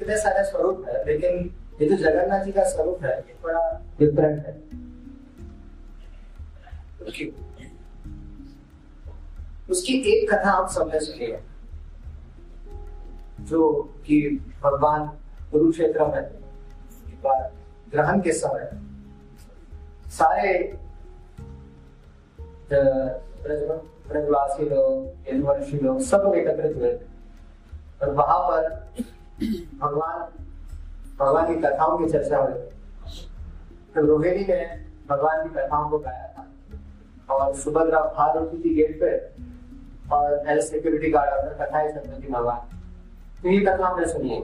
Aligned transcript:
इतने 0.00 0.16
सारे 0.16 0.44
स्वरूप 0.44 0.84
है, 0.88 1.04
लेकिन 1.06 1.54
ये 1.80 1.88
जो 1.88 1.96
जगन्नाथ 1.96 2.44
जी 2.44 2.52
का 2.52 2.64
स्वरूप 2.64 3.04
है, 3.04 3.18
ये 3.18 3.34
बड़ा 3.44 3.62
डिफरेंट 3.98 4.46
है। 4.46 4.52
उसकी 9.70 9.94
एक 10.12 10.30
कथा 10.30 10.50
आप 10.52 10.68
सबने 10.70 11.00
सुनी 11.00 11.26
है, 11.26 11.40
जो 13.40 13.60
कि 14.06 14.20
भगवान 14.62 15.06
कुरुक्षेत्र 15.52 16.06
में 16.06 16.24
ग्रहण 17.92 18.20
के 18.20 18.32
समय, 18.32 18.70
सारे 20.10 20.52
ब्रजवासी 22.72 24.64
लोग, 24.64 25.28
यदुवंशी 25.28 25.78
लोग, 25.78 26.00
सब 26.02 26.32
एकत्रित 26.36 26.76
हुए 26.76 26.92
और 28.02 28.10
वहाँ 28.10 28.38
पर 28.40 29.02
भगवान 29.80 30.18
भगवान 31.18 31.54
की 31.54 31.60
कथाओं 31.60 31.98
की 31.98 32.10
चर्चा 32.12 32.38
हुई। 32.38 32.54
तो 33.94 34.06
रोहिणी 34.06 34.44
ने 34.44 34.86
भगवान 35.08 35.48
की 35.48 35.54
कथाओं 35.54 35.88
को 35.90 35.98
गाया 35.98 36.26
था। 36.28 36.46
और 37.34 37.54
सुभद्रा 37.54 38.00
बाहर 38.00 38.38
होती 38.38 38.58
थी 38.64 38.74
गेट 38.74 39.00
पे 39.00 39.10
और 40.14 40.48
एज 40.48 40.62
सिक्योरिटी 40.64 41.10
गार्ड 41.10 41.30
अंदर 41.30 41.66
कथाएँ 41.66 41.92
सुन 41.92 42.10
रही 42.10 42.22
थी 42.22 42.32
भगवान। 42.32 42.58
तो 43.42 43.48
ये 43.48 43.60
कथा 43.60 43.88
हमने 43.88 44.06
सुनी 44.06 44.36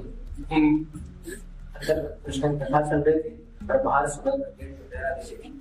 अंदर 1.77 2.19
कृष्ण 2.27 2.59
की 2.59 2.65
कथा 2.65 2.81
चल 2.81 3.03
रही 3.03 3.21
थी 3.21 3.69
और 3.71 3.83
बाहर 3.83 4.09
सुभद्रा 4.09 4.35
गेट 4.35 4.79
पे 4.79 4.97
ठहरा 4.97 5.09
रही 5.09 5.53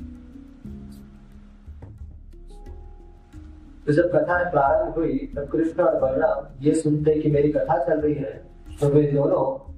तो 3.88 3.94
जब 3.94 4.12
कथा 4.16 4.50
प्रारंभ 4.50 4.94
हुई, 4.94 5.18
तब 5.36 5.48
कृष्ण 5.48 5.84
और 5.84 6.00
बलराम 6.02 6.64
ये 6.64 6.76
सुनते 6.76 7.22
कि 7.22 7.32
मेरी 7.32 7.52
कथा 7.52 7.84
चल 7.86 8.00
रही 8.02 8.14
है 8.14 8.45
तो 8.82 8.90
वे 8.90 9.04
दोनों 9.04 9.72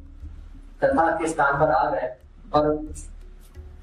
कथा 0.82 1.16
के 1.16 1.28
स्थान 1.28 1.60
पर 1.60 1.72
आ 1.72 1.90
गए 1.90 2.16
और 2.54 2.86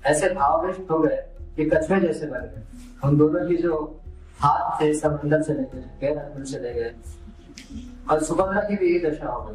ऐसे 0.05 0.29
भावविष्ट 0.29 0.91
हो 0.91 0.99
गए 0.99 1.29
कि 1.57 1.71
कछुए 1.71 2.01
जैसे 2.01 2.27
बन 2.27 2.39
गए। 2.39 2.63
हम 3.05 3.19
दोनों 3.19 3.49
की 3.49 3.57
जो 3.57 4.01
हाथ 4.39 4.81
थे, 4.81 4.95
सब 4.95 5.21
अंदर 5.21 5.43
चले 5.43 5.63
गए, 5.63 5.85
गैर 6.01 6.19
अंदर 6.19 6.45
चले 6.45 6.75
गए। 6.75 6.95
और 8.11 8.23
सुभद्रा 8.23 8.61
की 8.61 8.77
भी 8.77 8.97
यही 8.97 9.11
दशा 9.11 9.29
हो 9.29 9.45
गई। 9.45 9.55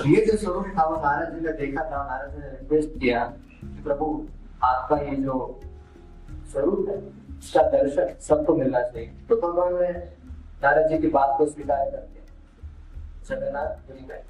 और 0.00 0.08
ये 0.08 0.26
जो 0.26 0.36
स्वरूप 0.36 0.66
था, 0.78 0.84
वो 0.84 0.96
नारद 0.96 1.34
जी 1.34 1.40
ने 1.40 1.52
देखा 1.52 1.84
था, 1.84 2.04
नारद 2.10 2.30
जी 2.30 2.38
ने 2.38 2.46
रिक्वेस्ट 2.46 2.88
किया 2.88 3.32
कि 3.64 3.82
प्रभु, 3.84 4.26
आपका 4.62 4.96
ये 4.96 5.16
जो 5.16 5.60
स्वरूप 6.52 6.86
है 6.88 6.96
उसका 7.38 7.62
दर्शन 7.62 8.14
सबको 8.20 8.54
मिलना 8.54 8.80
चाहिए। 8.82 9.08
तो 9.28 9.36
भगवान 9.36 9.82
ने 9.82 9.92
नारद 10.62 10.88
जी 10.88 10.98
की 10.98 11.06
बात 11.06 11.34
को 11.38 11.46
स्वीकार 11.46 11.90
कर 11.90 11.96
दिया। 11.96 12.24
जगन्नाथ 13.28 13.66
पुरी 13.66 14.06
में 14.06 14.22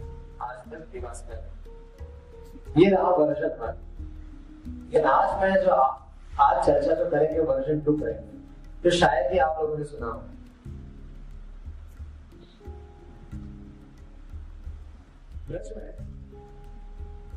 ये 2.78 2.90
रहा 2.90 3.02
वर्जन 3.02 3.56
वन 3.60 3.74
लेकिन 4.92 5.04
आज 5.04 5.42
मैं 5.42 5.64
जो 5.64 5.70
आज 5.70 6.66
चर्चा 6.66 6.94
जो 6.94 7.10
करेंगे 7.10 7.40
वर्जन 7.40 7.80
टू 7.80 7.92
करेंगे। 7.92 8.82
तो 8.82 8.90
शायद 8.90 9.32
ही 9.32 9.38
आप 9.38 9.60
लोगों 9.60 9.78
ने 9.78 9.84
सुना 9.84 10.06
हो। 10.06 10.22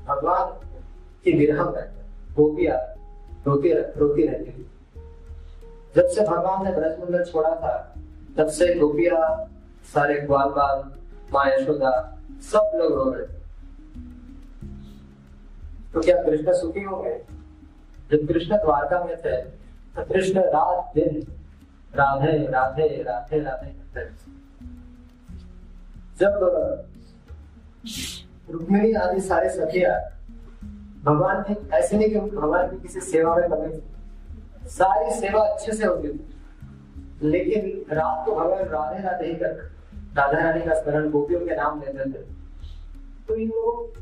भगवान 0.08 0.70
की 1.24 1.38
विरह 1.38 1.64
में 1.64 2.06
गोपिया 2.36 2.76
रोती 3.48 3.74
रोती 3.74 4.28
रहती 4.28 4.52
थी 4.52 4.72
जब 5.96 6.08
से 6.08 6.22
भगवान 6.28 6.64
ने 6.64 6.72
ब्रजमंडल 6.72 7.24
छोड़ा 7.24 7.50
था, 7.50 7.96
तब 8.38 8.48
से 8.48 8.80
गोपिया, 8.80 9.50
सारे 9.94 10.22
ग्वाल 10.22 10.50
बाल 10.50 10.92
माँ 11.34 11.46
यशोदा 11.48 12.17
सब 12.42 12.72
लोग 12.76 12.94
रो 12.94 13.12
रहे 13.12 13.26
तो 15.94 16.02
क्या 16.02 16.24
कृष्ण 16.24 16.54
सुखी 16.54 16.84
हो 16.84 17.02
गए? 17.02 17.22
जब 18.12 18.28
कृष्ण 18.28 18.58
द्वारका 18.58 19.04
में 19.04 19.18
थे 19.18 19.42
तो 19.96 20.06
कृष्ण 20.06 20.40
रात 20.40 20.92
दिन 20.96 21.28
राधे 21.96 22.48
राधे 22.48 23.04
राधे 23.04 23.40
राधे 23.40 23.68
करते 23.68 24.28
जब, 26.20 26.34
रुक्मिणी 28.52 28.94
आदि 28.94 29.22
सारे 29.22 29.50
सखिया 29.50 30.12
भगवान 31.04 31.42
की 31.42 31.70
ऐसे 31.70 31.98
नहीं 31.98 32.10
कि 32.10 32.20
भगवान 32.20 32.68
की 32.68 32.82
किसी 32.82 33.02
सेवा 33.02 33.36
में 33.36 33.50
कमी 33.50 34.70
सारी 34.70 35.20
सेवा 35.20 35.42
अच्छे 35.42 35.72
से 35.72 35.86
होती 35.86 36.08
थी। 36.08 36.38
लेकिन 37.30 37.96
रात 37.96 38.26
को 38.26 38.36
भगवान 38.36 38.66
राधे 38.66 39.04
राधे 39.04 39.28
ही 39.28 39.34
कर 39.34 39.77
राधा 40.18 40.40
रानी 40.40 40.62
का 40.62 40.74
स्मरण 40.74 41.10
गोपियों 41.10 41.40
के 41.40 41.56
नाम 41.56 41.82
लेते 41.82 42.06
थे 42.06 42.24
तो 43.28 43.36
इन 43.36 43.50
लोग 43.50 43.98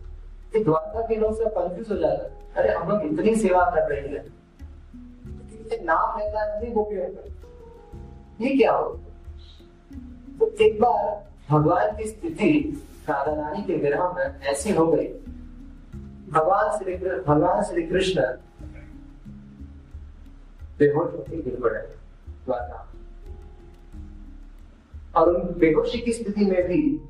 द्वारका 0.63 1.01
के 1.01 1.15
लोग 1.15 1.43
सब 1.43 1.49
कंफ्यूज 1.49 1.91
हो 1.91 1.97
जाते 1.97 2.45
अरे, 2.55 2.73
हम 2.73 2.89
लोग 2.89 3.01
इतनी 3.01 3.35
सेवा 3.35 3.65
कर 3.65 3.89
रहे 3.89 4.01
हैं। 4.01 4.35
नाम 5.85 6.19
गोपियों 6.71 7.05
का 7.05 7.23
ये 8.41 8.57
क्या 8.57 8.71
हो? 8.71 8.99
तो 10.39 10.51
एक 10.61 10.81
बार 10.81 11.27
भगवान 11.49 11.97
की 11.97 12.03
स्थिति 12.03 12.83
राधा 13.09 13.41
रानी 13.41 13.63
के 13.63 13.75
विरह 13.75 14.11
में 14.11 14.41
ऐसी 14.41 14.71
हो 14.71 14.87
गई। 14.87 15.07
भगवान 16.31 16.77
श्री 16.77 16.95
भगवान 17.27 17.63
श्री 17.63 17.83
कृष्ण 17.83 18.21
बेहोश 20.79 21.13
होकर 21.13 21.35
गिर 21.35 21.59
पड़े। 21.61 21.79
द्वारका 22.45 22.94
और 25.17 25.29
उन 25.29 25.59
बेहोशी 25.59 25.99
की 25.99 26.13
स्थिति 26.13 26.45
में 26.45 26.63
भी 26.63 27.09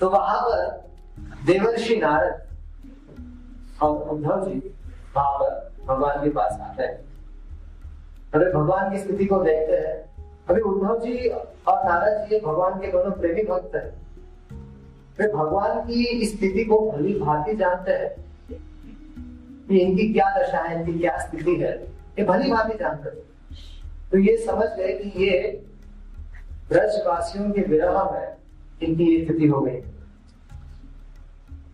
तो 0.00 0.10
वहाँ 0.10 0.42
पर 0.42 0.90
देवर्षि 1.46 1.96
नारद 1.96 2.42
और 3.82 4.08
उद्धव 4.08 4.48
जी 4.48 4.74
वहाँ 5.16 5.38
पर 5.38 5.72
भगवान 5.86 6.24
के 6.24 6.30
पास 6.30 6.52
आते 6.60 6.82
हैं। 6.82 7.04
अरे, 8.34 8.52
भगवान 8.52 8.90
की 8.90 8.98
स्थिति 8.98 9.26
को 9.26 9.42
देखते 9.42 9.72
हैं। 9.72 10.12
अभी 10.50 10.60
उद्धव 10.60 11.00
जी 11.00 11.28
और 11.28 11.84
नारद 11.84 12.28
जी 12.28 12.40
भगवान 12.40 12.80
के 12.80 12.92
दोनों 12.92 13.10
प्रेमी 13.10 13.42
भक्त 13.42 13.74
हैं। 13.74 14.02
वे 15.18 15.32
भगवान 15.32 15.80
की 15.80 16.26
स्थिति 16.26 16.64
को 16.64 16.90
भली 16.90 17.18
भांति 17.18 17.54
जानते 17.54 17.90
हैं। 17.90 18.31
कि 19.68 19.78
इनकी 19.78 20.12
क्या 20.12 20.28
दशा 20.32 20.58
है, 20.58 20.80
इनकी 20.80 20.98
क्या 20.98 21.16
स्थिति 21.18 21.54
है, 21.56 21.72
ये 22.18 22.24
भली 22.24 22.50
भांति 22.52 22.78
जानते 22.78 23.08
हैं 23.08 23.30
तो 24.10 24.18
ये 24.18 24.36
समझ 24.36 24.68
गए 24.68 24.92
कि 24.94 25.24
ये 25.24 25.38
ब्रजवासियों 26.68 27.50
के 27.50 27.62
विरह 27.62 28.10
में 28.12 28.36
इनकी 28.82 29.04
ये 29.04 29.24
स्थिति 29.24 29.46
हो 29.46 29.60
गई। 29.60 29.80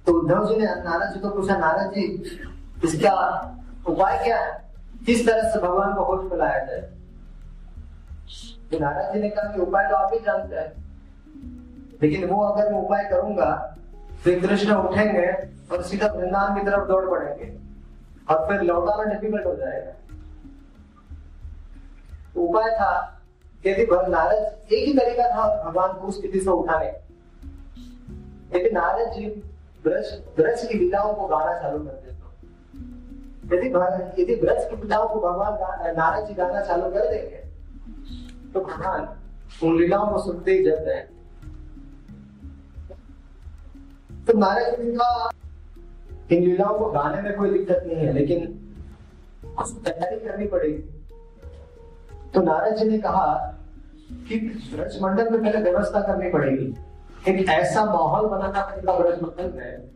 तो 0.06 0.12
उद्धव 0.12 0.46
जी 0.48 0.56
ने, 0.56 0.64
नारद 0.64 1.12
जी 1.14 1.20
को 1.20 1.30
पूछा, 1.30 1.56
नारद 1.56 1.92
जी, 1.92 2.04
इसका 2.84 3.14
उपाय 3.88 4.18
क्या 4.24 4.38
है? 4.38 4.52
किस 5.06 5.26
तरह 5.26 5.50
से 5.52 5.58
भगवान 5.60 5.92
को 5.94 6.04
होश 6.04 6.30
में 6.30 6.38
लाया 6.38 6.64
जाए? 6.64 6.80
तो 8.70 8.78
नाराज़ 8.78 9.12
जी 9.14 9.20
ने 9.20 9.28
कहा 9.30 9.52
कि 9.52 9.60
उपाय 9.60 9.88
तो 9.88 9.96
आप 9.96 10.10
ही 10.14 10.18
जानते 10.20 10.56
हैं। 10.56 10.72
लेकिन 12.02 12.24
वो 12.24 12.42
अगर 12.42 12.72
मैं 12.72 12.80
उपाय 12.80 13.04
करूँगा 13.10 13.50
तो 14.24 14.40
कृष्ण 14.40 14.74
उठेंगे 14.74 15.26
और 15.72 15.82
सीधा 15.82 16.06
वृंदावन 16.08 16.54
की 16.54 16.66
तरफ़ 16.66 16.88
दौड़ 16.88 17.08
पड़ेंगे। 17.10 17.46
और 18.30 18.46
फिर 18.48 18.62
लौटाना 18.62 19.04
डिफ़िकल्ट 19.04 19.46
हो 19.46 19.54
जाएगा। 19.56 19.92
तो 22.34 22.40
उपाय 22.40 22.70
था 22.70 22.90
यदि 23.66 23.86
नारद 24.10 24.72
एक 24.72 24.86
ही 24.86 24.92
तरीका 24.94 25.28
था 25.30 25.46
भगवान 25.64 25.92
को 26.00 26.10
स्थिति 26.10 26.40
से 26.40 26.50
उठाने। 26.50 26.90
लेकिन 28.52 28.74
नारद 28.74 29.12
जी 29.12 29.26
ब्रज 29.84 30.12
ब्रज 30.36 30.66
की 30.66 30.78
लीलाओं 30.78 31.14
को 31.14 31.26
गाना 31.26 31.58
चालू 31.60 31.78
कर 31.78 31.92
देते 31.92 32.16
यदि 33.56 33.68
यदि 34.22 34.34
ब्रज 34.36 34.64
की 34.70 34.76
लीलाओं 34.76 35.08
को 35.08 35.20
भगवान 35.20 35.96
नारद 35.96 36.26
जी 36.26 36.34
गाना 36.34 36.60
चालू 36.64 36.90
कर 36.90 37.10
देंगे 37.10 37.42
तो 38.52 38.60
भगवान 38.60 39.08
उन 39.62 39.78
लीलाओं 39.78 40.10
को 40.12 40.18
सुनते 40.22 40.52
ही 40.52 40.64
जब 40.64 40.84
रहे 40.88 41.00
तो 44.26 44.38
नारद 44.38 44.80
जी 44.80 44.92
का 44.92 45.08
इन 46.30 46.42
लीलाओं 46.42 46.78
को 46.78 46.90
गाने 46.92 47.22
में 47.22 47.36
कोई 47.36 47.50
दिक्कत 47.50 47.82
नहीं 47.86 47.96
है, 47.96 48.12
लेकिन 48.12 48.46
कुछ 49.56 49.72
तैयारी 49.84 50.18
करनी 50.20 50.46
पड़ेगी। 50.46 50.82
तो 52.34 52.40
नारद 52.42 52.76
जी 52.76 52.84
ने 52.84 52.98
कहा 52.98 53.26
कि 54.28 54.38
ब्रज 54.74 54.98
मंडल 55.02 55.30
में 55.30 55.40
पहले 55.40 55.62
व्यवस्था 55.62 56.00
करनी 56.00 56.30
पड़ेगी। 56.30 56.74
एक 57.28 57.48
ऐसा 57.48 57.84
माहौल 57.84 58.26
बनाना 58.28 58.66
पड़ेगा 58.66 58.98
ब्रज 58.98 59.22
मंडल 59.22 59.52
में 59.56 59.88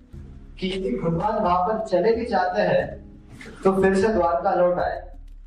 कि 0.58 0.68
यदि 0.68 0.96
भगवान 0.98 1.42
वहाँ 1.42 1.66
पर 1.68 1.86
चले 1.86 2.14
भी 2.16 2.26
जाते 2.26 2.62
हैं 2.62 2.86
तो 3.64 3.72
फिर 3.82 3.94
से 3.94 4.08
द्वारका 4.08 4.54
लौट 4.54 4.78
आए। 4.78 4.98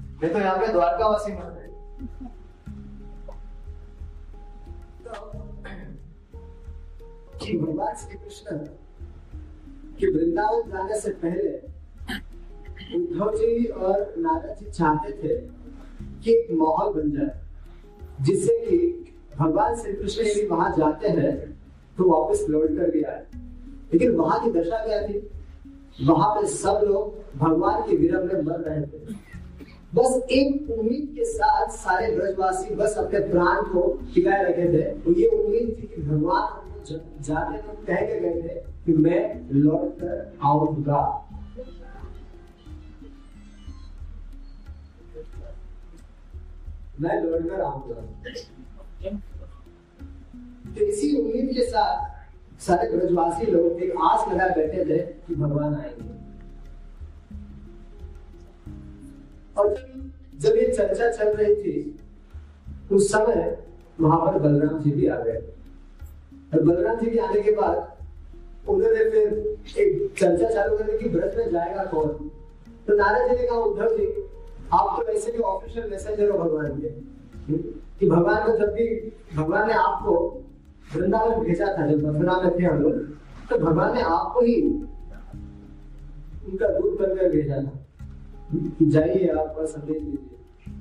नहीं 0.02 0.32
तो 0.32 0.40
यहाँ 0.40 0.58
पे 0.58 0.68
द्वारकावासी 0.68 1.34
मर 1.34 1.52
गए। 1.52 1.64
भगवान 7.58 7.96
श्री 7.96 8.18
कृष्ण 8.18 8.58
कि 10.00 10.08
वृंदावन 10.08 10.70
जाने 10.72 11.00
से 11.00 11.10
पहले 11.24 11.54
उद्धव 12.96 13.36
जी 13.38 13.66
और 13.66 14.14
नारद 14.18 14.56
जी 14.60 14.72
चाहते 14.72 15.12
थे 15.22 15.38
कि 16.24 16.32
एक 16.32 16.52
माहौल 16.52 16.94
बन 16.94 17.12
जाए, 17.12 17.40
जिससे 18.22 18.58
कि 18.60 18.78
भगवान 19.40 19.76
श्री 19.76 19.94
कृष्ण 19.94 20.24
यदि 20.24 20.46
वहाँ 20.48 20.74
जाते 20.78 21.08
हैं 21.10 21.36
तो 21.98 22.10
वापस 22.10 22.46
लौट 22.50 22.78
कर 22.78 22.92
भी 22.92 23.02
आए। 23.04 23.24
लेकिन 23.94 24.16
वहाँ 24.16 24.44
की 24.44 24.52
दशा 24.52 24.84
क्या 24.86 25.02
थी? 25.08 25.20
वहाँ 26.02 26.34
पे 26.36 26.48
सब 26.48 26.82
लोग 26.84 27.38
भगवान 27.38 27.82
के 27.82 27.96
विरह 27.96 28.24
में 28.24 28.42
मर 28.42 28.60
रहे 28.60 28.82
थे। 28.82 29.24
बस 29.96 30.22
एक 30.32 30.72
उम्मीद 30.72 31.12
के 31.16 31.26
साथ 31.26 31.70
सारे 31.74 32.16
ब्रजवासी 32.16 32.76
बस 32.76 32.96
अपने 32.98 33.20
प्राण 33.28 33.62
को 33.64 33.82
टिकाए 34.16 34.44
रखे 34.44 34.66
थे। 34.74 35.12
ये 35.22 35.28
उम्मीद 35.38 35.76
थी 35.80 35.88
कि 35.88 36.02
भगवान 36.02 36.84
जाते 37.22 37.58
तो 37.58 37.74
कह 37.88 38.02
के 38.02 38.20
गए 38.20 38.42
थे 38.42 38.75
कि 38.86 38.94
मैं 38.94 39.50
लौट 39.52 39.98
कर 39.98 40.38
आऊँगा। 40.44 41.30
मैं 47.00 47.24
लौट 47.24 47.50
कर 47.50 47.62
आऊँगा। 47.62 48.02
तो 50.76 50.82
इसी 50.82 51.18
उम्मीद 51.18 51.56
के 51.56 51.64
साथ 51.64 52.16
सारे 52.62 52.98
ब्रजवासी 52.98 53.46
लोग 53.46 53.84
एक 53.84 53.94
आस 54.02 54.28
लगा 54.28 54.48
बैठे 54.48 54.86
थे 54.86 54.98
कि 54.98 55.36
भगवान 55.36 55.76
आएँगे। 55.76 56.16
और 59.58 59.74
जब 60.36 60.56
ये 60.56 60.74
चर्चा 60.74 61.12
चल 61.12 61.36
रही 61.36 61.56
थी, 61.56 62.00
उस 62.92 63.12
समय 63.12 63.64
वहाँ 64.02 64.20
पर 64.20 64.40
बलराम 64.40 64.80
जी 64.80 64.92
भी 64.92 65.08
आ 65.08 65.20
गए। 65.20 65.38
और 66.54 66.64
बलराम 66.64 67.00
जी 67.00 67.10
के 67.12 67.20
आने 67.20 67.42
के 67.42 67.52
बाद 67.52 67.95
उन्होंने 68.68 69.10
फिर 69.10 69.78
एक 69.78 70.14
चर्चा 70.20 70.50
चालू 70.50 70.78
कर 70.78 70.84
दी 70.84 70.98
कि 71.00 71.10
ब्रज 71.10 71.38
में 71.38 71.52
जाएगा 71.52 71.84
कौन? 71.86 72.08
तो 72.88 72.96
नारायण 72.96 73.28
जी 73.30 73.42
ने 73.42 73.48
कहा, 73.48 73.58
उद्धव 73.60 73.98
जी, 73.98 74.06
आप 74.74 74.96
तो 74.98 75.06
वैसे 75.08 75.32
भी 75.32 75.38
ऑफिशियल 75.40 75.90
मैसेजर 75.92 76.30
हो 76.30 76.38
भगवान 76.40 76.80
के। 76.80 76.90
कि 78.00 78.10
भगवान 78.10 78.46
को 78.46 78.58
जब 78.58 78.74
भी, 78.74 78.86
भगवान 79.36 79.68
ने 79.68 79.74
आपको 79.74 80.16
वृंदावन 80.96 81.44
भेजा 81.44 81.66
था, 81.78 81.88
जब 81.88 82.06
मथुरा 82.06 82.40
में 82.42 82.60
थे 82.60 82.64
हम 82.64 82.82
लोग 82.82 82.94
तो 83.50 83.58
भगवान 83.58 83.94
ने 83.96 84.02
आपको 84.04 84.42
ही 84.42 84.62
उनका 86.48 86.68
दूध 86.70 86.98
बनकर 87.00 87.30
भेजा 87.30 87.56
था। 87.56 87.72
जाइए 88.84 89.28
आप 89.30 89.56
और 89.58 89.66
संदेश 89.66 90.02
दीजिए। 90.02 90.74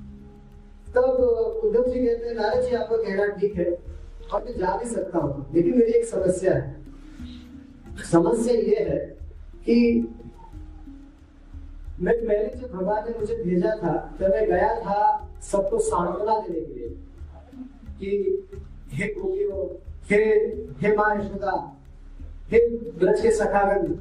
तब 0.95 1.03
उद्धव 1.63 1.83
जी 1.83 2.05
कहते 2.05 2.27
हैं 2.27 2.35
नारद 2.35 2.61
जी, 2.61 2.75
आपका 2.75 2.97
कहना 2.97 3.27
ठीक 3.37 3.55
है, 3.55 3.77
और 4.33 4.43
मैं 4.43 4.57
जा 4.57 4.77
भी 4.77 4.89
सकता 4.89 5.19
हूँ, 5.19 5.45
लेकिन 5.53 5.77
मेरी 5.77 5.91
एक 5.91 6.05
समस्या 6.05 6.53
है। 6.53 6.84
समस्या 8.03 8.53
ये 8.53 8.83
है 8.89 8.99
कि 9.65 9.75
मैं 11.99 12.15
पहले 12.17 12.47
जब 12.55 12.71
भगवान 12.71 13.03
ने 13.05 13.19
मुझे 13.19 13.35
भेजा 13.43 13.75
था 13.83 13.93
तो 14.19 14.27
मैं 14.29 14.45
गया 14.47 14.73
था 14.81 14.97
सबको 15.41 15.79
सांत्वना 15.79 16.39
देने 16.39 16.61
के 16.61 16.73
लिए 16.73 16.89
कि 17.99 18.09
हे 18.93 19.07
गोपियों, 19.13 19.65
हे 20.09 20.23
हे 20.81 20.95
माँ 20.97 21.15
यशोदा, 21.15 21.53
हे 22.51 22.59
ब्रज 22.99 23.21
के 23.21 23.31
सखागण, 23.31 23.93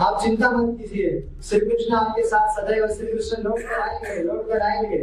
आप 0.00 0.20
चिंता 0.22 0.50
मत 0.50 0.78
कीजिए। 0.78 1.10
श्री 1.42 1.60
कृष्ण 1.60 1.94
आपके 1.94 2.22
साथ 2.28 2.48
सदैव 2.56 2.86
श्री 2.94 3.06
कृष्ण 3.06 3.42
लौट 3.42 3.60
कर 3.60 3.80
आएँगे, 3.80 4.22
लौट 4.22 4.48
कर 4.48 4.60
आएँगे। 4.60 5.02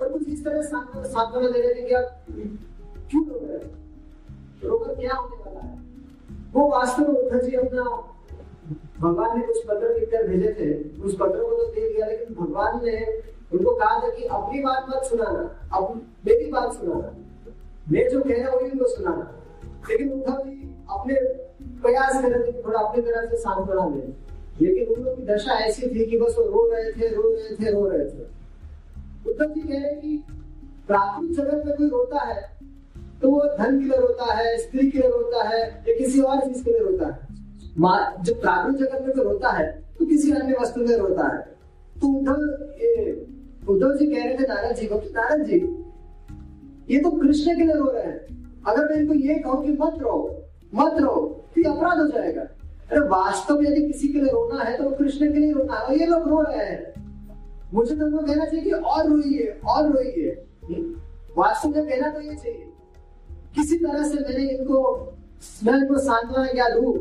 और 0.00 0.12
कुछ 0.12 0.28
इस 0.28 0.44
तरह 0.44 0.62
सांत्वना 0.62 1.48
दे 1.48 1.60
रहे 1.60 1.74
थे 1.74 1.86
कि 1.88 1.94
आप 1.94 2.26
क्यों 3.10 3.26
रो 3.28 3.40
रहे 3.42 4.68
रोकर 4.68 4.94
क्या 4.94 5.14
होने 5.14 5.36
वाला 5.36 5.60
है? 5.60 5.93
वो 6.54 6.68
वास्तव 6.68 7.02
में 7.02 7.20
उद्धव 7.20 7.38
जी 7.38 7.56
अपना 7.56 7.82
भगवान 9.00 9.40
ने 9.40 9.46
कुछ 9.46 9.64
पत्र 9.64 10.00
लिखकर 10.00 10.28
भेजे 10.28 10.52
थे। 10.60 11.00
उस 11.02 11.16
पत्र 11.20 11.38
को 11.38 11.56
तो 11.56 11.66
दे 11.66 11.94
दिया, 11.94 12.06
लेकिन 12.06 12.44
भगवान 12.44 12.80
ने 12.84 13.22
उनको 13.52 13.74
कहा 13.74 13.98
था 13.98 14.08
कि 14.08 14.24
अपनी 14.24 14.60
बात 14.60 14.86
मत 14.88 15.02
सुनाना, 15.02 15.68
अब 15.76 16.06
मेरी 16.26 16.50
बात 16.50 16.72
सुनाना। 16.72 17.16
मैं 17.92 18.08
जो 18.08 18.20
कह 18.20 18.42
रहा 18.42 18.50
हूँ 18.50 18.60
उनको 18.60 18.88
सुनाना। 18.88 19.40
लेकिन 19.90 20.12
उद्धव 20.12 20.42
जी 20.44 20.84
अपने 20.90 21.14
प्रयास 21.82 22.22
कर 22.22 22.30
रहे 22.30 22.52
थे 22.52 22.62
थोड़ा 22.62 22.80
अपनी 22.80 23.02
तरफ़ 23.02 23.30
से 23.30 23.36
सांत्वना 23.36 23.88
दे 23.88 24.24
लेकिन 24.66 24.94
उन 24.94 25.02
लोगों 25.02 25.16
की 25.16 25.22
दशा 25.22 25.52
ऐसी 25.52 25.86
थी 25.86 26.06
कि 26.06 26.18
बस 26.18 26.34
वो 26.38 26.44
रो 26.44 26.70
रहे 26.72 26.92
थे, 26.92 27.14
रो 27.14 27.22
रहे 27.22 27.64
थे, 27.64 27.70
रो 27.70 27.88
रहे 27.88 28.04
थे। 28.04 28.24
उद्धव 29.30 29.54
जी 29.54 29.60
कह 29.60 29.82
रहे 29.82 29.94
कि 29.94 30.24
प्राकृतिक 30.86 31.36
जगत 31.36 31.66
में 31.66 31.76
कोई 31.76 31.88
रोता 31.88 32.24
है 32.24 32.53
तो 33.24 33.30
वो 33.30 33.44
धन 33.58 33.78
के 33.80 33.96
रोता 33.96 34.32
है, 34.34 34.56
स्त्री 34.58 34.90
के 34.90 35.00
रोता 35.00 35.42
है, 35.44 35.60
या 35.88 35.94
किसी 35.98 36.20
और 36.20 36.40
चीज़ 36.40 36.64
के 36.64 36.78
रोता 36.78 37.06
है। 37.06 37.32
जब 38.24 38.40
प्राकृतिक 38.40 38.80
जगत 38.80 39.02
में 39.02 39.14
कोई 39.16 39.24
रोता 39.24 39.50
है 39.50 39.66
तो 39.98 40.06
किसी 40.06 40.32
अन्य 40.32 40.56
वस्तु 40.60 40.80
में 40.80 40.96
रोता 40.96 41.26
है। 41.26 41.38
तो 41.96 42.08
उद्धव 42.08 43.72
उद्धव 43.72 43.96
जी 43.96 44.06
कह 44.06 44.24
रहे 44.24 44.34
थे 44.34 44.46
नारायण 44.48 44.74
जी 44.74 44.86
को 44.86 44.96
नारायण 44.96 45.44
जी 45.44 45.56
ये 46.90 47.00
तो 47.00 47.10
कृष्ण 47.12 47.56
के 47.56 47.64
लिए 47.64 47.74
रो 47.74 47.90
रहे 47.90 48.02
हैं। 48.02 48.62
अगर 48.66 48.88
मैं 48.90 48.96
इनको 48.96 49.14
ये 49.14 49.34
कहूँ 49.36 49.64
कि 49.64 49.72
मत 49.72 49.96
रो 50.02 50.18
मत 50.74 51.00
रो 51.00 51.14
तो 51.54 51.60
ये 51.60 51.68
अपराध 51.68 51.98
हो 51.98 52.06
जाएगा। 52.08 52.42
अरे 52.42 53.00
वास्तव 53.08 53.60
में 53.60 53.70
यदि 53.70 53.86
किसी 53.86 54.08
के 54.08 54.20
लिए 54.20 54.32
रोना 54.32 54.62
है 54.62 54.76
तो 54.78 54.90
कृष्ण 54.90 55.32
के 55.32 55.38
लिए 55.38 55.52
रोना 55.52 55.78
है 55.78 55.98
ये 55.98 56.06
लोग 56.06 56.28
रो 56.28 56.42
रहे 56.42 56.66
हैं। 56.66 57.72
मुझे 57.74 57.96
तो 57.96 58.04
उनको 58.06 58.26
कहना 58.26 58.44
चाहिए 58.44 58.64
कि 58.64 58.70
और 58.70 59.08
रोइए 59.08 59.58
और 59.68 59.90
रोइए। 59.92 60.30
वास्तव 61.38 61.68
में 61.68 61.86
कहना 61.86 62.10
तो 62.10 62.20
ये 62.20 62.34
चाहिए। 62.34 62.70
किसी 63.54 63.76
तरह 63.76 64.08
से 64.08 64.18
मैंने 64.18 64.48
इनको, 64.50 64.80
मैं 65.64 65.74
इनको 65.74 65.98
सांत्वना 65.98 66.46
क्या 66.46 66.68
दू? 66.68 66.92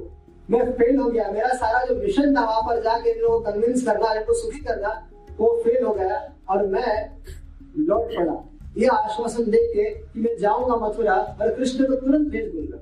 मैं 0.52 0.72
फेल 0.72 1.00
हो 1.00 1.10
गया। 1.10 1.32
मेरा 1.32 1.48
सारा 1.48 1.86
जो 1.86 1.96
मिशन 1.96 2.36
था 2.36 2.42
वहाँ 2.42 2.62
पर 2.62 2.82
जाके 2.84 3.10
इनको 3.10 3.40
कन्विंस 3.40 3.86
करना, 3.86 4.14
इनको 4.14 4.34
सुखी 4.34 4.60
करना, 4.60 4.90
वो 5.40 5.62
फेल 5.66 5.84
हो 5.84 5.94
गया 5.94 6.34
और 6.50 6.68
मैं 6.68 7.10
लौट 7.78 8.16
पड़ा। 8.18 8.44
ये 8.78 8.88
आश्वासन 8.88 9.44
दे 9.44 9.58
के 9.74 9.90
कि 9.90 10.20
मैं 10.20 10.38
जाऊँगा 10.38 10.76
मथुरा 10.76 11.16
और 11.42 11.54
कृष्ण 11.56 11.86
को 11.86 11.96
तुरंत 11.96 12.28
भेज 12.28 12.52
दूँगा। 12.54 12.78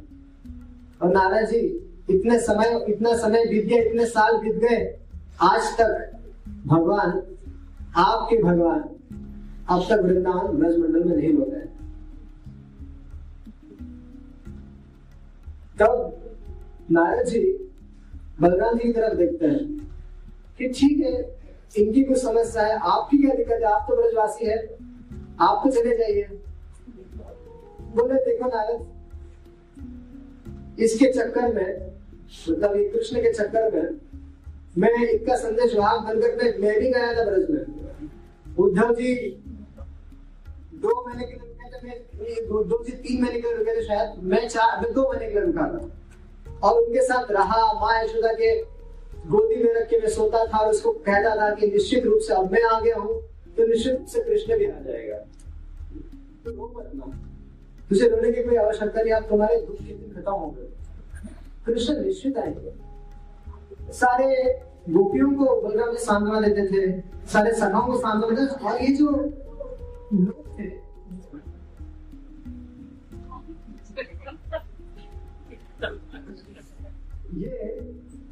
और 1.02 1.14
नारायण 1.14 1.46
जी 1.46 1.58
इतने 2.10 2.40
समय, 2.40 2.86
इतना 2.90 3.16
समय 3.18 3.46
बीत 3.46 3.66
गया, 3.66 3.82
इतने 3.82 4.06
साल 4.06 4.38
बीत 4.38 4.56
गए। 4.56 5.00
आज 5.42 5.62
तक 5.78 6.12
भगवान, 6.68 7.22
आपके 7.96 8.38
भगवान, 8.44 8.80
अब 9.70 9.86
तक 9.90 10.02
वृंदावन 10.04 10.58
ब्रज 10.58 10.78
मंडल 10.78 11.04
में 11.04 11.16
नहीं 11.16 11.34
लौटे। 11.34 11.81
तब 15.82 15.94
नारद 16.92 17.26
जी 17.26 17.40
बलराम 18.42 18.78
जी 18.78 18.84
की 18.84 18.94
तरफ़ 18.94 19.18
देखते 19.18 19.46
हैं 19.46 19.64
कि 20.58 20.68
ठीक 20.70 21.00
है, 21.00 21.14
इनकी 21.78 22.04
कुछ 22.04 22.18
समस्या 22.18 22.64
है 22.64 22.78
आपकी 22.88 23.18
क्या 23.18 23.36
दिक्कत 23.36 23.52
है? 23.54 23.68
आप 23.68 23.86
तो 23.90 23.96
ब्रजवासी 23.96 24.46
है, 24.46 24.58
आप 25.42 25.62
तो 25.64 25.72
चले 25.72 25.98
जाइए। 25.98 26.24
बोले, 27.96 28.14
देखो 28.26 28.48
नारद, 28.48 28.80
इसके 30.80 31.12
चक्कर 31.14 31.54
में 31.54 31.92
मतलब 32.50 32.76
ये 32.76 32.88
कृष्ण 32.90 33.22
के 33.22 33.32
चक्कर 33.34 33.72
में, 33.76 33.88
मैं 34.78 34.92
इनका 35.06 35.36
संदेश 35.38 35.76
वहाँ 35.76 36.04
बनकर 36.06 36.60
मैं 36.60 36.80
भी 36.80 36.90
गया 36.90 37.14
था 37.14 37.26
ब्रज 37.26 37.50
में। 37.50 37.64
उद्धव 38.58 38.94
जी, 38.96 39.16
दो 40.76 41.08
महीने 41.08 41.26
के 41.26 41.34
लिए 41.34 41.51
और 46.64 46.82
उनके 46.82 47.02
साथ 47.02 47.32
रहा 47.32 47.74
माँ 47.74 48.04
यशोदा 48.04 48.34
के 48.34 48.62
गोदी 49.28 49.56
में 49.64 49.74
रख 49.74 49.90
के 49.90 50.00
मैं 50.00 50.10
सोता 50.10 50.46
था 50.46 50.58
और 50.58 50.70
उसको 50.70 50.92
कहता 50.92 51.36
था 51.36 51.54
कि 51.56 51.68
निश्चित 51.68 52.06
रूप 52.06 52.20
से 52.20 52.34
अब 52.34 52.52
मैं 52.52 52.64
आ 52.64 52.80
गया 52.80 52.96
हूँ 52.96 53.22
तो 53.58 53.68
निश्चित 53.68 53.98
रूप 53.98 54.08
से 54.08 54.22
कृष्ण 54.22 54.58
भी 54.58 54.66
आ 54.66 54.80
जाएगा। 54.80 55.18
तो 56.46 56.52
तुझे 57.90 58.10
रोने 58.10 58.32
की 58.32 58.44
कोई 58.44 58.56
आवश्यकता 58.56 59.02
नहीं, 59.02 59.14
आप 59.14 59.24
तुम्हारे 59.30 59.62
दुख 59.62 59.76
के 59.76 59.94
दिन 59.94 60.22
खत्म 60.22 60.32
हो 60.32 60.48
गए। 60.48 60.68
कृष्ण 61.66 62.06
निश्चित 62.06 62.38
आएँगे। 62.38 62.74
सारे 63.94 64.60
गोपियों 64.90 65.32
को 65.32 65.62
बलराम 65.62 65.92
जी 65.92 65.98
सांत्वना 65.98 66.42
देते 66.42 66.68
थे, 66.68 67.02
सारे 67.28 67.54
सखाओं 67.54 67.88
को 67.88 67.98
सांत्वना 67.98 68.46
देते 68.46 68.70
और 68.70 68.82
ये 68.82 68.96
जो 68.96 69.10
लोग 69.10 70.60
थे 70.60 70.91
ये 77.34 77.80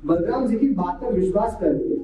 बलराम 0.06 0.48
जी 0.48 0.58
की 0.58 0.68
बात 0.68 1.02
पर 1.02 1.14
विश्वास 1.14 1.58
कर 1.62 1.74
दिए 1.74 1.98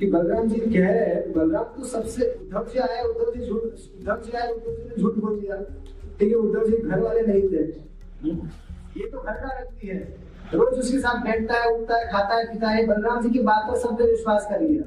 कि 0.00 0.10
बलराम 0.10 0.48
जी 0.48 0.58
कह 0.58 0.90
रहे 0.90 1.04
हैं, 1.04 1.32
बलराम 1.32 1.64
तो 1.76 1.84
सबसे 1.84 2.30
उद्धव 2.32 2.66
जी 2.72 2.78
आया 2.78 3.02
उद्धव 3.02 3.32
जी 3.34 3.46
झूठ, 3.46 3.62
उद्धव 3.62 4.22
जी 4.22 4.32
आया 4.32 4.50
उद्धव 4.50 4.70
जी 4.70 4.88
ने 4.88 4.96
झूठ 5.02 5.14
बोल 5.14 5.40
दिया। 5.40 5.56
ठीक 6.18 6.28
है, 6.28 6.34
उद्धव 6.34 6.66
जी 6.66 6.76
घर 6.76 7.00
वाले 7.00 7.20
नहीं 7.20 7.42
थे। 7.42 7.62
ये 9.00 9.08
तो 9.10 9.18
घर 9.18 9.32
का 9.32 9.58
व्यक्ति 9.58 9.88
है। 9.88 9.98
रोज 10.54 10.78
उसके 10.78 10.98
साथ 10.98 11.22
बैठता 11.24 11.54
है, 11.54 11.70
उठता 11.74 11.96
है, 11.96 12.04
खाता 12.12 12.34
है, 12.34 12.44
पीता 12.44 12.68
है। 12.68 12.86
बलराम 12.86 13.22
जी 13.22 13.30
की 13.30 13.38
बात 13.42 13.70
पर 13.70 13.78
सबने 13.78 14.10
विश्वास 14.10 14.46
कर 14.50 14.60
लिया। 14.60 14.82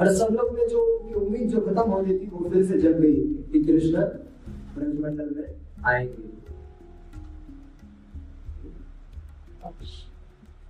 और 0.00 0.12
सब 0.14 0.28
लोग 0.32 0.58
ने 0.58 0.66
जो 0.68 0.80
उम्मीद 1.20 1.48
जो 1.48 1.60
खत्म 1.60 1.90
हो 1.90 2.02
गई 2.02 2.18
थी, 2.18 2.26
वो 2.26 2.50
फिर 2.50 2.64
से 2.64 2.78
जग 2.78 3.00
गई, 3.00 3.14
कि 3.52 3.62
कृष्ण 3.64 4.02
में 4.76 5.46
आएँगे। 5.86 6.30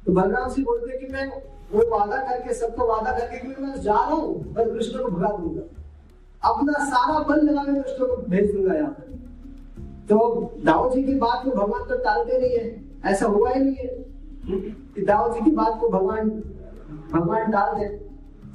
तो 0.07 0.13
बलराम 0.13 0.49
सिंह 0.51 0.65
बोलते 0.67 0.99
कि 0.99 1.13
मैं 1.13 1.27
वो 1.73 1.85
वादा 1.91 2.17
करके, 2.19 2.55
सबको 2.55 2.87
वादा 2.87 3.13
करके 3.19 3.39
कि 3.39 3.63
मैं 3.63 3.81
जा 3.81 3.93
रहा 3.93 4.05
हूँ 4.05 4.55
कृष्ण 4.55 5.03
को 5.03 5.11
भगा 5.11 5.29
दूँगा। 5.29 5.63
अपना 6.43 6.85
सारा 6.87 7.19
बल 7.19 7.41
लगा 7.41 7.65
के 7.65 7.73
दुष्टों 7.73 8.07
को 8.07 8.17
भेज 8.23 8.53
दूँगा 8.53 8.75
यहाँ 8.75 8.91
पर। 8.91 9.11
तो 10.09 10.17
दाऊ 10.65 10.91
जी 10.95 11.03
की 11.03 11.15
बात 11.15 11.45
को 11.45 11.51
भगवान 11.51 11.89
तो 11.89 11.99
टालते 12.05 12.39
नहीं 12.39 12.57
है। 12.59 13.11
ऐसा 13.13 13.27
हुआ 13.27 13.51
ही 13.51 13.61
नहीं 13.61 13.75
है 13.75 13.87
कि 14.95 15.05
दाऊ 15.05 15.33
जी 15.35 15.41
की 15.41 15.51
बात 15.51 15.79
को 15.81 15.89
भगवान 15.89 16.31
भगवान 17.13 17.53
टाल 17.53 17.75
दे 17.79 17.87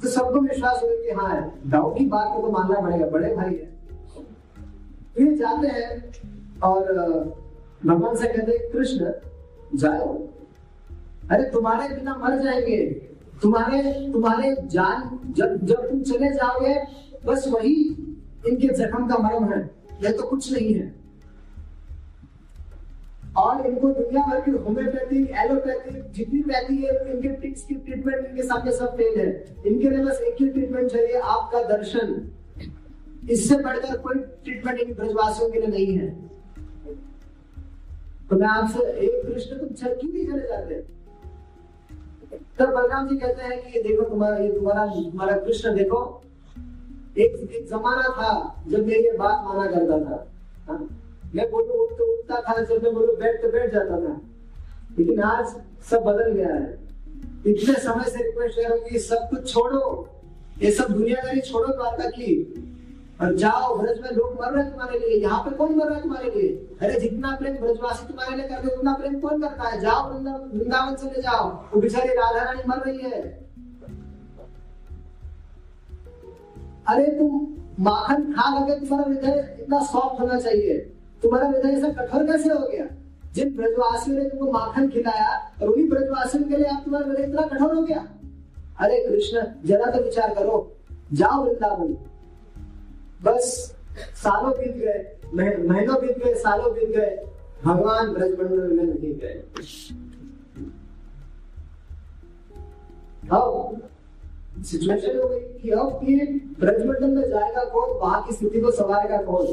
तो 0.02 0.08
सबको 0.08 0.40
विश्वास 0.40 0.82
हो 0.82 0.88
कि 1.04 1.10
हाँ 1.10 1.60
दाऊ 1.66 1.94
की 1.94 2.06
बात 2.06 2.28
को 2.34 2.42
तो 2.42 2.50
मानना 2.52 2.80
पड़ेगा। 2.80 3.06
बड़े 3.06 3.34
भाई 3.36 3.54
है। 3.54 3.77
ये 5.20 5.36
जाते 5.36 5.68
हैं 5.68 6.12
और 6.60 6.82
भगवान 7.86 8.14
से 8.14 8.28
कहते 8.28 8.70
कृष्ण, 8.72 9.12
जाओ। 9.74 10.28
अरे, 11.30 11.50
तुम्हारे 11.50 11.94
बिना 11.94 12.14
मर 12.14 12.36
जाएँगे। 12.36 12.86
तुम्हारे 13.42 14.10
तुम्हारे 14.12 14.56
जान, 14.62 15.20
जब 15.32 15.66
जब 15.66 15.88
तुम 15.88 16.02
चले 16.02 16.28
जाओगे, 16.28 16.82
बस 17.26 17.48
वही 17.48 17.82
इनके 18.48 18.68
जख्म 18.68 19.08
का 19.08 19.18
मरम 19.18 19.52
है। 19.52 19.70
यह 20.04 20.12
तो 20.12 20.22
कुछ 20.22 20.52
नहीं 20.52 20.74
है। 20.74 20.94
और 23.36 23.66
इनको 23.66 23.88
दुनिया 23.88 24.26
भर 24.26 24.40
की 24.40 24.50
होम्योपैथिक, 24.50 25.30
एलोपैथिक, 25.30 26.10
जितनी 26.10 26.40
पैथी 26.40 26.76
है, 26.76 27.12
इनके 27.12 27.28
टिक्स 27.28 27.62
की 27.62 27.74
ट्रीटमेंट 27.74 28.26
इनके 28.26 28.42
सामने 28.42 28.72
सब 28.72 28.96
फेल 28.96 29.20
है। 29.20 29.54
इनके 29.66 29.90
लिए 29.90 30.04
बस 30.04 30.20
एक 30.20 30.36
ही 30.40 30.48
ट्रीटमेंट 30.48 30.90
चाहिए, 30.90 31.18
आपका 31.18 31.62
दर्शन। 31.62 32.30
इससे 33.30 33.56
बढ़कर 33.56 33.96
कोई 33.96 34.14
ट्रीटमेंट 34.18 34.78
इन 34.80 34.94
ब्रजवासियों 34.94 35.50
के 35.50 35.60
लिए 35.60 35.68
नहीं 35.68 35.98
है। 35.98 36.28
तो 38.30 38.36
मैं 38.36 38.48
आपसे 38.48 38.78
एक 38.78 39.26
कृष्ण 39.26 39.56
तुम 39.56 39.68
चल 39.68 39.94
क्यों 39.94 40.12
नहीं 40.12 40.26
चले 40.26 40.48
जाते? 40.48 40.74
तब 42.58 42.66
बलराम 42.66 43.08
जी 43.08 43.16
कहते 43.16 43.42
हैं 43.42 43.62
कि 43.62 43.78
ये 43.78 43.82
देखो 43.82 44.02
तुम्हारा, 44.02 44.36
ये 44.36 44.52
तुम्हारा 44.52 44.86
तुम्हारा 44.86 45.38
कृष्ण 45.38 45.76
देखो, 45.76 46.22
एक 47.18 47.50
एक 47.52 47.66
जमाना 47.66 48.08
था 48.08 48.62
जब 48.68 48.86
मेरी 48.86 49.04
ये 49.04 49.12
बात 49.12 49.44
माना 49.44 49.70
करता 49.70 50.04
था। 50.04 50.32
हा? 50.68 50.88
मैं 51.34 51.50
बोलो 51.50 51.84
उठ 51.84 51.98
तो 51.98 52.18
उठता 52.18 52.40
था, 52.40 52.62
जब 52.62 52.82
मैं 52.82 52.94
बोलो 52.94 53.16
बैठ 53.16 53.42
तो 53.42 53.48
बैठ 53.48 53.72
जाता 53.72 54.08
था। 54.08 54.20
लेकिन 54.98 55.22
आज 55.22 55.46
सब 55.90 56.02
बदल 56.02 56.32
गया 56.32 56.54
है। 56.54 56.88
इतने 57.46 57.74
समय 57.74 58.10
से 58.10 58.24
रिक्वेस्ट 58.24 58.56
कर 58.56 58.62
रहा 58.62 58.72
हूँ 58.72 58.88
कि 58.88 58.98
सब 58.98 59.16
कुछ 59.16 59.52
छोड़ो। 59.52 60.08
ये 60.62 60.70
सब 60.70 60.88
दुनियादारी 60.88 61.40
छोड़ो 61.40 61.72
द्वारका 61.72 62.10
की। 62.10 62.64
और 63.20 63.34
जाओ, 63.34 63.78
ब्रज 63.78 64.00
में 64.00 64.10
लोग 64.10 64.40
मर 64.40 64.52
रहे 64.52 64.70
तुम्हारे 64.70 64.98
लिए, 64.98 65.08
यहाँ 65.08 65.40
पे 65.40 65.50
कौन 65.50 65.74
मर 65.74 65.86
रहा 65.86 65.94
है 65.94 66.02
तुम्हारे 66.02 66.30
लिए? 66.30 66.48
अरे, 66.82 67.00
जितना 67.00 67.36
प्रेम 67.36 67.54
ब्रजवासी 67.54 68.08
तुम्हारे 68.08 68.36
लिए 68.36 68.48
करते 68.48 68.76
उतना 68.76 68.94
प्रेम 68.94 69.20
कौन 69.20 69.42
करता 69.42 69.68
है? 69.68 69.80
जाओ 69.80 70.10
वृंदावन 70.10 70.94
चले 70.94 71.22
जाओ, 71.22 71.48
वो 71.50 71.80
बेचारी 71.80 72.08
राधा 72.08 72.42
रानी 72.42 72.62
मर 72.68 72.76
रही 72.76 72.98
है। 72.98 73.48
अरे, 76.86 77.06
तुम 77.06 77.56
माखन 77.80 78.32
खा 78.32 78.60
लगे 78.60 78.86
तुम्हारा 78.86 79.10
हृदय 79.10 79.56
इतना 79.60 79.82
सॉफ्ट 79.82 80.20
होना 80.20 80.40
चाहिए। 80.40 80.78
तुम्हारा 81.22 81.48
हृदय 81.48 81.68
ऐसा 81.68 81.88
कठोर 81.88 82.26
कैसे 82.26 82.48
हो 82.48 82.68
गया? 82.68 82.84
जिन 83.32 83.56
ब्रजवासियों 83.56 84.18
ने 84.18 84.24
तुमको 84.24 84.52
माखन 84.52 84.88
खिलाया, 84.88 85.52
और 85.62 85.68
उन्हीं 85.68 85.88
ब्रजवासियों 85.88 86.44
के 86.44 86.56
लिए 86.56 86.66
आप 86.66 86.82
तुम्हारा 86.84 87.06
हृदय 87.06 87.22
इतना 87.22 87.42
कठोर 87.42 87.74
हो 87.74 87.82
गया? 87.82 88.08
अरे, 88.80 89.06
कृष्ण, 89.08 89.46
जरा 89.64 89.86
तो 89.86 90.04
विचार 90.04 90.34
करो। 90.34 90.76
जाओ 91.12 91.44
वृंदावन। 91.44 91.96
बस 93.24 93.74
सालों 94.14 94.52
बीत 94.52 94.76
गए 94.76 95.14
महीनों 95.68 96.00
बीत 96.00 96.24
गए, 96.24 96.34
सालों 96.34 96.74
बीत 96.74 96.88
गए, 96.88 97.26
भगवान 97.64 98.12
ब्रजमंडल 98.12 98.72
में 98.72 98.84
नहीं 98.84 99.14
गए। 99.14 99.42
अब 103.32 103.82
सिचुएशन 104.62 105.18
हो 105.18 105.28
गई 105.28 105.40
कि 105.40 105.70
अब 105.70 106.00
ये 106.02 106.26
ब्रजमंडल 106.60 107.06
में 107.06 107.28
जाएगा 107.28 107.64
कौन, 107.64 107.98
वहाँ 107.98 108.22
की 108.22 108.34
स्थिति 108.34 108.60
को 108.60 108.70
संभालेगा 108.70 109.22
कौन? 109.22 109.46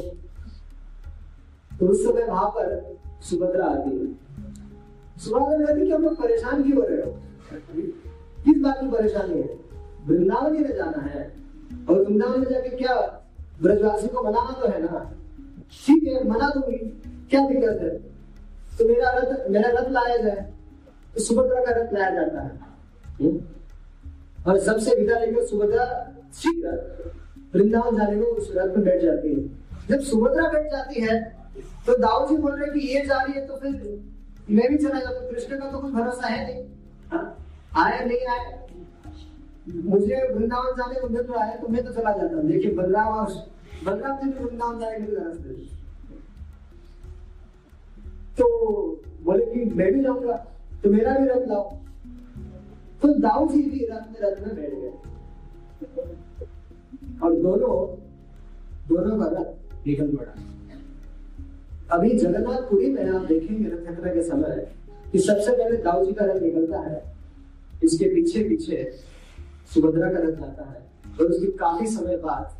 तो 1.78 1.86
उस 1.86 2.04
समय 2.04 2.24
वहाँ 2.24 2.48
पर 2.48 2.96
सुभद्रा 3.22 3.64
आती 3.66 3.90
है। 3.90 4.06
सुभद्रा 5.18 5.66
कहती 5.66 5.86
कि 5.86 5.92
हम 5.92 6.02
लोग 6.02 6.22
परेशान 6.22 6.62
क्यों 6.62 6.82
हो 6.82 6.88
रहे 6.88 7.02
हो? 7.02 7.18
किस 8.44 8.62
बात 8.62 8.80
की 8.80 8.88
परेशानी 8.90 9.34
है? 9.34 9.58
वृंदावन 10.06 10.52
में 10.52 10.76
जाना 10.76 11.02
है। 11.02 11.36
और 11.90 12.04
वृंदावन 12.04 12.40
में 12.40 12.48
जाके 12.50 12.68
क्या 12.68 13.22
ब्रजवासी 13.62 14.08
को 14.08 14.22
मनाना 14.22 14.60
तो 14.60 14.68
है 14.68 14.82
ना। 14.82 15.12
ठीक 15.86 16.02
है, 16.08 16.22
मना 16.28 16.48
दूँगी। 16.48 16.78
क्या 17.30 17.40
दिक्कत 17.46 17.82
है? 17.82 17.90
तो 18.78 18.88
मेरा 18.88 19.10
रथ 19.10 19.48
मेरा 19.50 19.68
रथ 19.70 19.90
लाया 19.90 20.16
जाए। 20.16 20.52
तो 21.14 21.20
सुभद्रा 21.20 21.64
का 21.64 21.72
रथ 21.72 21.92
लाया 21.92 22.10
जाता 22.10 22.42
है। 22.42 22.58
हम्म? 23.20 23.40
और 24.46 24.58
सबसे 24.58 24.94
विदा 24.96 25.18
लेकर 25.18 25.46
सुभद्रा 25.46 25.84
शीघ्र 26.34 26.74
वृंदावन 27.54 27.96
जाने 27.96 28.16
को 28.16 28.26
उस 28.32 28.50
रथ 28.56 28.76
में 28.76 28.84
बैठ 28.84 29.02
जाती 29.02 29.34
है। 29.34 29.48
जब 29.88 30.00
सुभद्रा 30.00 30.48
बैठ 30.48 30.66
जाती 30.72 31.00
है 31.00 31.20
तो 31.86 31.96
दाऊ 31.96 32.28
जी 32.28 32.36
बोल 32.36 32.52
रहे 32.52 32.70
कि 32.70 32.86
ये 32.86 33.04
जा 33.06 33.22
रही 33.22 33.32
है 33.32 33.46
तो 33.46 33.56
फिर 33.56 33.72
मैं 34.50 34.68
भी 34.70 34.76
चला 34.78 35.00
जाता 35.00 35.30
कृष्ण 35.30 35.58
का 35.58 35.70
तो 35.70 35.78
कुछ 35.78 35.92
भरोसा 35.92 36.26
है 36.26 36.46
नहीं। 36.46 36.64
आया 37.76 38.00
नहीं 38.00 38.26
आए 38.26 38.65
मुझे 39.66 40.16
वृंदावन 40.32 40.76
जाने 40.76 41.00
को 41.00 41.08
मिल 41.08 41.22
रहा 41.22 41.44
है 41.44 41.60
तो 41.60 41.68
मैं 41.68 41.84
तो 41.84 41.92
चला 41.92 42.10
जाता 42.12 42.36
हूँ। 42.36 42.44
देखिए 42.48 42.72
बलराम 42.74 43.08
और 43.14 43.32
बलराम 43.84 44.16
जी 44.16 44.28
भी 44.28 44.44
वृंदावन 44.44 44.78
जाने 44.80 44.98
के 44.98 45.06
लिए 45.06 45.74
तो 48.38 48.46
बोले 49.24 49.44
कि 49.46 49.64
मैं 49.74 49.92
भी 49.92 50.02
जाऊँगा 50.02 50.36
तो 50.82 50.90
मेरा 50.90 51.12
भी 51.18 51.28
रथ 51.28 51.48
लाओ। 51.48 51.70
तो 53.02 53.08
दाऊ 53.20 53.48
जी 53.48 53.62
भी 53.62 53.86
रथ 53.90 54.04
में 54.10 54.20
रथ 54.22 54.36
में 54.42 54.54
बैठ 54.56 54.72
गए। 54.72 54.92
और 57.22 57.34
दोनों 57.36 57.74
दोनों 58.88 59.18
का 59.18 59.26
रथ 59.32 59.86
निकल 59.86 60.16
पड़ा। 60.16 60.34
अभी 61.90 62.10
जगन्नाथपुरी 62.18 62.90
में 62.90 63.04
आप 63.06 63.22
देखेंगे 63.24 63.68
रथ 63.68 63.86
यात्रा 63.86 64.12
के 64.14 64.22
समय, 64.22 64.66
कि 65.12 65.18
सबसे 65.18 65.52
पहले 65.52 65.76
दाऊ 65.82 66.04
जी 66.06 66.12
का 66.12 66.24
रथ 66.24 66.40
निकलता 66.42 66.78
है। 66.80 67.02
इसके 67.84 68.04
पीछे 68.14 68.48
पीछे 68.48 68.76
सुभद्रा 69.74 70.12
का 70.12 70.18
रथ 70.18 70.42
आता 70.42 70.64
है 70.64 70.82
और 71.20 71.26
उसके 71.26 71.46
काफ़ी 71.46 71.86
समय 71.86 72.16
बाद 72.16 72.54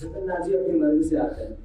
जगन्नाथ 0.00 0.40
जी 0.40 0.54
अपनी 0.54 0.80
मर्ज़ी 0.80 1.04
से 1.04 1.16
आते 1.16 1.42
हैं। 1.42 1.56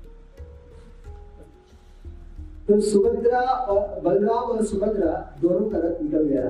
तो 2.68 2.80
सुभद्रा 2.80 3.42
और 3.42 4.02
बलराम 4.02 4.52
और 4.52 4.66
सुभद्रा 4.66 5.36
दोनों 5.42 5.70
का 5.70 5.78
रथ 5.78 6.02
निकल 6.02 6.24
गया 6.24 6.46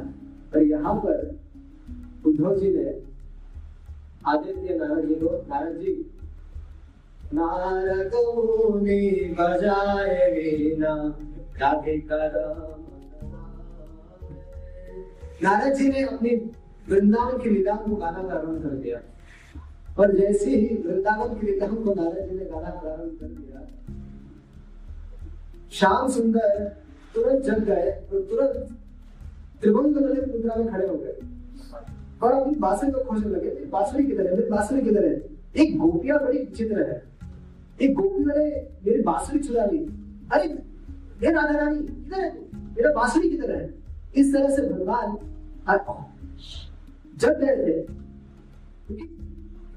और 0.54 0.64
यहाँ 0.64 0.96
पर 0.96 1.40
उद्धव 2.26 2.56
जी 2.56 2.74
ने 2.74 3.02
आदेश 4.28 4.56
दिया 4.56 4.78
नारद 4.78 5.08
जी 5.08 5.16
को, 5.16 5.46
नारद 5.50 5.78
जी 5.78 6.12
नारद 7.34 8.12
मुनि 8.16 9.36
बजाए 9.40 10.32
वीणा 10.32 10.96
नारद 15.44 15.74
जी 15.74 15.88
ने 15.90 16.04
अपनी 16.04 16.30
वृंदावन 16.90 17.38
की 17.38 17.50
लीला 17.50 17.76
को 17.76 17.96
गाना 17.96 18.22
प्रारंभ 18.22 18.64
कर 18.64 18.76
दिया। 18.76 19.00
और 20.00 20.12
जैसे 20.18 20.50
ही 20.52 20.76
वृंदावन 20.78 21.40
की 21.40 21.48
लीला 21.48 21.68
को 21.68 21.94
नारद 21.94 22.30
जी 22.30 22.38
ने 22.38 22.46
गाना 22.46 22.70
प्रारंभ 22.70 23.18
कर 23.20 23.28
दिया, 23.28 23.62
श्याम 25.72 26.10
सुंदर 26.10 26.64
तुरंत 27.16 27.44
जग 27.44 27.64
गए 27.64 27.92
और 28.14 28.22
तुरंत 28.22 28.78
त्रिभुवन 29.62 29.94
मुद्रा 30.32 30.56
में 30.56 30.68
खड़े 30.68 30.88
हो 30.88 30.96
गए। 30.96 31.16
और 32.24 32.34
अपनी 32.34 32.56
बांसुरी 32.56 32.92
को 32.92 33.04
खोजने 33.04 33.30
लगे 33.30 33.50
बांसुरी 33.66 34.04
किधर 34.06 34.26
है? 34.26 34.36
मेरी 34.36 34.50
बांसुरी 34.50 34.82
किधर 34.82 35.06
है? 35.06 35.16
एक 35.56 35.78
गोपिया 35.80 36.18
बड़ी 36.18 36.38
विचित्र 36.38 36.82
है। 36.84 37.02
एक 37.82 37.94
गोपी 37.96 38.24
वाले 38.24 38.46
मेरी 38.86 39.02
बांसुरी 39.02 39.40
चुरा 39.40 39.66
ली 39.66 39.78
अरे 40.34 40.48
ये 41.24 41.32
राधा 41.32 41.58
रानी, 41.60 41.80
किधर 41.80 42.20
है 42.20 42.32
मेरा 42.56 42.92
बांसुरी 42.94 43.30
किधर 43.30 43.52
है? 43.52 43.74
इस 44.16 44.34
तरह 44.34 44.50
से 44.50 44.62
भगवान 44.64 45.18
जब 47.18 47.40
गए 47.40 47.56
थे, 47.66 47.76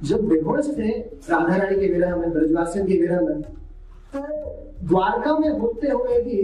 जब 0.02 0.28
बेहोश 0.28 0.66
थे 0.78 0.88
राधा 1.00 1.56
रानी 1.56 1.76
के 1.76 1.92
विरह 1.92 2.16
में 2.16 2.30
ब्रजवासियों 2.32 2.86
के 2.86 3.00
विरह 3.00 3.20
में 3.20 3.42
तो 3.42 4.20
द्वारका 4.82 5.38
में 5.38 5.48
होते 5.50 5.90
हुए 5.90 6.22
भी 6.22 6.38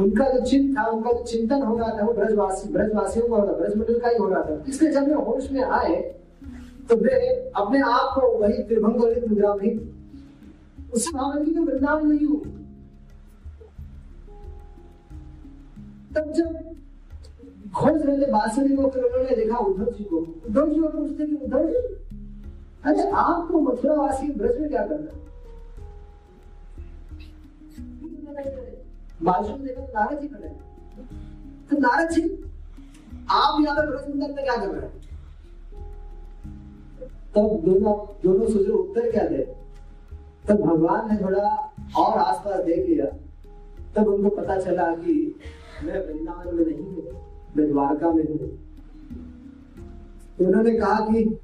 उनका 0.00 0.28
जो 0.30 0.44
चिन्ह 0.46 0.74
था, 0.76 0.84
उनका 0.86 1.12
जो 1.12 1.22
चिंतन 1.22 1.62
हो 1.62 1.76
रहा 1.76 1.88
था, 1.90 2.04
वो 2.06 2.12
ब्रजवासी 2.12 2.68
ब्रजवासियों 2.72 3.28
का 3.28 3.36
हो 3.36 3.42
रहा 3.44 3.52
ब्रजमंडल 3.52 3.98
का 3.98 4.08
ही 4.08 4.16
हो 4.16 4.28
रहा 4.28 4.42
था। 4.44 4.64
इसलिए 4.68 4.92
जब 4.92 5.08
मैं 5.08 5.24
होश 5.26 5.50
में 5.52 5.62
आए 5.62 5.94
तो 6.88 6.96
वे 6.96 7.14
अपने 7.56 7.80
आप 7.82 8.10
को 8.14 8.28
वही 8.38 8.62
त्रिभंग 8.62 8.96
मुद्रा 9.28 9.54
में 9.54 9.78
उसी 10.94 11.10
भावना 11.12 11.44
की 11.44 11.50
मैं 11.50 11.62
वृंदावन 11.62 12.06
नहीं 12.08 12.26
हूँ 12.26 12.40
तब 16.16 16.32
जब 16.32 16.48
खोज 17.76 18.02
रहे 18.02 18.16
थे, 18.18 18.30
बांसुरी 18.32 18.76
को, 18.76 18.88
फिर 18.90 19.04
उन्होंने 19.04 19.36
देखा 19.36 19.58
उद्धव 19.58 19.90
जी 19.92 20.04
को। 20.04 20.16
उद्धव 20.16 20.68
जी 20.68 20.80
को 20.80 20.88
पूछते 20.88 21.26
कि 21.26 21.34
उद्धव 21.36 21.66
जी, 21.66 21.74
अरे 22.84 23.10
आपको 23.12 23.60
मथुरावासी 23.60 24.32
ब्रज 24.32 24.60
में 24.60 24.68
क्या 24.68 24.86
करना 24.86 25.24
बालसुन 29.22 29.62
देखा 29.64 29.80
तो 29.80 29.92
नारद 29.94 30.20
जी 30.20 30.28
खड़े 30.28 30.48
तो 31.70 31.78
नारद 31.78 32.10
जी, 32.10 32.22
आप 33.30 33.60
यहाँ 33.60 33.76
पे 33.76 33.86
ब्रज 33.86 34.14
में 34.14 34.34
क्या 34.34 34.56
कर 34.56 34.68
रहे 34.68 34.80
हैं? 34.80 34.90
तब 37.34 37.62
दोनों 37.64 37.94
दोनों 38.22 38.46
सोच, 38.48 38.68
उत्तर 38.68 39.10
क्या 39.10 39.24
दे? 39.28 39.42
तब 40.48 40.60
भगवान 40.60 41.08
ने 41.10 41.16
थोड़ा 41.22 41.48
और 41.98 42.18
आसपास 42.18 42.64
देख 42.64 42.88
लिया। 42.88 43.06
तब 43.96 44.08
उनको 44.08 44.36
पता 44.36 44.58
चला 44.60 44.94
कि 44.96 45.14
मैं 45.84 46.06
वृंदावन 46.06 46.54
में 46.54 46.64
नहीं 46.64 46.76
हूँ। 46.76 47.25
मैं 47.56 47.70
द्वारका 47.72 48.10
में 48.10 48.24
हूँ 48.28 48.38
तो 50.38 50.44
उन्होंने 50.44 50.74
कहा 50.78 50.94
कि 51.00 51.38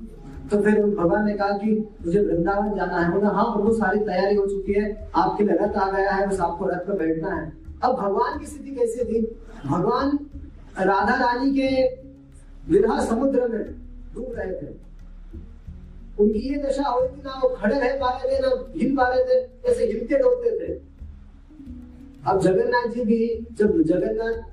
तो 0.51 0.61
फिर 0.63 0.83
भगवान 0.87 1.25
ने 1.27 1.35
कहा 1.35 1.49
कि, 1.49 1.89
मुझे 2.07 2.21
वृंदावन 2.21 2.75
जाना 2.77 2.99
है। 3.01 3.13
बोला 3.13 3.29
हाँ 3.29 3.45
प्रभु 3.45 3.73
सारी 3.73 3.99
तैयारी 3.99 4.35
हो 4.37 4.47
चुकी 4.47 4.73
है। 4.73 5.11
आपके 5.15 5.45
लिए 5.45 5.57
रथ 5.57 5.77
आ 5.77 5.91
गया 5.91 6.11
है, 6.11 6.27
बस 6.27 6.41
आपको 6.41 6.67
रथ 6.67 6.87
पर 6.87 6.93
बैठना 6.93 7.35
है। 7.35 7.53
अब 7.83 7.95
भगवान 7.95 8.39
की 8.39 8.47
स्थिति 8.47 8.71
कैसी 8.71 9.05
थी? 9.05 9.21
भगवान 9.67 10.19
राधा 10.79 11.15
रानी 11.15 11.51
के 11.51 11.69
विरह 12.69 13.01
समुद्र 13.01 13.49
में 13.49 13.65
डूब 14.15 14.35
रहे 14.39 14.53
थे। 14.53 14.67
उनकी 16.21 16.39
ये 16.39 16.63
दशा 16.63 16.89
हुई 16.89 17.09
थी 17.09 17.23
ना 17.23 17.41
वो 17.43 17.49
खड़े 17.49 17.81
रह 17.81 17.97
पा 17.97 18.11
रहे 18.11 18.37
थे, 18.37 18.41
ना 18.41 18.73
हिल 18.77 18.97
पा 18.97 19.09
रहे 19.09 19.25
थे, 19.25 19.47
जैसे 19.47 19.87
हिलते 19.87 20.19
डोलते 20.19 20.51
थे। 20.59 20.81
अब 22.27 22.41
जगन्नाथ 22.41 22.91
जी 22.91 23.05
भी, 23.05 23.47
जब 23.53 23.83
जगन्नाथ 23.83 24.52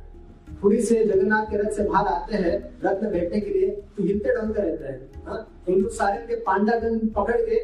पुरी 0.62 0.82
से 0.82 1.04
जगन्नाथ 1.06 1.46
के 1.46 1.58
रथ 1.58 1.72
से 1.72 1.84
बाहर 1.84 2.08
आते 2.08 2.36
हैं, 2.36 2.56
रथ 2.84 3.04
में 3.04 3.12
बैठने 3.12 3.40
के 3.40 3.50
लिए 3.50 3.70
तो 3.98 4.04
हिलते 4.04 4.36
डोलते 4.36 4.62
रहते 4.62 4.86
हैं 4.86 5.26
हाँ? 5.26 5.38
तो 5.66 5.74
उनको 5.74 5.90
सारे 5.90 6.26
के 6.28 6.36
पांडागन 6.44 6.98
पकड़ 7.16 7.38
के 7.40 7.60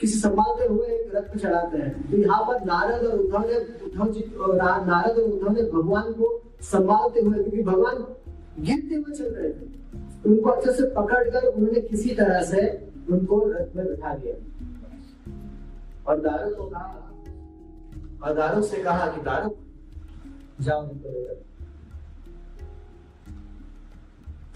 किसी 0.00 0.18
संभालते 0.18 0.66
हुए 0.66 0.86
एक 0.86 1.14
रथ 1.14 1.32
पे 1.32 1.38
चढ़ाते 1.38 1.78
हैं 1.78 2.10
तो 2.10 2.16
यहाँ 2.16 2.42
पर 2.44 2.64
नारद 2.64 3.06
और 3.06 3.18
उद्धव 3.18 3.46
ने, 3.48 3.56
उद्धव 3.86 4.12
जी 4.12 4.24
नारद 4.86 5.18
और 5.18 5.22
उद्धव 5.22 5.52
ने 5.52 5.62
भगवान 5.70 6.12
को 6.12 6.26
संभालते 6.62 7.20
हुए, 7.20 7.34
क्योंकि 7.34 7.62
भगवान 7.62 8.04
गिरते 8.60 8.94
हुए 8.94 9.14
चल 9.14 9.24
रहे 9.24 9.50
थे, 9.50 9.66
उनको 10.26 10.50
अच्छे 10.50 10.72
से 10.72 10.86
पकड़कर 10.94 11.46
उन्होंने 11.46 11.80
किसी 11.82 12.14
तरह 12.14 12.42
से 12.42 12.66
उनको 13.10 13.38
रथ 13.48 13.76
में 13.76 13.84
बिठा 13.86 14.14
दिया 14.14 14.34
और 16.06 16.20
दारू 16.20 16.54
को 16.54 16.64
कहा, 16.64 17.10
और 18.22 18.34
दारू 18.34 18.62
से 18.62 18.82
कहा 18.82 19.06
कि 19.06 19.20
दारू 19.22 19.56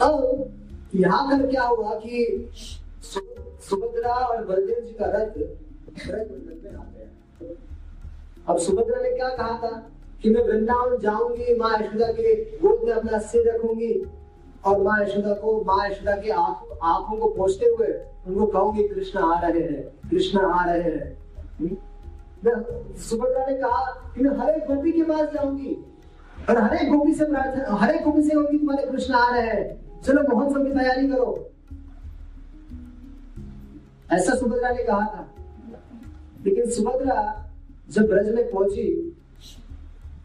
अब 0.01 0.51
यहाँ 0.95 1.29
कर 1.31 1.47
क्या 1.51 1.63
हुआ 1.63 1.95
कि 1.95 2.49
सुभद्रा 3.03 4.15
और 4.15 4.45
बलदेव 4.45 4.81
जी 4.85 4.93
का 4.93 5.07
रथ 5.07 5.39
अब 8.49 8.59
सुभद्रा 8.59 9.01
ने 9.03 9.11
क्या 9.11 9.29
कहा 9.29 9.59
था 9.59 9.71
कि 10.23 10.31
मैं 10.31 10.43
वृंदावन 10.45 10.99
जाऊँगी, 10.99 11.55
माँ 11.55 11.79
यशोदा 11.81 12.07
के 12.13 12.35
गोद 12.59 12.85
में 12.85 12.93
अपना 12.93 13.19
सिर 13.19 13.49
रखूँगी 13.49 13.93
और 14.65 14.83
माँ 14.83 14.99
यशोदा 15.03 15.35
को, 15.35 15.61
माँ 15.65 15.89
यशोदा 15.89 16.17
की 16.17 16.31
आँखों 16.31 17.17
को 17.19 17.29
पोछते 17.29 17.67
हुए 17.67 17.89
उनको 18.27 18.47
कहूँगी, 18.47 18.89
कृष्ण 18.89 19.19
आ 19.21 19.41
रहे 19.41 19.63
हैं, 19.63 19.83
कृष्ण 20.11 20.41
आ 20.41 20.65
रहे 20.65 20.83
हैं? 20.83 21.17
सुभद्रा 22.99 23.47
ने 23.47 23.55
कहा 23.55 24.13
कि 24.15 24.21
मैं 24.21 24.37
हर 24.39 24.51
एक 24.51 24.67
गोपी 24.67 24.93
के 24.93 25.03
पास 25.03 25.29
जाऊँगी। 25.35 25.77
और 26.51 26.59
हर 26.59 26.75
गोपी 26.75 27.15
से 27.15 27.25
प्रार्थना 27.25 27.77
हर 27.77 27.93
गोपी 27.93 28.23
से 28.23 28.35
होगी 28.35 28.59
तुम्हारे 28.59 28.87
कृष्ण 28.87 29.15
आ 29.15 29.37
रहे 29.37 29.47
हैं। 29.47 29.83
चलो 30.03 30.37
महोत्सव 30.37 30.65
की 30.65 30.71
तैयारी 30.71 31.09
करो। 31.09 31.51
ऐसा 34.13 34.35
सुभद्रा 34.35 34.71
ने 34.71 34.83
कहा 34.83 35.01
था। 35.01 35.35
लेकिन 36.47 36.71
सुभद्रा 36.71 37.51
जब 37.91 38.07
ब्रज 38.07 38.35
में 38.35 38.51
पहुँची, 38.51 39.17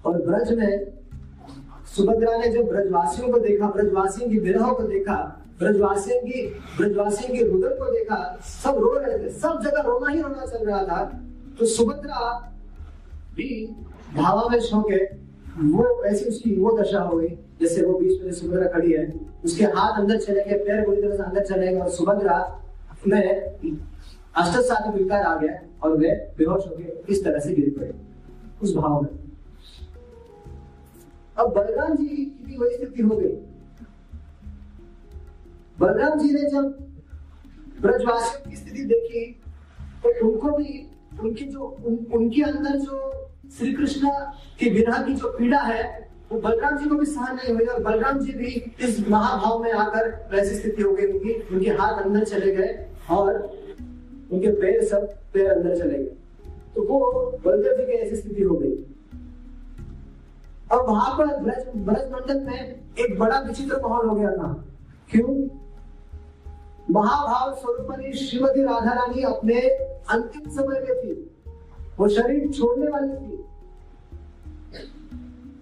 और 0.06 0.26
ब्रज 0.26 0.54
में 0.54 0.86
सुभद्रा 1.96 2.38
ने 2.38 2.50
जब 2.50 2.68
ब्रजवासियों 2.68 3.30
को 3.30 3.40
देखा, 3.40 3.68
ब्रजवासियों 3.68 4.30
की 4.30 4.40
विरह 4.40 4.68
को 4.68 4.84
देखा, 4.84 5.46
ब्रजवासियों 5.60 6.22
की 6.22 6.48
ब्रजवासियों 6.78 7.38
के 7.38 7.44
रुदन 7.44 7.70
को 7.70 7.91
देखा, 7.91 8.39
सब 8.41 8.76
रो 8.76 9.00
रहे 9.00 9.20
थे। 9.20 9.30
सब 9.30 9.62
जगह 9.63 9.82
रोना 9.82 10.12
ही 10.12 10.22
रोना 10.22 10.46
चल 10.46 10.65
रहा 10.65 10.84
था। 10.84 11.20
तो 11.60 11.65
सुभद्रा 11.65 12.52
भी 13.36 13.76
भावावेश 14.15 14.74
होके 14.74 15.27
वो 15.58 16.04
ऐसी 16.04 16.26
उसकी 16.26 16.56
वो 16.56 16.78
दशा 16.78 17.00
हो 17.00 17.17
गई 17.17 17.28
जैसे 17.62 17.86
वो 17.86 17.98
बीच 18.00 18.22
में 18.24 18.32
सुभद्रा 18.32 18.67
खड़ी 18.67 18.91
है 18.91 19.06
उसके 19.46 19.65
हाथ 19.65 20.00
अंदर 20.00 20.17
चले 20.17 20.43
गए 20.43 20.58
पैर 20.58 20.86
पूरी 20.86 21.02
तरह 21.02 21.15
से 21.15 21.24
अंदर 21.24 21.46
चले 21.46 21.67
गए 21.67 21.80
और 21.80 21.89
सुभद्रा 21.89 22.38
में 23.08 23.24
अष्ट 24.36 24.60
सात 24.60 24.93
विकार 24.96 25.24
आ 25.24 25.36
गया 25.36 25.60
और 25.84 25.98
वे 25.98 26.12
बेहोश 26.38 26.67
हो 26.67 26.76
गए 26.76 27.04
इस 27.10 27.24
तरह 27.24 27.39
से 27.39 27.54
गिर 27.54 27.70
पड़े 27.78 27.93
उस 28.62 28.76
भाव 28.76 29.02
में। 29.02 29.10
अब 31.38 31.54
बलराम 31.54 31.96
जी 31.96 32.08
की 32.08 32.43
भी 32.46 32.58
वही 32.58 32.76
स्थिति 32.76 33.02
हो 33.02 33.15
गई। 33.15 33.36
बलराम 35.80 36.20
जी 36.20 36.30
ने 36.34 36.50
जब 36.50 36.78
ब्रजवासियों 37.82 38.50
की 38.50 38.56
स्थिति 38.56 38.84
देखी 38.86 39.26
तो 40.04 40.28
उनको 40.28 40.58
भी 40.58 40.88
उनकी 41.20 41.46
जो 41.46 41.60
उन, 41.86 41.96
उनके 42.13 42.41
अंदर 42.41 42.78
जो 42.80 43.30
श्री 43.56 43.74
कृष्ण 43.74 44.10
की 44.60 44.70
विरह 44.70 45.02
की 45.02 45.14
जो 45.14 45.28
पीड़ा 45.28 45.60
है, 45.60 46.10
वो 46.32 46.40
बलराम 46.40 46.78
जी 46.78 46.90
को 46.90 46.96
भी 46.96 47.06
सहन 47.06 47.36
नहीं 47.36 47.56
हुई 47.56 47.66
और 47.66 47.84
बलराम 47.84 48.20
जी 48.20 48.34
भी 48.34 48.76
इस 48.82 49.10
महाभाव 49.10 49.64
में 49.64 49.72
आकर 49.72 50.30
वैसी 50.32 50.56
स्थिति 50.56 50.82
हो 50.82 50.92
गई 50.94 51.06
उनकी। 51.06 51.56
उनके 51.56 51.70
हाथ 51.70 52.04
अंदर 52.04 52.24
चले 52.24 52.56
गए 52.56 52.88
और 53.10 53.34
उनके 54.32 54.52
पैर 54.52 54.84
सब 54.84 55.14
पैर 55.34 55.52
अंदर 55.52 55.78
चले 55.78 55.98
गए। 55.98 56.16
तो 56.76 56.84
वो 56.84 57.24
बलदेव 57.46 57.74
जी 57.74 57.86
की 57.86 57.92
ऐसी 57.92 58.16
स्थिति 58.16 58.44
हो 58.44 58.56
गई। 58.56 58.72
अब 60.72 60.86
वहाँ 60.88 61.18
पर 61.18 61.26
ब्रज 61.26 61.66
ब्रज 61.76 62.12
मंडल 62.12 62.40
में 62.40 62.76
एक 63.00 63.20
बड़ा 63.20 63.40
विचित्र 63.40 63.82
माहौल 63.82 64.08
हो 64.08 64.16
गया 64.16 64.32
था। 64.32 64.66
क्यों? 65.12 65.48
महाभाव 66.92 67.56
स्वरूप 67.56 68.16
श्रीमती 68.16 68.64
राधा 68.64 68.94
रानी 68.94 69.24
अपने 69.24 69.62
अंतिम 70.10 70.50
समय 70.50 70.80
में 70.80 70.96
थी। 70.96 71.32
वो 72.00 72.10
शरीर 72.10 72.52
छोड़ने 72.52 72.88
वाली 72.88 73.14
थी। 73.14 73.44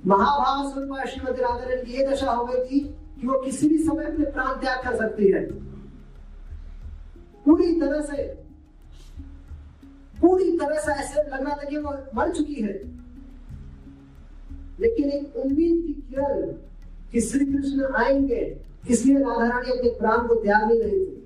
महाभाव 0.07 0.71
स्वरूप 0.71 1.07
श्रीमती 1.07 1.41
राधा 1.41 1.63
रानी 1.63 1.91
ये 1.91 2.07
दशा 2.07 2.31
हो 2.31 2.45
गई 2.45 2.63
थी 2.65 2.79
कि 3.21 3.27
वो 3.27 3.39
किसी 3.39 3.69
भी 3.69 3.77
समय 3.77 4.05
अपने 4.05 4.25
प्राण 4.25 4.53
त्याग 4.53 4.83
कर 4.83 4.95
सकती 4.95 5.31
है। 5.31 5.51
पूरी 7.45 7.79
तरह 7.79 8.01
से, 8.01 8.23
पूरी 10.21 10.57
तरह 10.57 10.79
से 10.79 10.91
ऐसे 10.91 11.21
लग 11.21 11.43
रहा 11.43 11.55
था 11.55 11.63
कि 11.63 11.77
वो 11.77 11.97
मर 12.15 12.31
चुकी 12.31 12.53
है। 12.53 13.05
लेकिन 14.79 15.09
एक 15.09 15.35
उम्मीद 15.35 15.87
की 15.87 15.93
किरण 15.93 16.41
कि 17.11 17.21
श्री 17.21 17.45
कृष्ण 17.45 17.93
आएँगे, 17.93 18.61
इसलिए 18.89 19.17
राधा 19.17 19.47
रानी 19.47 19.77
अपने 19.77 19.89
प्राण 19.89 20.27
को 20.27 20.35
त्याग 20.35 20.71
नहीं 20.71 20.81
रही 20.81 21.05
थी। 21.05 21.24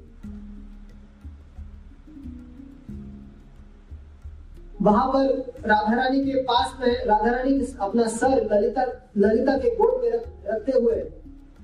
वहाँ 4.82 5.08
पर 5.08 5.26
राधा 5.66 5.96
रानी 5.96 6.20
के 6.26 6.42
पास 6.42 6.76
में, 6.80 7.06
राधा 7.06 7.32
रानी 7.32 7.74
अपना 7.82 8.04
सर 8.08 8.48
ललिता 8.54 8.84
ललिता 9.18 9.58
के 9.58 9.70
गोद 9.76 10.02
में 10.04 10.12
रखते 10.12 10.72
हुए 10.72 10.96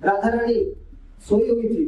राधा 0.04 0.30
रानी 0.30 0.56
सोई 1.30 1.49
हुई 1.49 1.63
थी। 1.63 1.86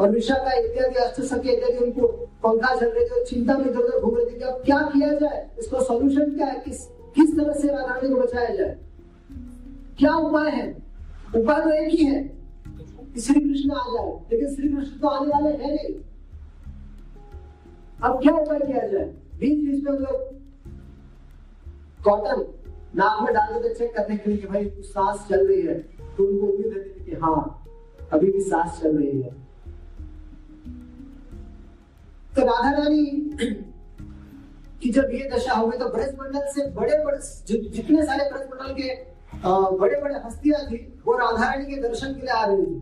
और 0.00 0.10
विशाखा 0.10 0.52
इत्यादि 0.52 0.94
अष्ट 0.94 1.20
सखी 1.20 1.48
इत्यादि 1.48 1.84
उनको 1.84 2.08
पंखा 2.42 2.74
चल 2.74 2.86
रहे 2.86 3.04
थे 3.04 3.24
चिंता 3.24 3.56
में 3.58 3.64
इधर 3.64 3.78
उधर 3.78 4.00
घूम 4.00 4.16
रहे 4.16 4.26
थे 4.26 4.30
कि 4.30 4.44
अब 4.44 4.62
क्या 4.64 4.78
किया 4.78 5.12
जाए? 5.12 5.50
इसको 5.58 5.80
सॉल्यूशन 5.80 6.34
क्या 6.34 6.46
है? 6.46 6.60
किस 6.60 6.86
किस 7.14 7.36
तरह 7.36 7.52
से 7.52 7.68
राधा 7.68 7.94
रानी 7.94 8.08
को 8.08 8.20
बचाया 8.20 8.54
जाए? 8.54 8.76
क्या 9.98 10.14
उपाय 10.14 10.50
है? 10.50 10.70
उपाय 11.36 11.60
तो 11.62 11.70
एक 11.70 11.88
ही 11.88 12.04
है 12.04 12.28
श्री 13.20 13.40
कृष्ण 13.40 13.70
आ 13.70 13.84
जाए। 13.88 14.12
लेकिन 14.32 14.54
श्री 14.54 14.68
कृष्ण 14.68 14.98
तो 15.00 15.08
आने 15.08 15.32
वाले 15.32 15.50
हैं 15.50 15.70
नहीं। 15.70 15.94
अब 18.02 18.20
क्या 18.22 18.34
उपाय 18.34 18.60
किया 18.60 18.86
जाए? 18.86 19.04
बीच 19.34 19.64
बीच 19.64 19.84
में 19.84 19.92
लोग 19.92 20.43
कॉटन 22.04 22.44
नाक 22.96 23.22
में 23.22 23.32
डाल 23.34 23.52
देते 23.52 23.74
चेक 23.74 23.94
करने 23.96 24.16
के 24.16 24.30
लिए 24.30 24.38
कि 24.38 24.46
भाई 24.46 24.68
सांस 24.84 25.26
चल 25.28 25.46
रही 25.46 25.62
है। 25.62 25.74
तो 26.16 26.24
उनको 26.24 26.46
उम्मीद 26.46 26.72
रहती 26.74 26.90
थी 26.90 27.04
कि 27.04 27.16
हाँ 27.16 27.40
अभी 28.12 28.30
भी 28.32 28.40
सांस 28.42 28.80
चल 28.80 28.96
रही 28.96 29.20
है। 29.20 29.30
तो 32.36 32.42
राधा 32.42 32.70
रानी, 32.72 33.04
की 34.82 34.90
जब 34.90 35.10
ये 35.14 35.28
दशा 35.30 35.52
हो 35.52 35.66
गई 35.66 35.78
तो 35.78 35.88
ब्रज 35.88 36.14
मंडल 36.20 36.46
से 36.52 36.66
बड़े 36.70 36.96
बड़े 37.04 37.18
जितने 37.48 38.04
सारे 38.06 38.30
ब्रज 38.30 38.48
मंडल 38.50 38.74
के 38.74 38.88
बड़े 39.76 40.00
बड़े 40.00 40.14
हस्तियाँ 40.16 40.60
थी, 40.66 40.76
वो 41.06 41.16
राधा 41.18 41.44
रानी 41.44 41.64
के 41.66 41.80
दर्शन 41.82 42.14
के 42.14 42.20
लिए 42.20 42.30
आ 42.30 42.44
रही 42.44 42.64
थी। 42.64 42.80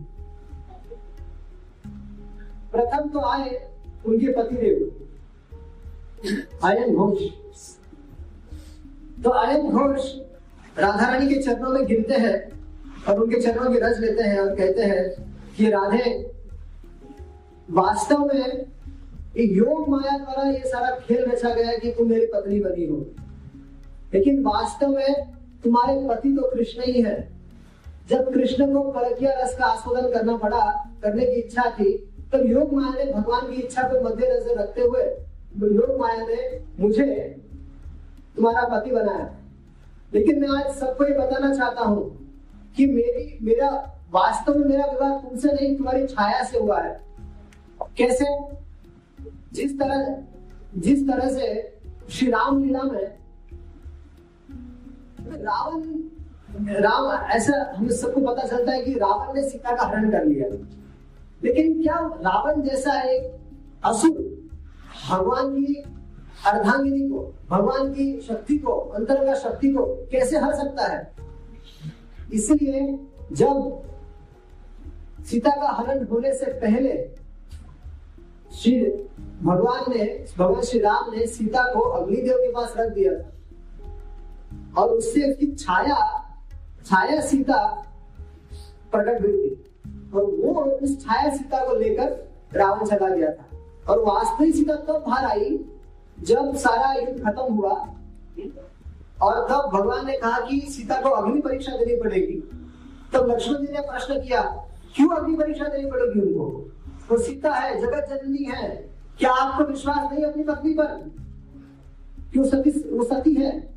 प्रथम 2.73 3.09
तो 3.09 3.19
आए 3.21 3.49
उनके 4.05 4.31
पतिदेव, 4.33 4.77
आयन 6.63 6.95
घोष 6.95 7.21
तो 9.23 9.29
आयन 9.29 9.69
घोष 9.69 10.11
राधा 10.79 11.11
रानी 11.11 11.27
के 11.27 11.41
चरणों 11.41 11.69
में 11.69 11.85
गिरते 11.85 12.13
हैं 12.13 12.35
और 13.07 13.19
उनके 13.19 13.41
चरणों 13.41 13.71
की 13.71 13.79
रज 13.79 13.99
लेते 13.99 14.23
हैं 14.23 14.39
और 14.39 14.55
कहते 14.55 14.81
हैं 14.81 15.03
कि 15.57 15.69
राधे, 15.69 16.33
वास्तव 17.71 18.25
में 18.25 18.65
योग 19.37 19.89
माया 19.89 20.17
द्वारा 20.17 20.49
ये 20.49 20.59
सारा 20.65 20.89
खेल 20.95 21.25
रचा 21.25 21.49
गया 21.49 21.77
कि 21.77 21.91
तुम 21.91 22.09
मेरी 22.09 22.25
पत्नी 22.25 22.59
बनी 22.59 22.85
हो। 22.85 22.97
लेकिन 24.13 24.43
वास्तव 24.43 24.87
में 24.87 25.31
तुम्हारे 25.63 26.07
पति 26.07 26.29
तो 26.29 26.49
कृष्ण 26.49 26.83
ही 26.83 27.01
है। 27.01 27.17
जब 28.09 28.33
कृष्ण 28.33 28.73
को 28.73 28.81
परकिया 28.91 29.33
रस 29.33 29.57
का 29.57 29.65
आस्वादन 29.65 30.11
करना 30.13 30.35
पड़ा, 30.37 30.89
करने 31.03 31.25
की 31.25 31.31
इच्छा 31.31 31.69
थी, 31.69 31.93
तब 32.33 32.45
योग 32.45 32.73
माया 32.73 33.05
ने 33.05 33.11
भगवान 33.11 33.51
की 33.51 33.61
इच्छा 33.61 33.83
को 33.83 34.03
मद्देनजर 34.03 34.59
रखते 34.59 34.81
हुए 34.81 35.03
योग 35.75 35.99
माया 35.99 36.25
ने 36.27 36.59
मुझे 36.79 37.35
तुम्हारा 38.35 38.67
पति 38.67 38.91
बनाया 38.91 39.35
लेकिन 40.13 40.41
मैं 40.41 40.49
आज 40.49 40.75
सबको 40.75 41.05
ये 41.05 41.17
बताना 41.17 41.55
चाहता 41.55 41.81
हूँ 41.81 42.29
कि 42.77 42.85
मेरी, 42.85 43.39
मेरा, 43.41 43.99
वास्तव 44.11 44.55
में 44.55 44.65
मेरा 44.65 44.85
विवाह 44.85 45.17
तुमसे 45.17 45.53
नहीं, 45.53 45.77
तुम्हारी 45.77 46.07
छाया 46.07 46.43
से 46.43 46.59
हुआ 46.59 46.81
है। 46.81 47.01
कैसे? 47.97 48.25
जिस 49.53 49.79
तरह 49.79 50.23
जिस 50.77 51.07
तरह 51.07 51.29
से 51.29 51.77
श्री 52.09 52.31
राम 52.31 52.63
लीला 52.63 52.81
में 52.81 53.17
रावण, 55.43 55.81
राम, 56.73 57.25
ऐसा 57.25 57.73
हम 57.77 57.89
सबको 57.89 58.21
पता 58.21 58.47
चलता 58.47 58.71
है 58.71 58.83
कि 58.83 58.93
रावण 58.93 59.35
ने 59.35 59.49
सीता 59.49 59.75
का 59.75 59.83
हरण 59.83 60.11
कर 60.11 60.25
लिया। 60.25 60.47
लेकिन 61.43 61.83
क्या 61.83 61.95
रावण 61.95 62.61
जैसा 62.61 63.01
एक 63.01 63.39
असुर 63.85 64.49
भगवान 65.09 65.55
की 65.55 65.83
अर्धांगिनी 66.45 67.09
को, 67.09 67.33
भगवान 67.49 67.93
की 67.93 68.21
शक्ति 68.21 68.57
को, 68.57 68.71
अंतर्गत 68.71 69.35
शक्ति 69.35 69.67
को 69.67 69.85
कैसे 69.85 70.37
हर 70.37 70.53
सकता 70.53 70.87
है? 70.87 71.13
इसलिए 72.33 72.99
जब 73.31 73.83
सीता 75.25 75.49
का 75.49 75.71
हरण 75.71 76.05
होने 76.05 76.35
से 76.35 76.45
पहले 76.45 77.09
श्री 78.55 78.85
भगवान 79.43 79.93
ने, 79.93 80.25
भगवान 80.37 80.61
श्री 80.61 80.79
राम 80.79 81.11
ने 81.15 81.27
सीता 81.27 81.73
को 81.73 81.79
अग्निदेव 81.79 82.37
के 82.37 82.51
पास 82.51 82.73
रख 82.77 82.93
दिया 82.93 83.13
था। 83.13 83.33
और 84.81 84.89
उससे 84.89 85.31
उसकी 85.31 85.47
छाया 85.47 86.29
छाया 86.85 87.21
सीता 87.21 87.87
प्रकट 88.91 89.21
हुई 89.21 89.31
थी। 89.31 89.71
और 90.15 90.23
वो 90.23 90.61
उस 90.61 91.05
छाया 91.05 91.35
सीता 91.35 91.67
को 91.67 91.75
लेकर 91.75 92.31
रावण 92.53 92.85
चला 92.85 93.09
गया 93.09 93.31
था। 93.31 93.45
और 93.89 93.99
वास्तविक 93.99 94.55
सीता 94.55 94.75
तब 94.75 94.81
तो 94.81 94.93
बाहर 94.93 95.25
आई 95.25 95.65
जब 96.23 96.55
सारा 96.55 96.93
युद्ध 96.93 97.23
खत्म 97.23 97.53
हुआ, 97.53 97.71
और 99.21 99.47
तब 99.49 99.69
भगवान 99.73 100.05
ने 100.05 100.17
कहा 100.17 100.39
कि 100.39 100.59
सीता 100.59 101.01
को 101.01 101.09
अग्नि 101.09 101.41
परीक्षा 101.41 101.71
देनी 101.71 101.95
पड़ेगी। 102.01 102.37
तब 103.13 103.31
लक्ष्मण 103.31 103.55
जी 103.55 103.73
ने 103.73 103.81
प्रश्न 103.81 104.21
किया, 104.21 104.41
क्यों 104.95 105.09
अग्नि 105.09 105.35
परीक्षा 105.35 105.65
देनी 105.65 105.91
पड़ेगी 105.91 106.21
उनको? 106.21 106.71
वो 107.11 107.17
सीता 107.17 107.53
है, 107.53 107.81
जगत 107.81 108.07
जननी 108.09 108.43
है। 108.43 108.69
क्या 109.19 109.31
आपको 109.31 109.63
विश्वास 109.63 110.11
नहीं 110.13 110.25
अपनी 110.25 110.43
पत्नी 110.43 110.73
पर? 110.73 111.11
क्यों 112.31 112.43
सती, 112.43 112.69
वो 112.69 113.03
सती 113.03 113.33
है? 113.33 113.73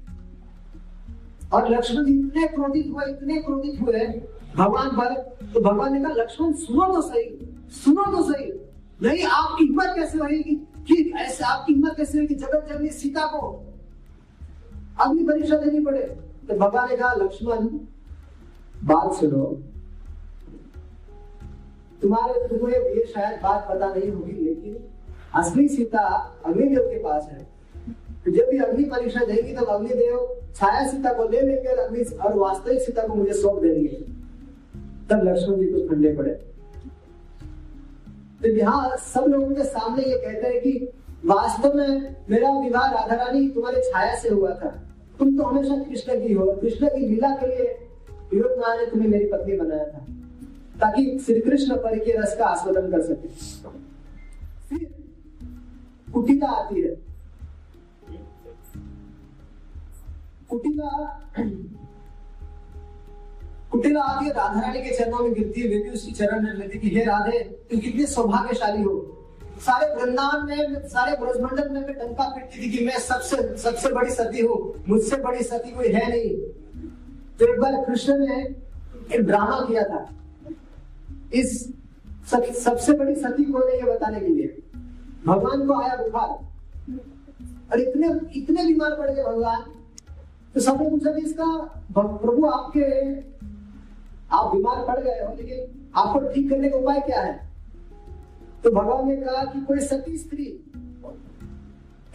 और 1.52 1.68
लक्ष्मण 1.68 2.04
जी 2.04 2.18
इतने 2.20 2.46
क्रोधित 2.46 2.92
हुए, 2.94 3.04
इतने 3.10 3.36
क्रोधित 3.36 3.80
हुए, 3.80 4.06
भगवान 4.56 4.88
पर 4.88 5.14
तो 5.54 5.60
भगवान 5.60 5.92
ने 5.92 6.00
कहा, 6.00 6.12
लक्ष्मण, 6.12 6.52
सुनो 6.52 6.92
तो 6.94 7.00
सही, 7.00 7.54
सुनो 7.70 8.04
तो 8.04 8.22
सही। 8.32 8.52
नहीं, 9.02 9.24
आपकी 9.24 9.64
हिम्मत 9.64 9.92
कैसे 9.96 10.18
रहेगी 10.18 10.66
कि 10.86 11.12
ऐसे 11.16 11.44
आपकी 11.44 11.72
हिम्मत 11.72 11.94
कैसे 11.96 12.18
रहेगी 12.18 12.34
जगत 12.34 12.66
जननी 12.72 12.88
सीता 12.88 13.26
को 13.26 13.66
अग्नि 15.00 15.24
परीक्षा 15.24 15.56
देनी 15.56 15.84
पड़े? 15.84 16.02
तो 16.48 16.54
भगवान 16.54 16.88
ने 16.88 16.96
कहा, 16.96 17.14
लक्ष्मण, 17.14 17.66
बात 18.84 19.14
सुनो। 19.14 19.62
तुम्हारे 22.02 22.58
तुम्हें 22.58 22.80
ये 22.80 23.06
शायद 23.14 23.40
बात 23.42 23.66
पता 23.68 23.94
नहीं 23.94 24.10
होगी, 24.10 24.32
लेकिन 24.32 24.76
असली 25.34 25.68
सीता 25.68 25.98
अग्निदेव 26.46 26.80
के 26.80 26.98
पास 26.98 27.28
है। 27.32 27.46
तो 28.24 28.30
जब 28.30 28.50
भी 28.50 28.58
अग्नि 28.58 28.84
परीक्षा 28.84 29.24
देगी, 29.24 29.52
तब 29.52 29.64
अग्निदेव 29.64 30.42
छाया 30.56 30.88
सीता 30.88 31.12
को 31.12 31.28
ले 31.28 31.40
लेंगे 31.40 31.68
और 31.68 31.78
अग्नि 31.78 32.04
और 32.16 32.34
वास्तविक 32.34 32.82
सीता 32.82 33.06
को 33.06 33.14
मुझे 33.14 33.32
सौंप 33.32 33.62
देंगे। 33.62 33.88
तब 35.10 35.20
लक्ष्मण 35.24 35.56
जी 35.56 35.72
कुछ 35.72 35.88
ठंडे 35.88 36.16
पड़े। 36.16 36.55
तो 38.40 38.48
यहाँ 38.48 38.96
सब 39.04 39.24
लोगों 39.28 39.54
के 39.54 39.64
सामने 39.64 40.02
ये 40.02 40.18
कहते 40.18 40.48
हैं 40.48 40.60
कि 40.60 40.88
वास्तव 41.24 41.74
में 41.74 42.16
मेरा 42.30 42.50
विवाह 42.60 42.90
राधा 42.90 43.14
रानी 43.14 43.48
तुम्हारे 43.48 43.82
छाया 43.82 44.14
से 44.14 44.28
हुआ 44.28 44.50
था। 44.54 44.68
तुम 45.18 45.36
तो 45.36 45.42
हमेशा 45.42 45.76
कृष्ण 45.84 46.20
की 46.22 46.32
हो 46.32 46.52
कृष्ण 46.52 46.88
की 46.88 47.06
लीला 47.06 47.30
के 47.36 47.46
लिए 47.46 47.72
विरोध 48.32 48.58
ने 48.70 48.86
तुम्हें 48.86 49.08
मेरी 49.08 49.24
पत्नी 49.24 49.56
बनाया 49.56 49.84
था, 49.84 50.04
ताकि 50.80 51.18
श्री 51.18 51.40
कृष्ण 51.40 51.76
पर 51.76 51.98
के 51.98 52.12
रस 52.12 52.36
का 52.38 52.44
आस्वादन 52.46 52.90
कर 52.90 53.02
सके। 53.02 53.28
फिर 54.68 54.86
कुटिला 56.08 56.48
आती 56.52 56.82
है। 56.82 56.94
कुटिला 60.50 60.90
कुटिला 63.72 64.02
आती 64.02 64.24
है 64.24 64.32
राधा 64.32 64.60
रानी 64.60 64.82
के 64.82 64.96
चरणों 64.96 65.18
में 65.18 65.32
गिरती 65.34 65.60
है 65.60 65.68
वे 65.68 65.82
भी 65.84 65.90
उसकी 65.90 66.12
चरण 66.12 66.42
में 66.42 66.52
लेती 66.54 66.78
कि 66.78 66.96
हे 66.96 67.04
राधे 67.04 67.38
तू 67.70 67.78
कितनी 67.78 68.06
सौभाग्यशाली 68.06 68.82
हो। 68.82 68.94
सारे 69.60 69.86
वृंदावन 69.94 70.46
में 70.46 70.88
सारे 70.88 71.16
ब्रजमंडल 71.16 71.68
में 71.68 71.80
मैं 71.80 71.94
टंका 71.94 72.24
पीटती 72.24 72.62
थी 72.62 72.70
कि 72.70 72.84
मैं 72.86 72.98
सबसे 72.98 73.56
सबसे 73.56 73.92
बड़ी 73.92 74.10
सती 74.10 74.40
हूँ। 74.40 74.84
मुझसे 74.88 75.16
बड़ी 75.16 75.42
सती 75.42 75.70
कोई 75.70 75.88
है 75.88 76.08
नहीं। 76.10 76.30
तो 77.38 77.54
एक 77.54 77.60
बार 77.60 77.84
कृष्ण 77.84 78.18
ने 78.18 78.42
एक 79.14 79.20
ड्रामा 79.20 79.60
किया 79.60 79.82
था। 79.82 80.08
इस 81.34 81.72
सब, 82.30 82.44
सबसे 82.44 82.92
बड़ी 82.92 83.14
सती 83.14 83.44
को 83.44 83.58
है 83.58 83.76
ये 83.76 83.82
बताने 83.82 84.20
के 84.20 84.26
लिए? 84.26 84.62
भगवान 85.26 85.66
को 85.66 85.80
आया 85.80 85.96
बुखार। 85.96 86.28
और 87.72 87.80
इतने 87.80 88.08
इतने 88.40 88.64
बीमार 88.64 88.90
पड़ 88.90 89.10
गए 89.10 89.24
भगवान। 89.24 89.62
तो 90.54 90.60
सबने 90.60 90.90
पूछा 90.90 91.12
कि 91.12 91.20
इसका 91.20 91.46
प्रभु 91.98 92.46
आपके 92.46 92.86
आप 94.30 94.52
बीमार 94.52 94.84
पड़ 94.86 94.98
गए 95.00 95.20
हो, 95.20 95.34
लेकिन 95.34 95.90
आपको 95.96 96.20
ठीक 96.24 96.48
करने 96.50 96.68
का 96.68 96.78
उपाय 96.78 97.00
क्या 97.00 97.20
है? 97.22 97.34
तो 98.64 98.70
भगवान 98.72 99.08
ने 99.08 99.16
कहा 99.16 99.44
कि 99.44 99.60
कोई 99.62 99.80
सती 99.82 100.16
स्त्री 100.18 100.44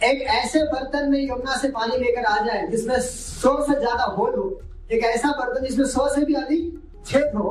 एक 0.00 0.22
ऐसे 0.30 0.62
बर्तन 0.64 1.10
में 1.10 1.18
यमुना 1.20 1.56
से 1.56 1.68
पानी 1.70 1.96
लेकर 1.98 2.24
आ 2.24 2.36
जाए, 2.46 2.66
जिसमें 2.68 2.98
सौ 3.00 3.56
से 3.66 3.78
ज़्यादा 3.78 4.04
होल 4.14 4.34
हो, 4.34 4.60
एक 4.92 5.04
ऐसा 5.04 5.30
बर्तन 5.32 5.66
जिसमें 5.66 5.84
सौ 5.86 6.08
से 6.08 6.24
भी 6.24 6.34
अधिक 6.36 6.80
छेद 7.06 7.34
हो, 7.36 7.50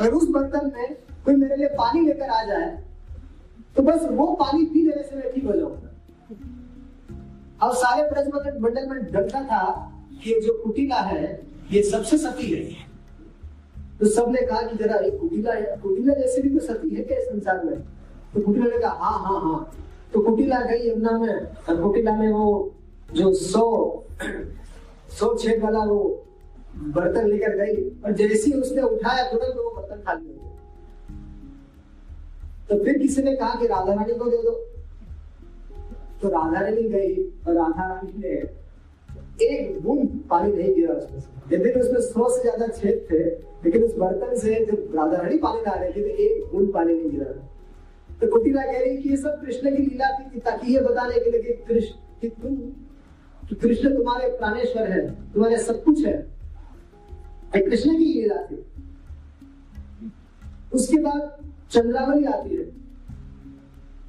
और 0.00 0.08
उस 0.10 0.28
बर्तन 0.30 0.70
में 0.74 0.94
कोई 1.24 1.34
मेरे 1.36 1.56
लिए 1.56 1.68
पानी 1.76 2.00
लेकर 2.06 2.30
आ 2.30 2.42
जाए 2.44 2.78
तो 3.76 3.82
बस 3.82 4.06
वो 4.10 4.26
पानी 4.36 4.64
पी 4.64 4.82
लेने 4.82 5.02
से 5.02 5.16
मैं 5.16 5.32
ठीक 5.34 5.44
हो 5.44 5.52
जाऊँगा। 5.52 5.90
अब 7.60 7.74
सारे 7.74 8.02
ब्रज 8.10 8.58
मंडल 8.60 8.86
में 8.88 9.04
डरता 9.04 9.42
था 9.42 9.62
कि 10.24 10.40
जो 10.40 10.52
कुटिला 10.64 11.00
है, 11.02 11.24
ये 11.70 11.82
सबसे 11.82 12.18
सती 12.18 12.50
है। 12.52 12.62
तो 14.04 14.08
सबने 14.10 14.40
कहा 14.42 14.60
कि 14.62 14.76
जरा 14.76 14.96
एक 14.96 15.18
कुटिला 15.20 15.52
है। 15.52 15.76
कुटिला 15.82 16.14
जैसे 16.14 16.40
भी 16.42 16.48
कोई 16.48 16.60
सती 16.60 16.88
है 16.94 17.02
क्या 17.02 17.18
संसार 17.20 17.64
में? 17.64 17.76
तो 18.34 18.40
कुटिला 18.40 18.66
ने 18.66 18.78
कहा 18.78 18.90
हाँ 18.90 19.18
हाँ 19.18 19.40
हाँ। 19.40 19.76
तो 20.12 20.20
कुटिला 20.20 20.60
गई 20.60 20.88
यमुना 20.88 21.18
में, 21.18 21.46
और 21.68 21.80
कुटिला 21.82 22.12
में 22.16 22.32
वो 22.32 22.74
जो 23.14 23.32
सौ 23.34 23.62
सौ 25.10 25.34
छेद 25.36 25.62
वाला 25.62 25.84
वो 25.84 25.98
बर्तन 26.76 27.28
लेकर 27.28 27.56
गई, 27.56 27.76
और 28.04 28.12
जैसे 28.12 28.50
ही 28.50 28.60
उसने 28.60 28.82
उठाया, 28.82 29.24
तुरंत 29.30 29.56
वो 29.56 29.70
बर्तन 29.76 30.02
खाली 30.02 30.26
हो 30.26 30.32
गया। 30.34 30.52
तो 32.68 32.84
फिर 32.84 32.98
किसी 32.98 33.22
ने 33.22 33.34
कहा 33.36 33.60
कि 33.60 33.66
राधा 33.66 33.94
रानी 33.94 34.14
को 34.14 34.30
दे 34.30 34.42
दो। 34.42 34.52
तो 36.22 36.28
राधा 36.28 36.60
रानी 36.60 36.88
गई, 36.88 37.14
और 37.48 37.54
राधा 37.54 37.88
रानी 37.88 38.12
ने 38.18 38.34
एक 39.46 39.80
बूंद 39.82 40.20
पानी 40.30 40.52
नहीं 40.52 40.74
गिरा 40.74 40.94
उसमें 40.94 41.22
यदि 41.52 41.70
उसमें 41.80 42.00
सौ 42.02 42.28
से 42.28 42.42
ज़्यादा 42.42 42.66
छेद 42.66 43.06
थे। 43.10 43.52
लेकिन 43.64 43.82
उस 43.82 43.94
बर्तन 43.94 44.36
से 44.36 44.54
जब 44.64 44.92
राधा 44.94 45.16
रानी 45.16 45.38
पानी 45.38 45.60
ला 45.60 45.74
रही 45.74 45.92
थी 45.92 46.02
तो 46.02 46.08
एक 46.08 46.52
बूंद 46.52 46.72
पानी 46.74 46.94
नहीं 46.94 47.10
गिरा 47.10 47.50
तो 48.20 48.30
कुटिला 48.30 48.62
कह 48.62 48.78
रही 48.78 48.96
कि 48.96 49.08
ये 49.08 49.16
सब 49.16 49.40
कृष्ण 49.40 49.76
की 49.76 49.82
लीला 49.82 50.18
थी 50.18 50.40
ताकि 50.40 50.72
ये 50.72 50.80
बताने 50.80 51.20
के 51.20 51.30
लिए 51.30 51.64
कृष्ण, 51.68 52.28
कि 53.48 53.54
कृष्ण 53.54 53.96
तुम्हारे 53.96 54.28
प्राणेश्वर 54.28 54.90
है, 54.90 55.32
तुम्हारे 55.32 55.58
सब 55.58 55.84
कुछ 55.84 56.04
है। 56.06 56.34
कृष्ण 57.56 57.90
की 57.90 58.04
लीला 58.04 58.42
थी। 58.42 58.64
उसके 60.74 60.96
बाद 60.96 61.50
चंद्रावली 61.70 62.24
आती 62.24 62.56
है, 62.56 62.64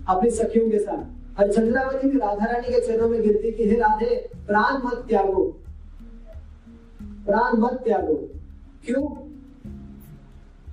अपनी 0.07 0.29
सखियों 0.29 0.69
के 0.69 0.79
साथ। 0.79 1.39
और 1.39 1.51
चंद्रावली 1.51 2.09
भी 2.09 2.17
राधा 2.17 2.45
रानी 2.45 2.67
के 2.67 2.81
चरणों 2.87 3.09
में 3.09 3.21
गिरती 3.21 3.51
कि 3.51 3.69
हे 3.69 3.75
राधे, 3.75 4.29
प्राण 4.47 4.87
मत 4.87 5.05
त्यागो। 5.09 5.43
प्राण 7.01 7.57
मत 7.57 7.81
त्यागो। 7.83 8.15
क्यों? 8.85 9.24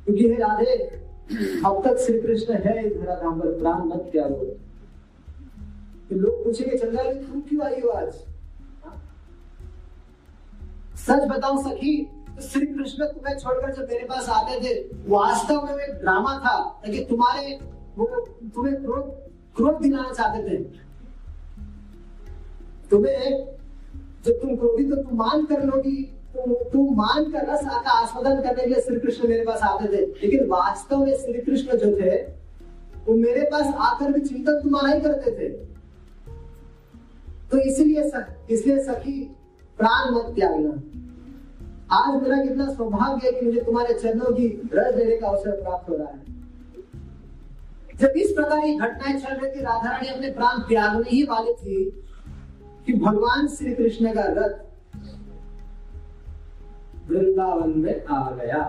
क्योंकि 0.05 0.29
हे 0.29 0.35
राधे, 0.35 0.77
अब 1.67 1.83
तक 1.85 1.97
श्री 1.97 2.21
कृष्ण 2.21 2.55
है 2.55 2.87
इस 2.87 2.97
धराधाम 2.97 3.41
पर, 3.41 3.59
प्राण 3.59 3.79
मत 3.81 4.09
त्यागो। 4.13 4.45
तो 6.11 6.17
लोग 6.17 6.45
पूछेंगे 6.45 6.79
चंद्रावली 6.79 7.21
तू 7.21 7.41
क्यों 7.41 7.63
आई 7.67 7.81
हो 7.81 7.89
आज? 7.89 8.13
सच 10.97 11.29
बताओ 11.29 11.63
सखी 11.63 12.11
श्री 12.43 12.67
कृष्ण 12.67 13.05
तुम्हें 13.05 13.39
छोड़कर 13.39 13.73
जब 13.73 13.83
मेरे 13.83 14.05
पास 14.05 14.29
आते 14.29 14.61
थे 14.61 14.75
वास्तव 15.09 15.63
में 15.63 15.85
एक 15.85 15.95
ड्रामा 15.95 16.39
था, 16.39 16.59
ताकि 16.87 17.05
तुम्हारे, 17.05 17.59
वो 17.97 18.07
तुम्हें 18.55 18.77
क्रोध 18.83 19.11
क्रोध 19.57 19.81
दिलाना 19.81 20.13
चाहते 20.13 20.49
थे। 20.49 20.57
तुम्हें, 22.91 23.47
जब 24.25 24.33
तुम 24.33 24.57
क्रोधी 24.57 24.85
तो 24.85 24.97
तुम 24.97 25.19
मान 25.19 25.45
कर 25.45 25.65
लोगी 25.65 26.15
तुम 26.37 26.97
मान 26.97 27.33
कर 27.33 27.53
रस 27.53 27.61
का 27.65 27.91
आस्वादन 27.91 28.43
करने 28.43 28.63
के 28.63 28.67
लिए 28.67 28.81
श्री 28.81 29.01
कृष्ण 29.01 29.29
मेरे 29.29 29.45
पास 29.45 29.61
आते 29.63 29.89
थे। 29.89 30.07
लेकिन 30.07 30.47
वास्तव 30.49 31.05
में 31.05 31.17
श्री 31.17 31.41
कृष्ण 31.41 31.77
जो 31.77 32.01
थे, 32.01 32.23
वो 33.07 33.15
मेरे 33.15 33.43
पास 33.43 33.75
आकर 33.79 34.13
भी 34.13 34.21
चिंतन 34.21 34.53
तुम्हारा 34.53 34.95
ही 34.95 35.01
करते 35.01 35.31
थे। 35.31 35.49
तो 37.51 37.59
इसलिए 37.59 38.11
इसलिए 38.51 38.85
सखी, 38.85 39.37
प्राण 39.79 40.15
मत 40.15 40.37
त्यागना। 40.37 40.73
आज 41.91 42.23
मेरा 42.23 42.43
कितना 42.43 42.75
सौभाग्य 42.75 43.27
है 43.27 43.41
कि 43.41 43.47
मुझे 43.47 43.61
तुम्हारे 43.61 43.95
चरणों 43.95 44.33
की 44.33 44.71
रस 44.75 44.95
देने 44.95 45.17
का 45.17 45.29
अवसर 45.29 45.63
प्राप्त 45.63 45.91
हो 45.91 45.97
रहा 45.97 46.09
है। 46.09 46.25
जब 47.97 48.09
इस 48.09 48.33
प्रकार 48.33 48.61
की 48.61 48.79
घटनाएँ 48.79 49.21
चल 49.21 49.35
रही 49.35 49.51
थी, 49.51 49.61
राधा 49.61 49.91
रानी 49.91 50.09
अपने 50.09 50.31
प्राण 50.31 50.59
त्यागने 50.59 51.11
ही 51.11 51.23
वाली 51.23 51.53
थी 51.53 52.05
कि 52.87 52.93
भगवान 52.93 53.49
श्री 53.49 53.75
कृष्ण 53.75 54.15
का 54.15 54.23
रथ 54.23 54.72
वृंदावन 57.09 57.73
में 57.79 58.05
आ 58.05 58.31
गया। 58.31 58.63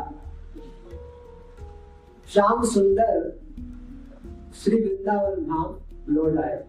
श्याम 2.30 2.64
सुंदर 2.64 3.40
श्री 4.64 4.76
वृंदावन 4.76 5.42
धाम 5.46 6.14
लौट 6.14 6.38
आए। 6.38 6.64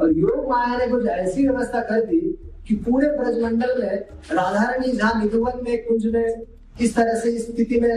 और 0.00 0.12
योग 0.12 0.48
माया 0.48 0.76
ने 0.76 0.86
कुछ 0.88 1.06
ऐसी 1.06 1.48
व्यवस्था 1.48 1.80
कर 1.80 2.04
दी 2.04 2.20
कि 2.68 2.74
पूरे 2.74 3.08
ब्रजमंडल 3.08 3.82
में 3.82 3.96
राधारणी 4.32 4.92
जहाँ 4.92 5.22
निधुवन 5.22 5.62
में 5.62 5.86
कुंज 5.86 6.06
में 6.06 6.42
इस 6.80 6.94
तरह 6.96 7.14
से 7.14 7.38
स्थिति 7.38 7.80
में 7.80 7.88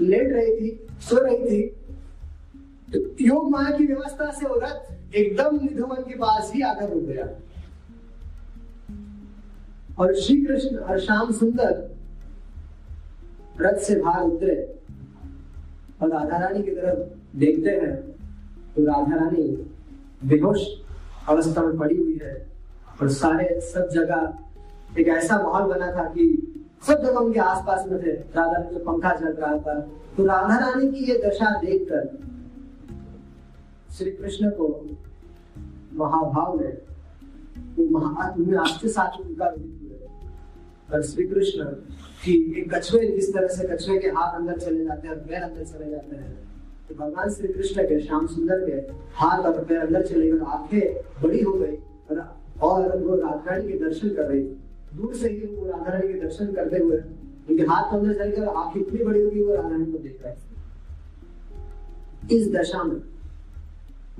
लेट 0.00 0.32
रही 0.32 0.56
थी, 0.56 0.86
सो 1.00 1.16
रही 1.16 1.38
थी। 1.38 1.62
तो 2.92 3.24
योग 3.24 3.50
माया 3.50 3.76
की 3.78 3.86
व्यवस्था 3.86 4.30
से 4.30 4.46
रथ 4.50 5.14
एकदम 5.14 5.56
निधुवन 5.56 6.02
के 6.02 6.14
पास 6.14 6.50
ही 6.54 6.62
आकर 6.62 6.88
रुक 6.90 7.02
गया। 7.02 7.26
और 9.98 10.14
श्री 10.14 10.36
कृष्ण 10.42 10.76
और 10.76 10.98
श्याम 11.00 11.30
सुंदर 11.32 11.90
रथ 13.60 13.76
से 13.78 14.02
बाहर 14.02 14.22
उतरे 14.22 14.78
और 16.02 16.08
राधा 16.10 16.38
रानी 16.38 16.62
की 16.62 16.70
तरफ़ 16.70 17.38
देखते 17.38 17.70
हैं 17.70 17.96
तो 18.76 18.84
राधा 18.84 19.16
रानी 19.16 19.42
बेहोश 20.24 20.66
अवस्था 21.28 21.62
में 21.62 21.78
पड़ी 21.78 21.96
हुई 21.96 22.18
है 22.22 22.46
और 23.02 23.08
सारे 23.08 23.60
सब 23.60 23.88
जगह 23.88 24.38
एक 25.00 25.08
ऐसा 25.08 25.38
माहौल 25.38 25.74
बना 25.74 25.92
था 25.92 26.04
कि 26.04 26.24
सब 26.86 27.02
जगह 27.02 27.18
उनके 27.18 27.40
आसपास 27.40 27.86
में 27.88 28.02
थे। 28.02 28.12
राधा 28.12 28.52
रानी 28.52 28.78
का 28.78 28.92
पंखा 28.92 29.14
चल 29.16 29.32
रहा 29.32 29.58
था। 29.58 29.80
तो 30.16 30.26
राधा 30.26 30.58
रानी 30.58 30.90
की 30.90 31.12
ये 31.12 31.22
दशा 31.26 31.60
देखकर 31.60 32.18
श्री 33.94 34.10
कृष्ण 34.10 34.50
को 34.50 34.68
महाभाव 35.94 36.60
में 36.60 36.78
उनमें 37.78 38.58
आस्ते 38.58 38.88
साथ 38.88 39.20
उनका 39.20 39.46
श्री 40.92 41.26
कृष्ण 41.26 41.64
की 42.24 42.32
एक 42.60 42.74
कछुए 42.74 43.06
जिस 43.06 43.32
तरह 43.34 43.48
से 43.48 43.66
कछुए 43.68 43.98
के 43.98 44.08
हाथ 44.08 44.34
अंदर 44.38 44.58
चले 44.58 44.84
जाते 44.84 45.08
हैं 45.08 45.14
और 45.14 45.20
पैर 45.20 45.42
अंदर 45.42 45.64
चले 45.64 45.90
जाते 45.90 46.16
हैं। 46.16 46.32
तो 46.88 46.94
भगवान 46.94 47.30
श्री 47.34 47.48
कृष्ण 47.48 47.82
के 47.82 48.00
श्याम 48.00 48.26
सुंदर 48.26 48.64
के 48.66 48.76
हाथ 49.16 49.38
और 49.38 49.64
पैर 49.64 49.78
अंदर 49.78 50.06
चले 50.06 50.30
गए 50.32 50.38
आँखें 50.46 50.94
बड़ी 51.22 51.40
हो 51.42 51.52
गई 51.52 51.76
और 52.62 52.96
वो 53.02 53.14
राधा 53.16 53.50
रानी 53.50 53.68
के 53.68 53.78
दर्शन 53.78 54.08
कर 54.08 54.22
रही 54.22 54.42
दूर 54.96 55.14
से 55.14 55.28
ही 55.30 55.46
वो 55.54 55.66
राधा 55.66 55.92
रानी 55.92 56.12
के 56.12 56.20
दर्शन 56.20 56.52
करते 56.52 56.78
हुए, 56.78 56.96
उनके 57.50 57.62
हाथ 57.62 57.92
अंदर 57.98 58.14
चले 58.14 58.36
गए 58.36 58.46
आँखें 58.46 58.80
इतनी 58.80 59.04
बड़ी 59.04 59.22
होगी 59.22 59.42
वो 59.42 59.54
राधा 59.54 59.68
रानी 59.68 59.92
को 59.92 59.98
देख 59.98 60.20
रहे 60.24 60.34
इस 62.36 62.52
दशा 62.54 62.82
में 62.84 63.00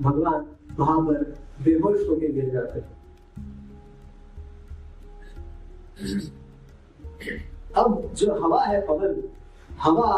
भगवान 0.01 0.45
वहाँ 0.79 0.99
पर 1.01 1.23
बेहोश 1.65 1.99
होकर 2.09 2.31
गिर 2.31 2.49
जाते 2.49 2.79
अब 7.77 8.11
जो 8.15 8.33
हवा 8.43 8.63
है 8.63 8.79
पवन, 8.87 9.23
हवा 9.79 10.09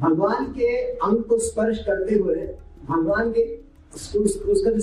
भगवान 0.00 0.44
के 0.52 0.76
अंग 0.76 1.22
को 1.24 1.38
स्पर्श 1.38 1.78
करते 1.78 2.14
हुए, 2.14 2.36
भगवान 2.88 3.32
के 3.32 3.44
उसका 3.94 4.70
जो 4.70 4.80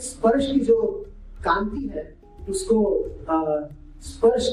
स्पर्श 0.00 0.50
की 0.52 0.60
जो 0.60 0.80
कांति 1.44 1.86
है, 1.94 2.04
उसको 2.48 2.78
स्पर्श 4.02 4.48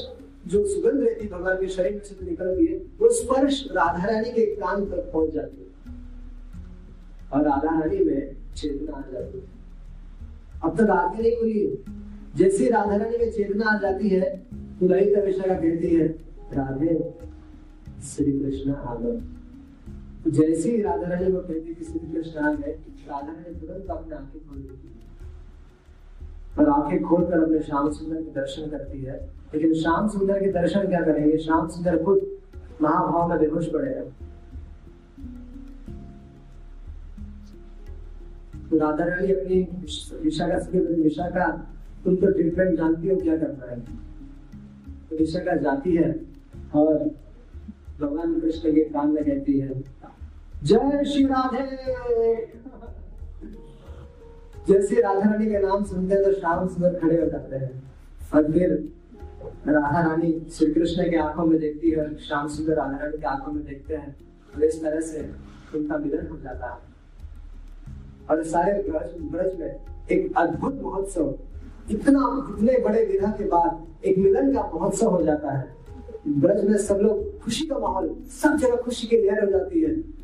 जो 0.46 0.64
सुगंध 0.66 1.02
रहती 1.02 1.28
भगवान 1.28 1.56
के 1.56 1.68
शरीर 1.68 2.02
से 2.04 2.14
तो 2.14 2.24
निकलती 2.26 2.66
है, 2.66 2.78
वो 3.00 3.10
स्पर्श 3.12 3.64
राधा 3.72 4.04
रानी 4.04 4.30
के 4.30 4.46
कान 4.56 4.84
तक 4.84 5.10
पहुँच 5.12 5.30
जाती 5.30 5.56
है। 5.56 5.70
और 7.32 7.42
राधा 7.42 7.78
रानी 7.80 8.04
में 8.04 8.36
चेतना 8.56 8.96
आ 8.96 9.02
जाती 9.12 9.38
है। 9.38 9.44
अब 10.64 10.76
तक 10.76 10.90
आगे 10.90 11.22
नहीं 11.22 11.36
खुली 11.36 11.84
जैसे 12.36 12.68
राधा 12.70 12.96
रानी 12.96 13.18
में 13.18 13.30
चेतना 13.32 13.70
आ 13.70 13.78
जाती 13.78 14.08
है 14.08 14.36
तो 14.80 14.86
ललित 14.86 15.14
का 15.16 15.54
कहती 15.54 15.94
है 15.96 16.08
राधे, 16.54 17.14
श्री 18.02 18.32
कृष्ण 18.38 18.72
आ 18.72 18.94
तो 20.24 20.30
जैसे 20.30 20.70
ही 20.70 20.82
राधा 20.82 21.08
रानी 21.08 21.32
को 21.32 21.38
कहते 21.38 21.74
कि 21.74 21.84
श्री 21.84 21.98
कृष्ण 21.98 22.40
आ 22.40 22.52
गए, 22.54 22.72
राधा 23.08 23.26
रानी 23.26 23.60
तुरंत 23.60 23.86
अपने 23.90 24.16
आँखें 24.16 24.48
खोल 24.48 24.58
देती 24.58 24.88
है। 24.88 25.02
और 26.58 26.68
आँखें 26.68 27.02
खोलकर 27.02 27.42
अपने 27.42 27.58
श्याम 27.58 27.90
सुंदर 27.90 28.22
के 28.22 28.30
दर्शन 28.30 28.70
करती 28.70 29.02
है। 29.02 29.30
लेकिन 29.54 29.74
श्याम 29.74 30.08
सुंदर 30.08 30.40
के 30.40 30.52
दर्शन 30.52 30.88
क्या 30.88 31.00
करेंगे? 31.00 31.38
श्याम 31.38 31.68
सुंदर 31.68 32.02
खुद 32.04 32.20
महाभाव 32.82 33.28
में 33.28 33.38
बेहोश 33.38 33.68
पड़े 33.68 33.94
हैं। 33.94 34.04
तो 38.70 38.78
राधा 38.78 39.04
रानी 39.04 39.32
अपनी 39.32 39.62
विशाखा 40.22 40.58
से 40.58 40.78
विशाखा 41.02 41.46
तुम 42.04 42.16
तो 42.16 42.26
ट्रीटमेंट 42.26 42.76
जानती 42.76 43.08
हो 43.08 43.16
क्या 43.16 43.36
करना 43.36 43.70
है? 43.70 43.80
तो 45.10 45.16
विशाखा 45.16 45.56
जाती 45.56 45.96
है। 45.96 46.31
और 46.74 47.10
भगवान 48.00 48.40
कृष्ण 48.40 48.74
के 48.74 48.84
कान 48.84 49.10
में 49.10 49.24
कहती 49.24 49.60
है। 49.60 49.80
जय 50.64 51.04
श्री 51.04 51.24
राधे। 51.24 51.66
जैसे 54.68 55.00
राधा 55.00 55.30
रानी 55.30 55.52
का 55.52 55.58
नाम 55.58 55.84
सुनते 55.84 56.14
हैं 56.14 56.24
तो 56.24 56.32
श्याम 56.32 56.68
सुंदर 56.68 56.98
खड़े 56.98 57.20
हो 57.20 57.26
जाते 57.26 57.56
हैं। 57.56 57.82
और 58.34 58.52
फिर 58.52 58.92
राधा 59.68 60.00
रानी 60.00 60.46
श्री 60.52 60.74
कृष्ण 60.74 61.10
के 61.10 61.16
आँखों 61.16 61.44
में 61.44 61.60
देखती 61.60 61.90
है 61.90 62.14
श्याम 62.14 62.48
सुंदर 62.48 62.74
राधा 62.74 62.96
रानी 62.96 63.18
के 63.18 63.26
आँखों 63.26 63.52
में 63.52 63.64
देखते 63.64 63.94
हैं। 63.94 64.16
और 64.56 64.64
इस 64.64 64.82
तरह 64.82 65.00
से 65.00 65.30
उनका 65.74 65.98
मिलन 65.98 66.26
हो 66.26 66.38
जाता 66.38 66.66
है। 66.66 66.92
और 68.30 68.44
सारे 68.44 68.72
ब्रज 68.72 69.20
ब्रज 69.32 69.60
में 69.60 69.80
एक 70.12 70.36
अद्भुत 70.36 70.80
महोत्सव, 70.82 71.34
इतना, 71.90 72.54
इतने 72.56 72.78
बड़े 72.78 73.04
विधा 73.04 73.30
के 73.30 73.44
बाद 73.44 73.86
एक 74.04 74.18
मिलन 74.18 74.54
का 74.54 74.60
महोत्सव 74.60 75.10
हो 75.10 75.22
जाता 75.22 75.50
है। 75.50 75.81
ब्रज 76.28 76.64
में 76.64 76.78
सब 76.78 76.94
लोग 76.94 77.40
खुशी 77.40 77.66
का 77.66 77.78
माहौल, 77.78 78.16
सब 78.42 78.56
जगह 78.56 78.76
खुशी 78.76 79.06
की 79.06 79.16
लहर 79.16 79.44
हो 79.44 79.50
जाती 79.50 79.80
है। 79.80 80.22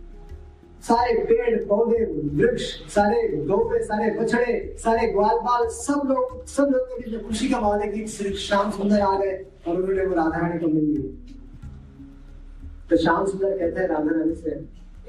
सारे 0.82 1.24
पेड़, 1.24 1.64
पौधे, 1.64 2.04
वृक्ष, 2.34 2.62
सारे 2.94 3.46
गौवे 3.46 3.82
सारे 3.84 4.10
बछड़े, 4.10 4.76
सारे 4.78 5.08
ग्वाल 5.08 5.36
बाल 5.36 5.68
सब 5.68 6.02
लोग 6.06 6.46
सब 6.46 6.62
लोग 6.62 6.82
के 6.82 7.02
बीच 7.02 7.14
में 7.14 7.28
खुशी 7.28 7.48
का 7.48 7.60
माहौल 7.60 7.80
है 7.80 7.88
कि 7.88 8.06
श्री 8.06 8.32
श्याम 8.32 8.70
सुंदर 8.70 9.00
आ 9.00 9.18
गए 9.18 9.46
और 9.68 9.76
उन्होंने 9.76 10.06
वो 10.06 10.14
राधा 10.14 10.38
रानी 10.38 10.58
को 10.58 10.66
मिल 10.66 10.84
ली 10.84 11.02
तो 12.90 12.96
श्याम 12.96 13.26
सुंदर 13.26 13.58
कहते 13.58 13.80
हैं 13.80 13.88
राधा 13.88 14.18
रानी 14.18 14.34
से 14.34 14.50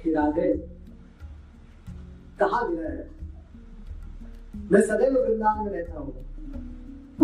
कि, 0.04 0.14
राधे, 0.14 0.54
कहा 2.40 2.68
गया 2.68 2.90
है? 2.90 3.10
मैं 4.72 4.82
सदैव 4.82 5.14
वृंदावन 5.14 5.66
में 5.66 5.72
रहता 5.72 6.00
हूँ। 6.00 6.14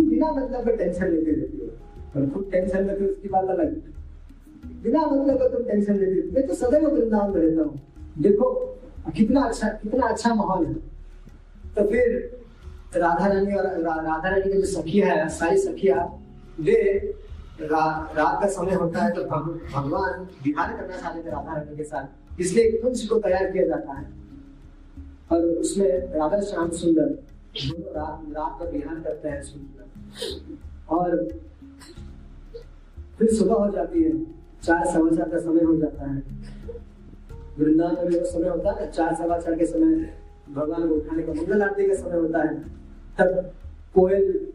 बिना 0.05 0.31
मतलब 0.31 0.69
टेंशन 0.69 1.05
लेते 1.05 1.31
रहती 1.31 1.57
हूँ। 1.57 1.84
और 2.15 2.29
खुद 2.29 2.49
टेंशन 2.51 2.87
लेते 2.87 3.05
उसकी 3.05 3.29
बात 3.29 3.49
अलग 3.49 3.73
बिना 4.83 4.99
मतलब 5.01 5.37
का 5.39 5.47
तुम 5.49 5.63
टेंशन 5.63 5.95
लेते 5.95 6.31
मैं 6.33 6.47
तो 6.47 6.53
सदैव 6.55 6.87
वृंदावन 6.87 7.33
में 7.33 7.41
रहता 7.41 7.63
हूँ। 7.63 7.81
देखो 8.19 8.51
कितना 9.15 9.41
अच्छा 9.43 9.69
कितना 9.81 10.07
अच्छा 10.07 10.33
माहौल 10.35 10.65
है। 10.65 10.73
तो 11.75 11.87
फिर 11.89 12.07
राधा 12.95 13.27
रानी 13.27 13.53
और 13.53 13.63
रा, 13.63 13.93
राधा 13.93 14.29
रानी 14.29 14.51
की 14.51 14.61
जो 14.61 14.65
सखिया 14.67 15.07
है 15.07 15.27
सारी 15.31 15.57
सखिया 15.57 16.03
वे 16.59 16.75
रा, 17.61 17.85
रात 18.17 18.41
का 18.41 18.47
समय 18.49 18.73
होता 18.73 19.03
है 19.03 19.11
तो 19.11 19.23
भगवान 19.23 20.27
विहार 20.45 20.73
करना 20.73 20.97
चाहते 20.97 21.23
थे 21.23 21.31
राधा 21.31 21.53
रानी 21.53 21.77
के 21.77 21.83
साथ। 21.83 22.39
इसलिए 22.41 22.71
कुंज 22.71 23.05
को 23.07 23.19
तैयार 23.19 23.51
किया 23.51 23.67
जाता 23.67 23.93
है। 23.93 24.05
और 25.31 25.45
उसमें 25.45 25.87
राधा 26.13 26.39
श्याम 26.41 26.69
सुंदर 26.79 27.07
दोनों 27.57 27.93
रात 27.93 28.23
रात 28.37 28.59
का 28.59 28.69
विहार 28.69 28.99
करते 28.99 29.29
हैं 29.29 29.41
सुंदर। 29.43 30.95
और 30.95 31.27
फिर 33.19 33.33
सुबह 33.33 33.53
हो 33.53 33.69
जाती 33.71 34.03
है। 34.03 34.23
चार 34.63 34.85
सवा 34.85 35.09
चार 35.09 35.29
का 35.29 35.39
समय 35.39 35.63
हो 35.63 35.75
जाता 35.75 36.11
है। 36.11 36.23
वृंदावन 37.59 38.13
में 38.13 38.23
समय 38.23 38.49
होता 38.49 38.71
है, 38.71 38.91
चार 38.91 39.15
सवा 39.15 39.37
चार 39.37 39.55
के 39.55 39.65
समय 39.65 40.13
भगवान 40.55 40.87
को 40.87 40.95
उठाने 40.95 41.23
का, 41.23 41.33
मंगल 41.33 41.61
आरती 41.61 41.87
का 41.87 41.93
समय 41.93 42.19
होता 42.19 42.41
है। 42.41 42.63
तब 43.19 43.51
कोयल 43.95 44.47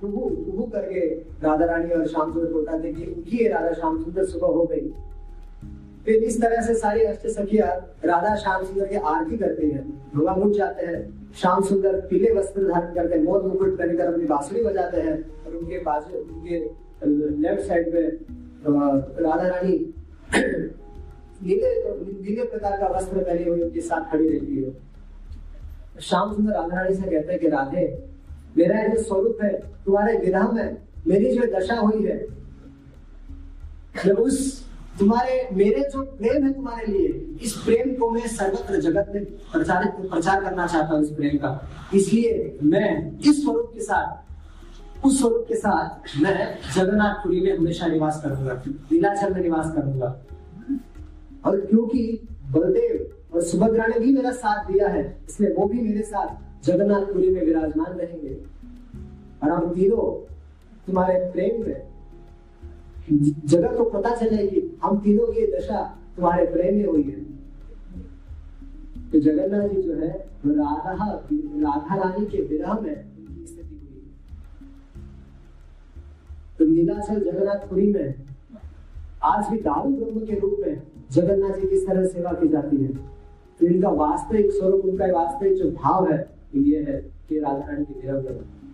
कुहू 0.00 0.20
कुहू 0.28 0.66
करके 0.66 1.00
राधा 1.42 1.64
रानी 1.64 1.90
और 1.90 2.06
श्याम 2.06 2.32
सुंदर 2.32 2.52
को 2.52 2.58
उठाते 2.58 2.92
कि 2.92 3.04
उठिए 3.18 3.48
राधा 3.48 3.72
श्याम 3.72 4.02
सुंदर 4.04 4.24
सुबह 4.24 4.46
हो 4.46 4.64
गई। 4.64 4.94
फिर 6.04 6.14
इस 6.14 6.40
तरह 6.40 6.62
से 6.62 6.74
सारी 6.74 7.00
अष्ट 7.00 7.26
सखिया 7.26 7.66
राधा 8.04 8.36
श्याम 8.36 8.64
सुंदर 8.64 8.86
की 8.86 8.96
आरती 8.96 9.36
करती 9.36 9.70
है। 9.70 9.82
भगवान 10.14 10.42
उठ 10.42 10.52
जाते 10.52 10.86
हैं, 10.86 11.32
श्याम 11.34 11.62
सुंदर 11.62 12.00
पीले 12.00 12.32
वस्त्र 12.32 12.68
धारण 12.68 12.94
करके 12.94 13.18
मोर 13.18 13.42
मुकुट 13.42 13.78
पहनकर 13.78 14.12
अपनी 14.12 14.24
बांसुरी 14.24 14.64
बजाते 14.64 15.00
हैं। 15.00 15.43
उनके 15.54 15.78
बाजू 15.78 16.18
उनके 16.18 16.58
लेफ़्ट 17.42 17.68
साइड 17.68 17.92
पे 17.92 18.08
राधा 19.22 19.48
रानी 19.48 19.94
नीले 21.42 21.90
नीले 22.22 22.44
प्रकार 22.44 22.80
का 22.80 22.86
वस्त्र 22.86 23.18
पहने 23.18 23.44
हुए 23.44 23.62
उनके 23.62 23.80
साथ 23.80 24.10
खड़ी 24.10 24.28
रहती 24.28 24.62
है। 24.62 24.76
श्याम 26.00 26.32
सुंदर 26.32 26.52
राधा 26.52 26.82
रानी 26.82 26.94
से 26.94 27.02
कहते 27.02 27.32
हैं 27.32 27.40
कि 27.40 27.48
राधे, 27.48 28.04
मेरा 28.56 28.86
जो 28.86 29.02
स्वरूप 29.02 29.38
है, 29.42 29.52
तुम्हारे 29.84 30.18
विरह 30.18 30.48
में 30.48 30.76
मेरी 31.06 31.38
जो 31.38 31.58
दशा 31.58 31.74
हुई 31.74 32.06
है, 32.06 32.26
मैं 34.06 34.12
उस, 34.12 34.64
तुम्हारे, 34.98 35.48
मेरे 35.52 35.80
जो 35.80 36.02
प्रेम 36.02 36.46
है 36.46 36.52
तुम्हारे 36.52 36.86
लिए, 36.86 37.36
इस 37.42 37.52
प्रेम 37.52 37.94
को 37.94 38.10
मैं 38.10 38.26
सर्वत्र 38.26 38.80
जगत 38.80 39.12
में 39.14 39.24
प्रचारित, 39.24 40.10
प्रचार 40.10 40.44
करना 40.44 40.66
चाहता 40.66 40.94
हूँ 40.94 41.02
इस 41.02 41.10
प्रेम 41.10 41.36
का। 41.36 41.68
इसलिए 41.94 42.58
मैं 42.62 43.18
इस 43.18 43.42
स्वरूप 43.44 43.70
के 43.74 43.80
साथ 43.80 44.23
उस 45.04 45.18
स्वरूप 45.18 45.44
के 45.48 45.54
साथ 45.54 46.16
मैं 46.22 46.58
जगन्नाथपुरी 46.74 47.40
में 47.40 47.56
हमेशा 47.56 47.86
निवास 47.86 48.20
करूँगा 48.24 48.62
नीलाचल 48.66 49.34
में 49.34 49.40
निवास 49.42 49.72
करूँगा। 49.74 50.08
और 51.44 51.60
क्योंकि 51.60 52.20
बलदेव 52.52 53.34
और 53.34 53.42
सुभद्रा 53.42 53.86
ने 53.86 53.98
भी 53.98 54.12
मेरा 54.12 54.30
साथ 54.32 54.64
दिया 54.66 54.88
है, 54.88 55.02
इसलिए 55.28 55.52
वो 55.54 55.66
भी 55.68 55.80
मेरे 55.80 56.02
साथ 56.02 56.64
जगन्नाथपुरी 56.66 57.30
में 57.30 57.44
विराजमान 57.44 57.92
रहेंगे। 57.92 58.34
और 59.42 59.50
हम 59.50 59.74
तीनों 59.74 60.06
तुम्हारे 60.86 61.18
प्रेम 61.32 61.62
में, 61.66 61.82
जगत 63.46 63.76
को 63.76 63.84
पता 63.90 64.14
चलेगी 64.16 64.62
हम 64.84 64.98
तीनों 65.00 65.26
की 65.26 65.46
दशा 65.52 65.82
तुम्हारे 66.16 66.46
प्रेम 66.46 66.76
में 66.76 66.86
हुई 66.86 67.02
है। 67.02 67.22
तो 69.10 69.20
जगन्नाथ 69.20 69.68
जी 69.68 69.82
जो 69.82 69.94
है 69.94 70.12
राधा 70.46 70.92
राधा 70.94 71.94
रानी 71.94 72.26
के 72.26 72.42
विरह 72.44 72.80
में 72.80 73.13
तो 76.58 76.64
नीलाचल 76.64 77.20
जगन्नाथपुरी 77.20 77.92
में, 77.92 78.14
आज 79.22 79.48
भी 79.50 79.58
दारू 79.58 79.96
ब्रह्म 79.96 80.26
के 80.26 80.38
रूप 80.38 80.56
में 80.60 80.82
जगन्नाथ 81.10 81.60
जी 81.60 81.68
किस 81.68 81.86
तरह 81.86 82.06
सेवा 82.06 82.32
की 82.32 82.48
जाती 82.48 82.76
है? 82.76 82.88
तो 83.60 83.66
इनका 83.66 83.88
वास्तविक 83.88 84.50
स्वरूप, 84.50 84.80
उनका 84.84 85.06
वास्तविक 85.06 85.54
जो 85.54 85.70
भाव 85.70 86.12
है, 86.12 86.36
ये 86.56 86.82
है 86.82 87.12
कि 87.28 87.40
राधा 87.40 87.66
रानी 87.66 87.84
की 87.84 88.06
में 88.06 88.64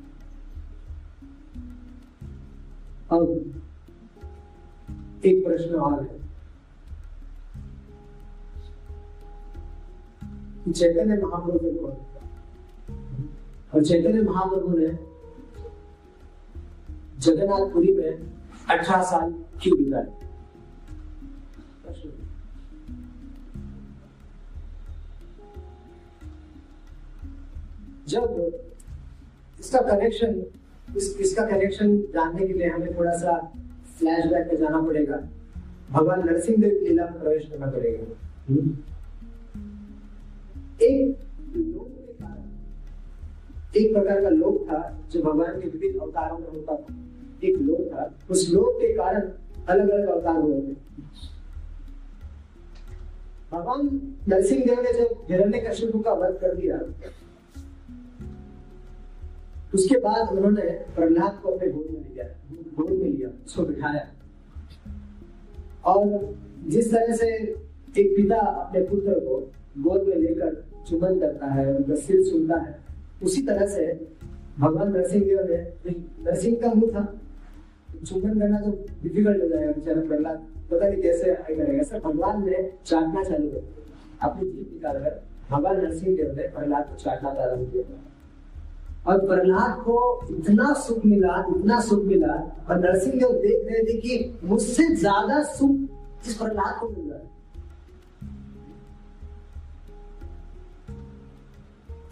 अब 3.12 3.54
एक 5.24 5.44
प्रश्न 5.46 5.74
और 5.74 6.02
है। 6.02 6.20
चैतन्य 10.72 11.22
महाप्रभु 11.22 11.58
कौन? 11.58 11.92
और 13.74 13.84
चैतन्य 13.84 14.22
महाप्रभु 14.22 14.78
ने 14.78 15.09
जगन्नाथपुरी 17.20 17.92
में 17.92 18.12
अठारह 18.70 19.02
साल 19.02 19.32
क्यों 19.62 19.76
बिताए 19.78 20.06
जब 28.08 28.24
इसका 29.60 29.80
कनेक्शन 29.80 30.30
इस, 30.96 31.16
इसका 31.20 31.44
कनेक्शन 31.46 31.96
जानने 32.14 32.46
के 32.46 32.52
लिए 32.52 32.68
हमें 32.68 32.96
थोड़ा 32.96 33.12
सा 33.18 33.36
फ्लैशबैक 33.98 34.48
में 34.52 34.56
जाना 34.60 34.80
पड़ेगा। 34.80 35.16
भगवान 35.90 36.26
नरसिंह 36.28 36.56
देव 36.62 36.78
की 36.78 36.88
लीला 36.88 37.04
में 37.04 37.20
प्रवेश 37.20 37.46
करना 37.50 37.66
पड़ेगा। 37.66 38.04
एक 40.82 41.16
लोक 41.56 41.88
के 41.88 42.12
कारण 42.14 42.42
एक 43.76 43.92
प्रकार 43.92 44.22
का 44.22 44.28
लोक 44.30 44.62
था 44.70 44.80
जो 45.12 45.22
भगवान 45.22 45.60
के 45.60 45.68
विभिन्न 45.68 46.00
अवतारों 46.00 46.38
में 46.38 46.48
होता 46.48 46.76
था। 46.76 46.94
एक 47.44 47.58
लोक 47.58 47.80
था। 47.94 48.14
उस 48.30 48.50
लोक 48.52 48.80
के 48.80 48.92
कारण 48.92 49.28
अलग 49.68 49.88
अलग 49.88 50.08
अवतार 50.08 50.36
हुए 50.36 50.60
थे। 50.60 50.74
भगवान 53.52 53.88
नरसिंह 54.28 54.64
देव 54.64 54.80
ने 54.80 54.92
जब 54.92 55.26
हिरण्य 55.30 55.60
का 55.96 56.12
वध 56.12 56.38
कर 56.40 56.54
दिया, 56.54 56.80
उसके 59.74 59.98
बाद 59.98 60.28
उन्होंने 60.28 60.62
प्रहलाद 60.62 61.40
को 61.42 61.50
अपने 61.50 61.68
गोद 61.68 61.90
में 61.90 62.10
लिया 62.10 62.24
गोद 62.78 62.90
में 62.90 63.10
लिया, 63.10 63.28
उसको 63.46 63.62
बिठाया। 63.62 64.06
और 65.84 66.34
जिस 66.66 66.92
तरह 66.92 67.14
से 67.16 67.26
एक 67.98 68.16
पिता 68.16 68.36
अपने 68.36 68.80
पुत्र 68.80 69.14
को 69.14 69.52
गोद 69.78 70.02
में 70.02 70.16
लेकर 70.16 70.64
चुमन 70.88 71.20
करता 71.20 71.46
है, 71.46 71.76
उनका 71.76 71.94
सिर 71.94 72.22
सुनता 72.22 72.56
है, 72.56 72.78
उसी 73.22 73.42
तरह 73.42 73.66
से 73.66 74.08
भगवान 74.58 74.92
नरसिंह 74.92 75.24
देव 75.24 75.40
ने, 75.50 75.90
नरसिंह 76.24 76.56
का 76.60 76.72
मुँह 76.74 76.90
था। 76.90 77.19
चुम्बन 78.06 78.38
करना 78.40 78.60
तो 78.60 78.70
डिफ़िकल्ट 79.02 79.42
हो 79.42 79.48
जाएगा 79.48 79.72
बेचारा 79.72 80.02
प्रहलाद। 80.02 80.46
पता 80.70 80.88
नहीं 80.88 81.02
कैसे 81.02 81.34
करेगा। 81.48 81.82
सर 81.84 82.00
भगवान 82.00 82.44
ने 82.44 82.62
चाटना 82.86 83.24
चालू 83.24 83.48
कर 83.48 83.62
अपनी 84.22 84.50
जीत 84.50 84.72
निकाल 84.72 84.98
कर 84.98 85.20
भगवान 85.50 85.76
नरसिंह 85.76 86.16
देव 86.16 86.34
ने 86.36 86.48
प्रहलाद 86.48 86.84
को 86.84 86.96
चाटना 86.96 87.30
प्रारंभ 87.30 87.72
किया 87.72 87.98
और 89.06 89.26
प्रहलाद 89.26 89.80
को 89.80 89.96
इतना 90.30 90.72
सुख 90.78 91.04
मिला, 91.04 91.34
इतना 91.50 91.80
सुख 91.80 92.04
मिला, 92.04 92.34
और 92.68 92.78
नरसिंह 92.80 93.14
देव 93.14 93.32
देख 93.42 93.66
रहे 93.66 93.82
थे 93.84 93.96
कि 93.98 94.38
मुझसे 94.44 94.86
ज़्यादा 94.94 95.42
सुख 95.52 96.26
इस 96.26 96.34
प्रहलाद 96.34 96.78
को 96.80 96.88
मिल 96.88 97.10
रहा 97.10 97.18
है। 97.18 97.28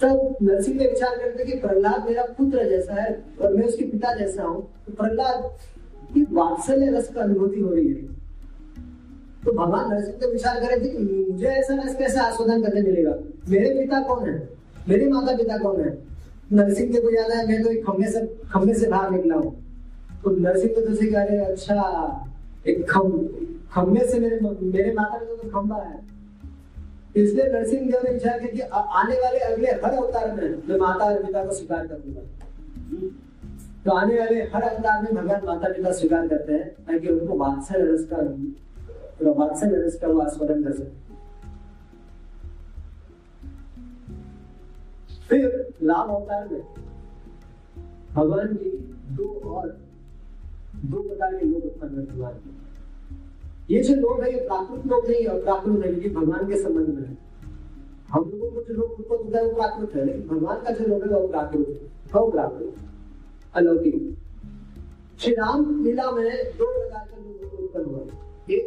तब 0.01 0.37
नरसिंह 0.43 0.79
देव 0.79 0.91
विचार 0.91 1.17
करते 1.19 1.45
कि 1.45 1.59
प्रहलाद 1.61 2.05
मेरा 2.07 2.23
पुत्र 2.39 2.69
जैसा 2.69 2.95
है 2.95 3.11
और 3.41 3.55
मैं 3.55 3.65
उसके 3.65 3.85
पिता 3.87 4.15
जैसा 4.15 4.43
हूँ। 4.43 4.63
तो 4.87 4.93
प्रहलाद 4.93 5.51
की 6.15 6.27
वात्सल्य 6.33 6.91
रस 6.91 7.13
का 7.15 7.21
अनुभूति 7.21 7.61
हो 7.61 7.73
रही 7.75 7.89
है। 7.89 8.03
तो 9.45 9.53
भगवान 9.53 9.91
नरसिंह 9.93 10.17
देव 10.17 10.31
विचार 10.31 10.61
करे 10.61 10.77
थे 10.81 10.89
कि 10.89 10.99
मुझे 10.99 11.47
ऐसा 11.47 11.75
रस 11.75 11.97
कैसे 11.97 12.21
आस्वादन 12.21 12.63
करने 12.63 12.83
मिलेगा? 12.83 13.15
मेरे 13.49 13.75
पिता 13.75 14.01
कौन 14.03 14.29
है? 14.29 14.49
मेरे 14.89 15.09
माता 15.09 15.37
पिता 15.37 15.59
कौन 15.59 15.81
है? 15.81 15.97
नरसिंह 16.53 17.01
को 17.01 17.11
याद 17.11 17.31
है, 17.31 17.47
मैं 17.49 17.63
तो 17.63 17.71
एक 17.71 17.85
खंभे 17.87 18.11
से 18.11 18.27
खंभे 18.53 18.75
से 18.75 18.89
बाहर 18.89 19.11
निकला 19.11 19.35
हूँ। 19.35 19.55
तो 20.25 20.31
नरसिंह 20.31 20.73
तो 20.75 21.13
कह 21.13 21.23
रहे 21.23 21.39
अच्छा 21.45 21.77
एक 22.67 22.91
खम 22.91 23.11
खंभे 23.73 24.07
से 24.07 24.19
मेरे 24.21 24.41
मेरे 24.41 24.93
माता 24.93 25.19
पिता 25.19 25.43
तो 25.43 25.49
खंभा 25.51 25.77
है। 25.77 26.01
इसलिए 27.17 27.45
नरसिंह 27.45 27.91
देव 27.91 28.01
ने 28.05 28.11
विचार 28.13 28.39
किया 28.39 28.51
कि 28.53 28.61
आने 28.99 29.15
वाले 29.15 29.39
अगले 29.39 29.71
हर 29.85 29.95
अवतार 29.95 30.35
में 30.35 30.49
मैं 30.69 30.79
माता 30.79 31.05
और 31.05 31.23
पिता 31.25 31.45
को 31.45 31.55
स्वीकार 31.55 31.87
कर 31.87 31.95
दूँगा 31.95 32.23
तो 33.89 33.93
आने 33.93 34.19
वाले 34.19 34.41
हर 34.45 34.63
अवतार 34.63 35.03
में 35.03 35.15
भगवान 35.15 35.45
माता 35.45 35.69
पिता 35.69 35.91
स्वीकार 35.93 36.27
करते 36.29 36.53
हैं 36.53 36.65
ताकि 36.87 37.09
उनको 37.09 37.37
वात्सल्य 37.39 37.85
रस 37.85 38.03
का 38.11 38.17
वात्सल्य 39.31 39.77
रस 39.77 39.95
का 40.01 40.09
वो 40.09 40.21
आस्वादन 40.21 40.63
कर 40.63 40.73
सके। 40.73 41.07
फिर 45.29 45.47
राम 45.83 46.09
अवतार 46.09 46.49
में 46.49 46.61
भगवान 48.15 48.53
जी 48.57 48.71
दो 49.17 49.29
और, 49.51 49.69
दो 50.85 51.03
प्रकार 51.03 51.35
के 51.35 51.47
लोग 51.47 51.65
उत्पन्न 51.65 52.07
हुए 52.11 52.33
ये 53.71 53.83
जो 53.83 53.95
लोग 53.95 54.21
है, 54.23 54.33
ये 54.33 54.41
प्राकृत 54.41 54.87
लोग 54.87 55.09
नहीं 55.09 55.23
है 55.23 55.41
प्राकृत 55.43 55.85
है 55.85 55.93
लेकिन 55.93 56.15
भगवान 56.15 56.47
के 56.49 56.63
संबंध 56.63 56.89
में 56.89 57.07
है। 57.09 57.17
हम 58.11 58.31
लोगों 58.31 58.51
को 58.51 58.63
जो 58.63 58.75
लोग 58.75 58.91
उत्पन्न 58.91 59.25
होता 59.25 59.39
है, 59.39 59.45
वो 59.45 59.55
प्राकृत 59.55 59.95
है, 59.95 60.05
लेकिन 60.05 60.29
भगवान 60.29 60.63
का 60.65 60.71
जो 60.71 60.87
लोग 60.87 61.03
है, 61.03 61.21
वो 61.21 61.27
प्राकृत 61.29 61.69
है। 61.69 62.21
वो 62.21 62.31
प्राकृत? 62.31 62.88
अलौकिक। 63.59 64.17
श्री 65.21 65.33
राम 65.35 65.85
लीला 65.85 66.11
में 66.11 66.31
दो 66.59 66.67
प्रकार 66.67 67.07
के 67.07 67.17
लोग 67.23 67.61
उत्पन्न 67.61 67.85
हुए 67.87 68.57
एक, 68.57 68.67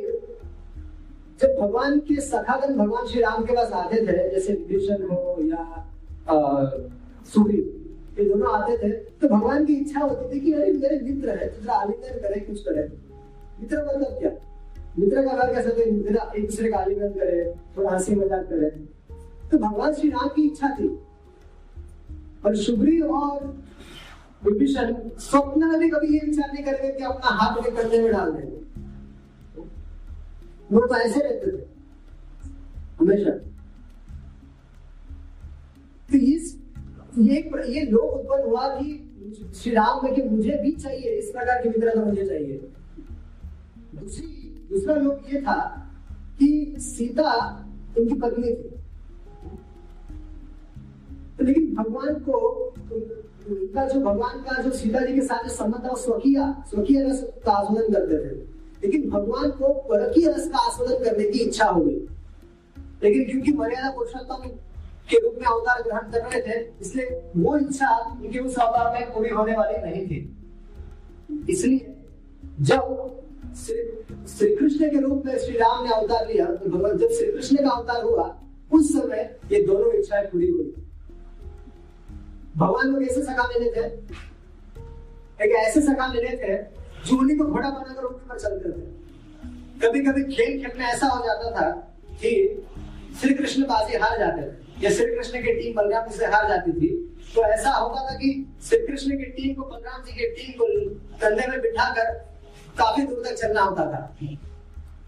जब 1.41 1.55
भगवान 1.59 1.99
के 1.99 2.19
सखागन 2.21 2.77
भगवान 2.77 3.05
श्री 3.07 3.21
राम 3.21 3.43
के 3.45 3.53
पास 3.55 3.71
आते 3.73 4.01
थे, 4.01 4.29
जैसे 4.31 4.53
विभीषण 4.53 5.03
हो 5.03 5.35
या 5.41 5.61
सूर्य, 7.25 7.57
ये 8.19 8.25
दोनों 8.25 8.51
आते 8.51 8.77
थे 8.77 8.89
तो 8.91 9.27
भगवान 9.29 9.65
की 9.65 9.73
इच्छा 9.75 9.99
होती 9.99 10.33
थी 10.33 10.39
कि 10.39 10.53
अरे, 10.53 10.71
मेरे 10.73 10.99
मित्र 11.01 11.29
है 11.31 11.47
तुझा 11.49 11.73
आलिंगन 11.73 12.19
करे, 12.19 12.39
कुछ 12.39 12.61
करे। 12.61 12.87
मित्र 13.61 13.77
मतलब 13.79 14.17
क्या? 14.19 14.31
मित्र 14.99 15.21
का 15.21 15.37
घर 15.37 15.53
कैसे 15.53 15.69
तो 15.69 15.81
एक 15.81 16.45
दूसरे 16.45 16.71
का 16.71 16.77
आलिंगन 16.77 17.09
करे, 17.09 17.53
थोड़ा 17.77 17.89
हँसी 17.91 18.15
मज़ाक 18.15 18.45
करे। 18.45 18.69
तो 19.51 19.57
भगवान 19.57 19.93
श्री 19.93 20.09
राम 20.09 20.27
की 20.27 20.47
इच्छा 20.47 20.69
थी। 20.69 20.87
और 22.45 22.55
शुभ्री 22.55 22.99
और 23.01 23.60
विभीषण 24.45 24.95
स्वप्न 25.19 25.67
में 25.67 25.79
भी 25.79 25.89
कभी 25.89 26.07
ये 26.13 26.19
विचार 26.25 26.53
नहीं 26.53 26.63
करेंगे 26.63 26.91
कि 26.97 27.03
अपना 27.03 27.29
हाथ 27.31 27.57
उनके 27.57 27.71
कंधे 27.71 28.01
में 28.03 28.11
डाल 28.11 28.31
देंगे। 28.31 28.57
वो 30.71 30.87
तो 30.87 30.95
ऐसे 30.95 31.19
रहते 31.19 31.51
थे, 31.51 31.65
हमेशा। 32.99 33.31
तो 36.11 36.17
इस, 36.17 36.57
ये 37.17 37.35
ये 37.67 37.81
लोग 37.81 38.09
उत्पन्न 38.09 38.43
हुआ 38.43 38.67
कि 38.67 39.07
श्री 39.55 39.73
राम 39.73 40.03
में 40.03 40.13
कि 40.15 40.21
मुझे 40.21 40.57
भी 40.61 40.71
चाहिए, 40.71 41.09
इस 41.11 41.31
प्रकार 41.31 41.61
की 41.63 41.69
मित्रता 41.69 42.05
मुझे 42.05 42.25
चाहिए। 42.25 42.57
दूसरी, 43.95 44.27
दूसरा 44.69 44.95
लोग 44.95 45.33
ये 45.33 45.41
था 45.41 45.87
कि 46.39 46.75
सीता 46.77 47.31
उनकी 47.97 48.15
पत्नी 48.15 48.49
थी। 48.49 48.69
तो 51.37 51.45
लेकिन 51.45 51.75
भगवान 51.75 52.13
को 52.13 52.37
उनका 53.49 53.85
जो 53.87 53.99
भगवान 53.99 54.39
का, 54.39 54.61
जो 54.61 54.71
सीता 54.71 54.99
जी 54.99 55.13
के 55.13 55.21
साथ 55.21 55.47
संबंध 55.49 55.85
था 55.85 55.93
स्वकीय 55.97 56.39
स्वकीय 56.69 57.01
रस 57.03 57.23
का 57.45 57.51
आस्वादन 57.51 57.93
करते 57.93 58.17
थे। 58.17 58.35
लेकिन 58.83 59.09
भगवान 59.09 59.49
को 59.51 59.73
परकीय 59.89 60.27
रस 60.27 60.47
का 60.47 60.59
आस्वादन 60.59 61.03
करने 61.03 61.29
की 61.29 61.39
इच्छा 61.39 61.65
हो 61.65 61.81
गई। 61.81 61.99
लेकिन 63.03 63.23
क्योंकि 63.25 63.51
मर्यादा 63.53 63.89
पुरुषोत्तम 63.89 64.49
के 65.09 65.19
रूप 65.19 65.35
में 65.35 65.45
अवतार 65.47 65.81
ग्रहण 65.81 66.11
कर 66.11 66.19
रहे 66.19 66.41
थे, 66.41 66.59
इसलिए 66.81 67.21
वो 67.37 67.57
इच्छा 67.57 67.95
उनके 68.11 68.39
उस 68.39 68.57
अवतार 68.57 68.93
में 68.93 69.13
पूरी 69.13 69.29
होने 69.29 69.55
वाली 69.57 69.77
नहीं 69.81 70.05
थी। 70.07 70.19
इसलिए 71.49 71.95
जब 72.61 73.09
श्री 73.57 74.55
कृष्ण 74.55 74.89
के 74.89 75.01
रूप 75.01 75.23
में 75.25 75.37
श्री 75.37 75.57
राम 75.57 75.83
ने 75.83 75.93
अवतार 75.93 76.27
लिया 76.27 76.45
तो 76.45 76.69
भगवान, 76.69 76.97
जब 76.97 77.09
श्री 77.09 77.31
कृष्ण 77.31 77.55
का 77.57 77.69
अवतार 77.69 78.03
हुआ, 78.03 78.35
उस 78.71 78.91
समय 78.93 79.37
ये 79.51 79.61
दोनों 79.63 79.93
इच्छाएँ 79.93 80.25
पूरी 80.25 80.47
हुई। 80.47 80.73
भगवान 82.57 82.87
लोग 82.87 83.03
ऐसे 83.03 83.21
सका 83.21 83.43
लेने 83.43 83.65
थे? 83.65 83.85
एक 85.45 85.51
ऐसे 85.51 85.81
सका 85.81 86.13
लेने 86.13 86.29
थे 86.29 86.63
जो 87.05 87.17
उन्हीं 87.17 87.37
को 87.37 87.43
घोड़ा 87.45 87.69
बनाकर 87.69 88.03
उनके 88.03 88.29
पर 88.29 88.39
चलते 88.39 88.69
थे। 88.69 89.01
कभी 89.81 90.01
कभी 90.01 90.23
खेल 90.23 90.61
खेल 90.61 90.79
में 90.79 90.85
ऐसा 90.85 91.07
हो 91.07 91.25
जाता 91.25 91.51
था 91.51 91.71
कि 92.11 92.63
श्री 93.21 93.33
कृष्ण 93.33 93.63
बाजी 93.63 93.97
हार 93.97 94.19
जाते 94.19 94.41
थे। 94.41 94.83
या 94.85 94.91
श्री 94.91 95.05
कृष्ण 95.05 95.39
की 95.39 95.53
टीम 95.53 95.75
बलराम 95.75 96.07
जी 96.07 96.17
से 96.17 96.25
हार 96.25 96.47
जाती 96.47 96.71
थी। 96.71 97.17
तो 97.35 97.41
ऐसा 97.41 97.69
होता 97.69 98.11
था 98.11 98.15
कि 98.15 98.53
श्री 98.63 98.87
कृष्ण 98.87 99.09
की 99.09 99.23
टीम 99.23 99.55
को, 99.55 99.69
बलराम 99.69 100.03
जी 100.03 100.11
की 100.11 100.25
टीम 100.25 100.51
को 100.51 100.89
कंधे 100.95 101.47
में 101.47 101.61
बिठाकर 101.61 102.13
काफ़ी 102.77 103.05
दूर 103.05 103.23
तक 103.25 103.33
चलना 103.33 103.61
होता 103.61 103.83
था। 103.83 104.17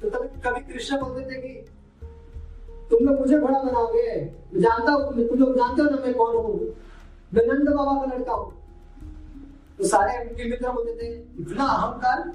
तो 0.02 0.10
तभी 0.10 0.41
कभी 0.41 0.74
कृष्ण 0.74 0.98
बोलते 0.98 1.32
थे 1.32 1.41
कि, 1.41 1.66
तुम 2.89 3.08
लोग 3.08 3.20
मुझे 3.20 3.38
बड़ा 3.38 3.60
बनाओगे? 3.60 4.26
जानता 4.56 4.91
हूँ, 4.91 5.28
तुम 5.28 5.39
लोग 5.39 5.56
जानते 5.56 5.82
हो 5.82 5.89
ना 5.89 5.98
मैं 5.98 6.14
कौन 6.14 6.36
हूँ? 6.36 6.82
मैं 7.34 7.45
नंद 7.47 7.69
बाबा 7.69 7.93
का 7.93 8.15
लड़का 8.15 8.34
हूँ। 8.34 8.53
तो 9.77 9.84
सारे 9.84 10.29
उनके 10.29 10.49
मित्र 10.49 10.69
बोलते 10.69 10.91
थे, 10.91 11.15
इतना 11.39 11.65
अहंकार, 11.65 12.34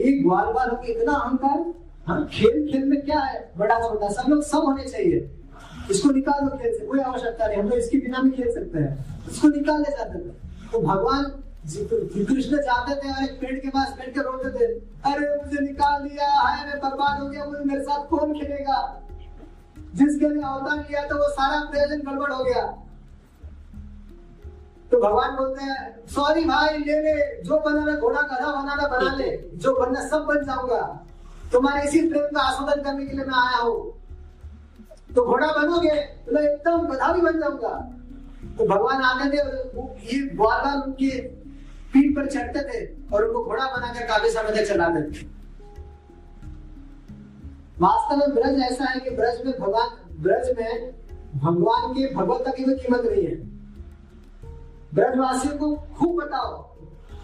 एक 0.00 0.22
ग्वाल 0.22 0.44
बाल 0.44 0.70
होकर 0.70 0.84
इतना 0.84 1.12
अहंकार 1.12 1.74
हाँ 2.06 2.26
खेल 2.26 2.72
खेल 2.72 2.84
में 2.84 3.02
क्या 3.02 3.20
है? 3.20 3.52
बड़ा 3.56 3.78
छोटा, 3.78 4.08
सब 4.08 4.28
लोग 4.28 4.42
सब 4.42 4.58
होने 4.58 4.84
चाहिए। 4.84 5.30
इसको 5.90 6.10
निकाल 6.10 6.48
दो 6.48 6.56
खेल 6.56 6.78
से, 6.78 6.86
कोई 6.86 7.00
आवश्यकता 7.00 7.46
नहीं, 7.46 7.56
हम 7.56 7.68
लोग 7.68 7.78
इसके 7.78 7.98
बिना 7.98 8.22
भी 8.22 8.30
खेल 8.30 8.54
सकते 8.54 8.78
हैं। 8.78 9.26
इसको 9.30 9.48
निकाल 9.48 9.80
ले 9.80 9.90
जाते 9.90 10.18
थे। 10.18 10.32
तो 10.72 10.80
भगवान 10.80 11.24
कृष्ण 12.24 12.56
जाते 12.56 12.94
थे 12.94 13.12
और 13.12 13.24
एक 13.24 13.40
पेड़ 13.40 13.60
के 13.60 13.68
पास 13.68 13.88
बैठ 13.88 14.14
कर 14.14 14.20
रोते 14.20 14.50
थे। 14.50 14.64
अरे, 15.04 15.44
मुझे 15.44 15.60
निकाल 15.60 16.02
दिया 16.02 16.26
है, 16.26 16.66
मैं 16.66 16.78
बर्बाद 16.78 17.20
हो 17.20 17.28
गया, 17.28 17.44
मुझे 17.44 17.64
मेरे 17.64 17.82
साथ 17.82 18.06
कौन 18.08 18.32
खेलेगा? 18.32 19.02
जिसके 19.94 20.28
लिए 20.28 20.42
अवतार 20.42 20.78
लिया 20.78 21.06
तो 21.06 21.16
वो 21.16 21.28
सारा 21.28 21.70
प्रयोजन 21.70 22.10
गड़बड़ 22.10 22.32
हो 22.32 22.44
गया। 22.44 22.87
तो 24.90 24.98
भगवान 25.00 25.36
बोलते 25.36 25.64
हैं 25.64 26.06
सॉरी 26.06 26.44
भाई, 26.44 26.78
ले 26.78 27.00
ले, 27.02 27.42
जो 27.42 27.58
बनाना 27.60 27.94
घोड़ा, 27.96 28.20
गधा 28.20 28.50
बनाना 28.52 28.86
बना 28.88 29.14
ले, 29.16 29.30
जो 29.54 29.72
बनना 29.80 30.06
सब 30.08 30.24
बन 30.24 30.44
जाऊँगा। 30.44 30.80
तुम्हारे 31.52 31.86
इसी 31.88 32.00
प्रेम 32.08 32.24
का 32.26 32.40
आस्वादन 32.42 32.82
करने 32.82 33.06
के 33.06 33.16
लिए 33.16 33.24
मैं 33.24 33.38
आया 33.38 33.58
हूँ। 33.58 33.94
तो 35.14 35.24
घोड़ा 35.24 35.46
बनोगे 35.48 35.94
तो 36.26 36.32
मैं 36.34 36.42
एकदम 36.42 36.86
गधा 36.86 37.12
भी 37.12 37.20
बन 37.20 37.40
जाऊँगा। 37.40 37.74
तो 38.58 38.66
भगवान 38.66 39.02
आते 39.02 39.28
थे, 39.30 39.42
ये 40.06 40.20
बार 40.36 40.64
बार 40.64 40.76
उनके 40.76 41.10
पीठ 41.92 42.14
पर 42.16 42.26
चढ़ते 42.26 42.60
थे 42.68 42.84
और 43.14 43.24
उनको 43.24 43.44
घोड़ा 43.44 43.64
बनाकर 43.66 44.06
काफ़ी 44.06 44.30
समय 44.30 44.56
तक 44.56 44.68
चलाते 44.68 45.02
थे। 45.02 45.26
वास्तव 47.80 48.16
में 48.16 48.34
ब्रज 48.34 48.60
ऐसा 48.62 48.84
है 48.84 49.00
कि 49.00 49.10
ब्रज 49.10 49.44
में 49.46 49.54
भगवान, 49.60 49.88
ब्रज 50.22 50.56
में 50.58 50.92
भगवान 51.34 51.92
के 51.92 52.14
भगवत 52.14 52.54
की 52.56 52.64
कोई 52.64 52.74
कीमत 52.74 53.02
नहीं 53.04 53.26
है। 53.26 53.36
ब्रजवासियों 54.94 55.58
को 55.58 55.76
खूब 55.76 56.22
बताओ 56.22 56.62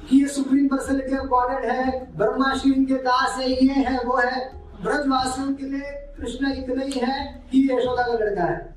कि 0.09 0.23
ये 0.23 0.29
सुप्रीम 0.29 0.67
पर्सनलिटी 0.69 1.17
ऑफ़ 1.17 1.27
गॉडेड 1.27 1.71
है 1.71 2.17
ब्रह्मा 2.17 2.57
शिव 2.57 2.73
इनके 2.73 2.95
दास 2.95 3.39
है, 3.39 3.51
ये 3.51 3.73
है, 3.73 4.05
वो 4.05 4.17
है। 4.17 4.57
ब्रजवासियों 4.83 5.55
के 5.55 5.65
लिए 5.65 5.91
कृष्ण 5.91 6.53
इतना 6.53 6.83
ही 6.83 6.93
है 6.93 7.45
कि 7.53 7.69
यशोदा 7.73 8.03
का 8.03 8.13
लड़का 8.13 8.45
है। 8.45 8.75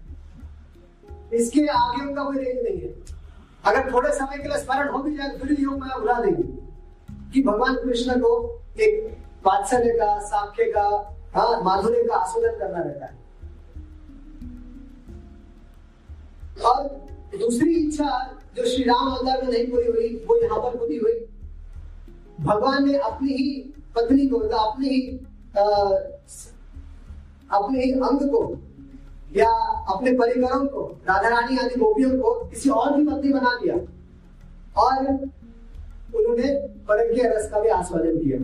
इसके 1.34 1.66
आगे 1.66 2.06
उनका 2.06 2.24
कोई 2.24 2.38
रेंज 2.38 2.64
नहीं 2.64 2.82
है। 2.82 3.18
अगर 3.66 3.94
थोड़े 3.94 4.12
समय 4.12 4.38
के 4.38 4.50
लिए 4.50 4.58
स्मरण 4.58 4.90
हो 4.90 5.00
भी 5.00 5.18
जाए, 5.18 5.38
फिर 5.38 5.58
योग 5.60 5.74
मैं 5.74 6.00
भुला 6.00 6.14
देंगे। 6.14 6.68
कि 7.34 7.44
भगवान 7.44 7.76
कृष्ण 7.76 8.20
को 8.20 8.62
एक 8.80 9.18
वात्सल्य 9.46 9.90
का 9.90 10.20
साख्य 10.20 10.64
का 10.64 11.14
हाँ 11.36 11.62
माधुर्य 11.62 12.04
का 12.04 12.16
आस्वादन 12.16 12.60
करना 12.60 12.80
रहता 12.80 13.06
है। 13.06 13.18
और 16.66 17.08
दूसरी 17.36 17.74
इच्छा 17.74 18.40
जो 18.56 18.66
श्री 18.66 18.84
राम 18.84 19.12
अवतार 19.12 19.44
में 19.44 19.54
नहीं 19.54 19.68
पूरी 19.68 19.88
हुई, 19.88 20.26
वो 20.28 20.44
यहाँ 20.44 20.60
पर 20.60 20.78
पूरी 20.78 20.98
हुई। 20.98 21.14
भगवान 22.42 22.88
ने 22.88 22.98
अपनी 22.98 23.34
ही 23.34 23.74
पत्नी 23.96 24.28
को 24.28 24.40
मतलब 24.40 24.60
अपनी 24.60 24.90
ही 24.90 25.20
अपने 27.52 27.84
ही 27.84 27.92
अंग 27.92 28.30
को, 28.30 28.58
या 29.36 29.50
अपने 29.96 30.12
परिकरों 30.12 30.68
को, 30.68 31.00
राधा 31.10 31.30
रानी 31.30 31.58
आदि 31.58 31.80
गोपियों 31.80 32.10
को 32.12 32.46
किसी 32.46 32.70
और 32.70 32.98
की 32.98 33.08
पत्नी 33.08 33.34
बना 33.34 33.60
दिया। 33.64 33.76
और 34.82 35.08
उन्होंने 36.16 36.54
परज्ञ 36.68 37.22
रस 37.26 37.52
का 37.52 37.60
भी 37.60 37.70
आस्वादन 37.70 38.18
किया। 38.18 38.40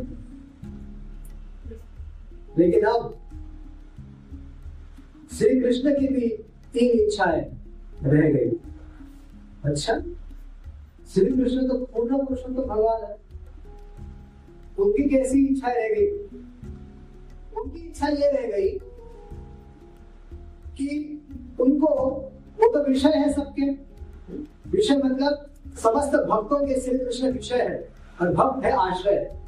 लेकिन 2.58 2.82
अब 2.84 3.18
श्री 5.38 5.62
कृष्ण 5.62 6.00
की 6.00 6.08
भी 6.08 6.30
तीन 6.74 7.00
इच्छाएँ 7.00 7.58
रह 8.04 8.30
गई। 8.30 8.63
अच्छा? 9.66 10.00
श्री 11.14 11.26
कृष्ण 11.26 11.68
तो 11.68 11.86
पूर्ण 11.86 12.26
पुरुषों 12.26 12.56
तो 12.56 12.62
भगवान 12.62 13.04
है। 13.04 13.18
उनकी 14.80 15.10
कैसी 15.10 15.46
इच्छा 15.46 15.68
रह 15.68 15.90
गई? 15.90 16.08
उनकी 17.58 17.80
इच्छा 17.80 18.08
ये 18.08 18.32
रह 18.32 18.58
गई 18.58 18.70
कि 20.78 21.20
उनको, 21.60 21.88
वो 22.60 22.74
तो 22.74 22.84
विषय 22.84 23.10
है 23.10 23.34
सबके। 23.34 23.70
विषय 24.70 24.98
मतलब 24.98 25.50
समस्त 25.84 26.16
भक्तों 26.16 26.68
के 26.68 26.82
श्री 26.82 26.98
कृष्ण 26.98 27.32
विषय 27.32 27.56
है 27.56 27.90
और 28.22 28.34
भक्त 28.34 28.66
है 28.66 28.72
आश्रय। 28.72 29.40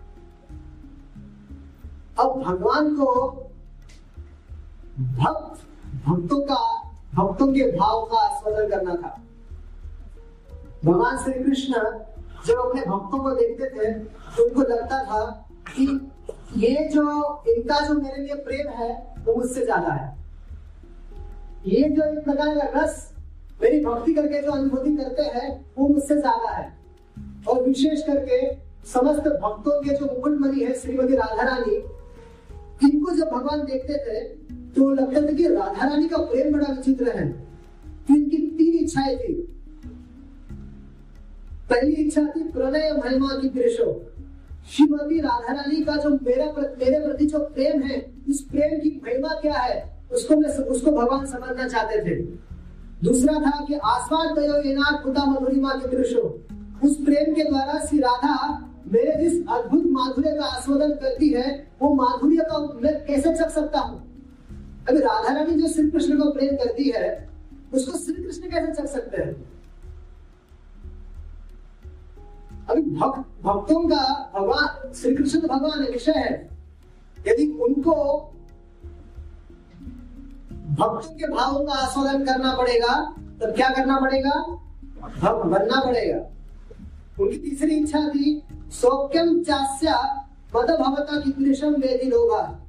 अब 2.19 2.43
भगवान 2.45 2.95
को 2.95 3.31
भक्त, 4.99 5.61
भक्तों 6.07 6.41
का, 6.41 6.89
भक्तों 7.15 7.53
के 7.53 7.71
भाव 7.77 8.05
का 8.05 8.17
आस्वादन 8.17 8.69
करना 8.69 8.95
था। 8.95 9.24
भगवान 10.85 11.17
श्री 11.17 11.33
कृष्ण 11.43 11.73
जब 12.47 12.57
अपने 12.59 12.81
भक्तों 12.81 13.19
को 13.19 13.31
देखते 13.35 13.69
थे 13.69 13.91
तो 14.35 14.43
उनको 14.43 14.61
लगता 14.63 15.03
था 15.03 15.21
कि 15.69 15.85
ये 16.57 16.87
जो, 16.89 17.03
इनका 17.47 17.79
जो 17.87 17.93
मेरे 17.93 18.21
लिए 18.21 18.35
प्रेम 18.43 18.69
है, 18.71 18.89
वो 19.25 19.35
मुझसे 19.35 19.63
ज़्यादा 19.63 19.93
है। 19.93 20.13
ये 21.65 21.89
जो 21.89 22.03
एक 22.03 22.23
प्रकार 22.25 22.55
का 22.55 22.67
रस 22.75 23.11
मेरी 23.61 23.79
भक्ति 23.85 24.13
करके 24.13 24.41
जो 24.41 24.51
अनुभूति 24.51 24.95
करते 24.97 25.23
हैं, 25.23 25.49
वो 25.77 25.87
मुझसे 25.87 26.15
ज़्यादा 26.15 26.51
है। 26.51 26.73
और 27.47 27.63
विशेष 27.63 28.01
करके 28.03 28.39
समस्त 28.85 29.27
भक्तों 29.41 29.81
के 29.81 29.95
जो 29.95 30.05
मुकुटमणि 30.05 30.63
है, 30.63 30.73
श्रीमती 30.73 31.15
राधा 31.15 31.43
रानी 31.43 31.75
इनको 32.83 33.15
जब 33.15 33.29
भगवान 33.29 33.65
देखते 33.65 33.97
थे 33.97 34.23
तो 34.75 34.89
लगता 34.91 35.21
था 35.21 35.33
कि 35.33 35.47
राधा 35.47 35.87
रानी 35.87 36.07
का 36.07 36.17
प्रेम 36.23 36.53
बड़ा 36.53 36.67
विचित्र 36.67 37.17
है। 37.17 37.27
इनकी 38.09 38.37
तीन 38.57 38.79
इच्छाएँ 38.79 39.15
थी। 39.17 39.33
पहली 41.69 41.91
इच्छा 41.93 42.21
थी 42.27 42.43
प्रणय 42.49 42.91
महिमा 42.97 43.35
की 43.41 43.49
प्रेशो 43.49 43.85
श्रीमती 44.71 45.19
राधा 45.19 45.53
रानी 45.53 45.83
का 45.83 45.95
जो 45.95 46.09
मेरा 46.09 46.45
मेरे 46.57 46.99
प्रति 46.99 47.25
जो 47.25 47.39
प्रेम 47.39 47.81
है, 47.81 47.99
उस 48.29 48.41
प्रेम 48.41 48.79
की 48.79 49.01
महिमा 49.05 49.29
क्या 49.41 49.53
है, 49.53 49.75
उसको 50.11 50.35
मैं 50.35 50.49
उसको 50.49 50.91
भगवान 50.91 51.25
समझना 51.25 51.67
चाहते 51.67 51.99
थे। 52.05 52.15
दूसरा 53.03 53.33
था 53.33 53.65
कि 53.65 53.73
आसमान 53.75 54.35
पुता 55.03 55.25
मधुरिमा 55.25 55.73
के 55.73 55.87
पुरुषो 55.87 56.21
उस 56.83 56.95
प्रेम 57.05 57.33
के 57.33 57.43
द्वारा 57.43 57.79
श्री 57.85 57.99
राधा 57.99 58.35
मेरे 58.93 59.13
जिस 59.19 59.47
अद्भुत 59.47 59.83
माधुर्य 59.85 60.31
का 60.31 60.45
आस्वादन 60.45 60.91
करती 60.93 61.29
है, 61.29 61.67
वो 61.81 61.93
माधुर्य 61.93 62.43
का 62.43 62.57
मैं 62.83 62.93
कैसे 63.05 63.33
चख 63.35 63.49
सकता 63.49 63.79
हूँ? 63.79 64.01
अभी 64.89 64.99
राधा 64.99 65.33
रानी 65.33 65.61
जो 65.61 65.67
श्री 65.67 65.89
कृष्ण 65.89 66.17
को 66.17 66.31
प्रेम 66.31 66.55
करती 66.55 66.89
है, 66.89 67.29
उसको 67.73 67.97
श्री 67.97 68.23
कृष्ण 68.23 68.49
कैसे 68.49 68.73
चख 68.73 68.87
सकते 68.87 69.21
हैं? 69.21 69.54
अभी 72.69 72.81
भक्त, 72.81 73.19
भक्तों 73.43 73.79
का 73.87 74.31
भगवान 74.35 74.93
श्री 74.93 75.15
कृष्ण 75.15 75.39
भगवान 75.39 75.83
विषय 75.91 76.11
है। 76.11 76.49
यदि 77.27 77.45
उनको 77.61 77.95
भक्तों 80.69 81.13
के 81.15 81.27
भावों 81.27 81.65
का 81.65 81.73
आस्वादन 81.73 82.25
करना 82.25 82.55
पड़ेगा, 82.57 82.95
तब 83.41 83.53
क्या 83.55 83.69
करना 83.69 83.99
पड़ेगा? 83.99 84.41
भक्त 85.01 85.45
बनना 85.45 85.81
पड़ेगा। 85.85 86.17
उनकी 87.23 87.37
तीसरी 87.37 87.75
इच्छा 87.75 88.07
थी, 88.09 88.41
सौक्यम 88.71 89.43
चास्या 89.43 89.97
पद 90.53 90.71
भवता 90.81 91.19
की 91.19 91.31
कृष्ण 91.31 91.69
वेदी 91.69 92.09
लोगा 92.09 92.61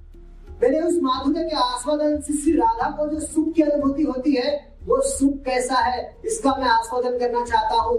मेरे 0.63 0.81
उस 0.81 0.99
माधुर्य 1.03 1.45
के 1.45 1.57
आस्वादन 1.57 2.21
से 2.21 2.37
श्री 2.37 2.53
राधा 2.53 2.91
को 2.91 3.07
जो 3.07 3.21
सुख 3.21 3.53
की 3.53 3.63
अनुभूति 3.63 4.03
होती 4.03 4.35
है, 4.35 4.77
वो 4.85 5.01
सुख 5.03 5.33
कैसा 5.45 5.75
है, 5.75 6.17
इसका 6.25 6.55
मैं 6.57 6.69
आस्वादन 6.69 7.19
करना 7.19 7.45
चाहता 7.45 7.83
हूँ। 7.83 7.99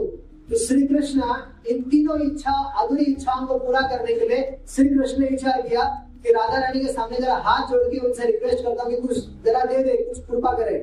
तो 0.50 0.58
श्री 0.58 0.88
कृष्ण 0.88 1.22
इन 1.68 1.82
तीनों 1.82 2.20
इच्छा, 2.22 2.52
अधूरी 2.52 3.04
इच्छाओं 3.04 3.46
को 3.48 3.58
पूरा 3.60 3.82
करने 3.82 4.14
के 4.14 4.28
लिए 4.28 4.60
श्री 4.70 4.90
कृष्ण 4.90 5.20
ने 5.20 5.28
इच्छा 5.28 5.52
किया 5.52 5.84
कि 6.24 6.34
राधा 6.34 6.58
रानी 6.58 6.80
के 6.80 6.92
सामने 6.94 7.18
जरा 7.18 7.36
हाथ 7.36 7.68
जोड़ 7.68 7.82
के 7.84 7.98
उनसे 7.98 8.26
रिक्वेस्ट 8.26 8.64
करता 8.64 8.84
हूँ 8.84 8.92
कि 8.92 9.02
कुछ 9.02 9.18
जरा 9.46 9.64
दे 9.66 9.84
दे, 9.84 9.98
कुछ 10.04 10.26
कृपा 10.26 10.52
करे। 10.54 10.78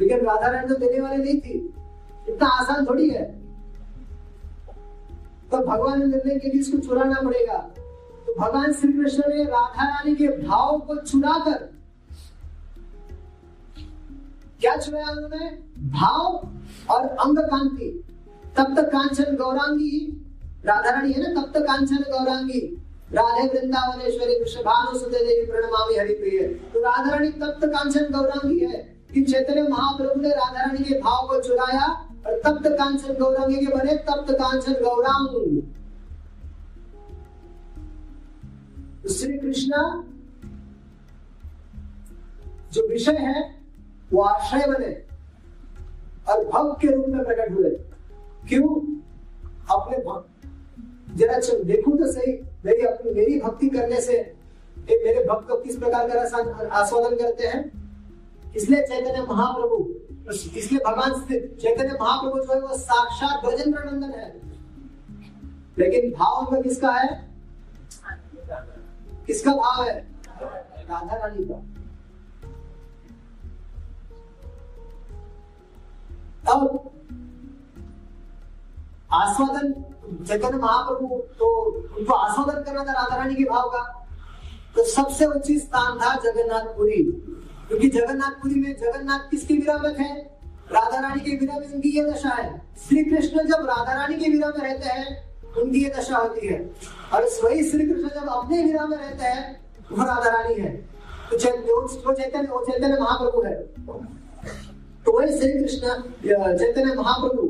लेकिन 0.00 0.18
राधा 0.20 0.48
रानी 0.48 0.68
तो 0.68 0.74
देने 0.74 1.00
वाले 1.00 1.16
नहीं 1.16 1.40
थी। 1.40 1.74
इतना 2.28 2.48
आसान 2.48 2.86
थोड़ी 2.86 3.08
है। 3.10 3.24
तो 5.50 5.58
भगवान 5.58 5.98
ने 5.98 6.06
निर्णय 6.06 6.38
के 6.38 6.48
लिए 6.48 6.60
इसको 6.60 6.78
चुराना 6.78 7.20
पड़ेगा। 7.20 7.58
तो 8.26 8.34
भगवान 8.40 8.72
श्री 8.72 8.92
कृष्ण 8.92 9.22
ने 9.28 9.44
राधा 9.44 9.84
रानी 9.84 10.14
के 10.14 10.28
भाव 10.28 10.78
को 10.78 10.96
चुराकर 10.96 11.68
क्या 14.60 14.76
चुराया 14.76 15.10
उन्होंने? 15.10 15.50
भाव 15.90 16.48
और 16.90 17.06
अंग 17.06 17.38
कांति 17.38 18.04
तब 18.58 18.74
तक 18.76 18.88
कांचन 18.92 19.36
गौरांगी 19.36 19.98
राधा 20.66 20.90
रानी 20.90 21.12
है 21.12 21.20
ना, 21.22 21.28
तब 21.34 21.52
तक 21.54 21.66
कांचन 21.66 22.02
गौरांगी। 22.10 22.60
राधे 23.12 23.46
वृंदावनेश्वरी 23.48 24.34
भानु 24.62 24.98
सुते 24.98 25.18
देवी 25.18 25.44
प्रणमामि 25.46 25.94
हरि 25.96 26.14
प्रिय 26.14 26.42
तो 26.72 26.80
राधा 26.80 27.10
रानी 27.10 27.28
तक 27.40 27.64
कांचन 27.64 28.12
गौरांगी 28.12 28.58
है 28.60 28.78
कि 29.14 29.22
चैतन्य 29.22 29.62
महाप्रभु 29.68 30.20
ने 30.20 30.30
राधा 30.30 30.60
रानी 30.60 30.84
के 30.84 30.98
भाव 31.00 31.26
को 31.28 31.40
चुराया 31.42 31.86
और 32.26 32.40
तप्त 32.44 32.68
कांचन 32.78 33.14
गौरांगी 33.14 33.56
के 33.56 33.76
बने 33.76 33.94
तप्त 34.08 34.32
कांचन 34.34 34.72
गौरांग। 34.84 35.28
तो 39.02 39.08
श्री 39.14 39.38
कृष्ण, 39.38 39.72
जो 42.72 42.88
विषय 42.88 43.16
है, 43.20 43.42
वो 44.12 44.22
आश्रय 44.22 44.66
बने 44.66 44.92
और 46.28 46.44
भक्त 46.44 46.80
के 46.80 46.94
रूप 46.94 47.06
में 47.08 47.24
प्रकट 47.24 47.52
हुए। 47.52 47.70
क्यों 48.48 48.68
अपने 49.70 49.98
भक्त? 49.98 51.16
जरा 51.16 51.38
देखू 51.64 51.96
तो 51.96 52.12
सही। 52.12 52.32
मेरी 52.64 52.82
अपनी 52.82 53.14
मेरी 53.14 53.40
भक्ति 53.40 53.68
करने 53.68 54.00
से 54.00 54.12
ए, 54.12 55.02
मेरे 55.04 55.24
भक्त 55.24 55.48
को 55.48 55.56
किस 55.56 55.76
प्रकार 55.76 56.08
का 56.08 56.20
आस्वादन 56.72 57.16
करते 57.16 57.46
हैं? 57.46 57.70
इसलिए 58.56 58.82
चैतन्य 58.82 59.26
महाप्रभु 59.28 59.76
इसलिए 60.56 60.80
भगवान 60.86 61.10
चैतन्य 61.30 61.98
महाप्रभु 62.00 62.38
जो 62.38 62.54
है 62.54 62.60
वो 62.60 62.76
साक्षात 62.76 63.44
ब्रजेंद्र 63.44 63.84
नंदन 63.84 64.10
है। 64.10 64.40
लेकिन 65.78 66.10
भाव 66.10 66.52
में 66.52 66.62
किसका 66.62 66.90
है? 66.90 67.28
किसका 69.26 69.52
भाव 69.52 69.84
है? 69.84 70.06
राधा 70.90 71.16
रानी 71.16 71.44
का। 71.44 71.58
अब 76.52 76.90
आस्वादन, 79.10 79.72
चैतन्य 80.24 80.56
महाप्रभु 80.56 81.16
तो 81.38 81.46
उनको 81.98 82.14
आस्वादन 82.14 82.62
करना 82.62 82.84
था 82.84 82.92
राधा 82.92 83.16
रानी 83.16 83.34
के 83.34 83.44
भाव 83.44 83.68
का। 83.68 83.82
तो 84.76 84.84
सबसे 84.84 85.26
उचित 85.26 85.60
स्थान 85.60 85.98
था 85.98 86.14
जगन्नाथपुरी, 86.22 87.02
क्योंकि 87.68 87.88
जगन्नाथपुरी 87.88 88.54
में 88.54 88.74
जगन्नाथ 88.76 89.30
किसके 89.30 89.54
विरामक 89.54 89.98
है? 89.98 90.16
राधा 90.72 91.00
रानी 91.00 91.20
के 91.20 91.36
विरा 91.36 91.58
में 91.58 91.72
उनकी 91.74 91.88
ये 91.88 92.04
दशा 92.04 92.28
है। 92.28 92.60
श्री 92.88 93.04
कृष्ण 93.04 93.46
जब 93.46 93.66
राधा 93.66 93.92
रानी 93.92 94.16
के 94.16 94.30
विरा 94.30 94.48
में 94.48 94.58
रहते 94.58 94.88
हैं, 94.88 95.06
उनकी 95.56 95.82
ये 95.84 95.90
दशा 95.90 96.16
होती 96.16 96.46
है। 96.46 96.58
और 97.12 97.24
वही 97.44 97.62
श्री 97.70 97.86
कृष्ण 97.86 98.08
जब 98.10 98.28
अपने 98.28 98.62
विरा 98.64 98.86
में 98.86 98.96
रहते 98.96 99.24
हैं, 99.24 99.60
वो 99.92 100.04
राधा 100.04 100.30
रानी 100.30 100.54
है। 100.54 100.76
तो 101.30 101.38
चैतन्य 101.38 101.72
वो 102.46 102.64
चैतन्य 102.64 103.00
महाप्रभु 103.00 103.42
है। 103.42 103.54
तो 105.04 105.18
वही 105.18 105.38
श्री 105.38 105.52
कृष्ण 105.52 105.86
चैतन्य 106.58 106.94
महाप्रभु 106.94 107.48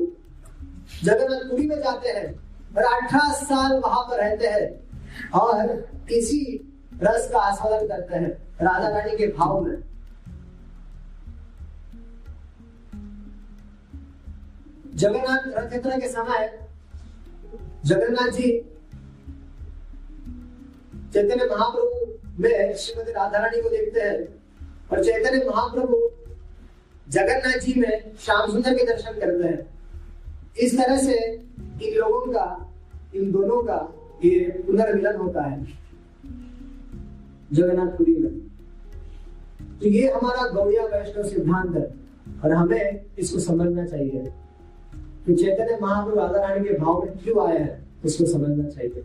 जगन्नाथपुरी 1.05 1.67
में 1.67 1.77
जाते 1.77 2.09
हैं 2.09 2.27
और 2.77 2.83
अठारह 2.85 3.33
साल 3.35 3.79
वहाँ 3.79 4.03
पर 4.03 4.17
रहते 4.17 4.47
हैं 4.47 5.31
और 5.41 6.09
इसी 6.13 6.41
रस 7.03 7.29
का 7.33 7.39
आस्वादन 7.41 7.87
करते 7.87 8.17
हैं 8.17 8.31
राधा 8.63 8.89
रानी 8.89 9.17
के 9.17 9.27
भाव 9.27 9.61
में। 9.61 9.77
जगन्नाथ 14.95 15.47
रथ 15.49 15.73
यात्रा 15.73 15.97
के 15.97 16.09
समय 16.09 16.59
जगन्नाथ 17.87 18.31
जी 18.31 18.51
चैतन्य 21.13 21.45
महाप्रभु 21.51 22.43
में 22.43 22.75
श्रीमती 22.77 23.13
राधा 23.13 23.39
रानी 23.39 23.63
को 23.63 23.69
देखते 23.69 24.01
हैं 24.01 24.19
और 24.93 25.05
चैतन्य 25.05 25.45
महाप्रभु 25.45 26.01
जगन्नाथ 27.09 27.59
जी 27.59 27.81
में 27.81 28.17
श्याम 28.25 28.51
सुंदर 28.51 28.75
के 28.75 28.85
दर्शन 28.85 29.21
करते 29.21 29.49
हैं। 29.49 29.78
इस 30.57 30.79
तरह 30.79 30.99
से 30.99 31.35
इन 31.83 31.95
लोगों 31.95 32.33
का, 32.33 32.73
इन 33.15 33.33
दोनों 33.33 33.63
का 33.63 33.95
ये 34.25 34.65
पुनर्मिलन 34.67 35.17
होता 35.17 35.43
है। 35.43 35.67
जगन्नाथपुरी 37.53 38.15
में। 38.15 38.39
तो 39.81 39.87
ये 39.89 40.11
हमारा 40.11 40.51
गौड़िया 40.51 40.85
वैष्णव 40.85 41.25
सिद्धांत 41.25 41.77
है 41.77 41.95
और 42.45 42.53
हमें 42.53 43.07
इसको 43.19 43.39
समझना 43.39 43.87
चाहिए। 43.87 44.33
कि 45.27 45.35
चैतन्य 45.35 45.79
महाप्रभु 45.83 46.17
राधा 46.17 46.49
रानी 46.49 46.69
के 46.69 46.79
भाव 46.79 47.03
में 47.03 47.19
क्यों 47.19 47.49
आया 47.49 47.65
है, 47.65 47.85
उसको 48.05 48.27
समझना 48.27 48.69
चाहिए। 48.69 49.05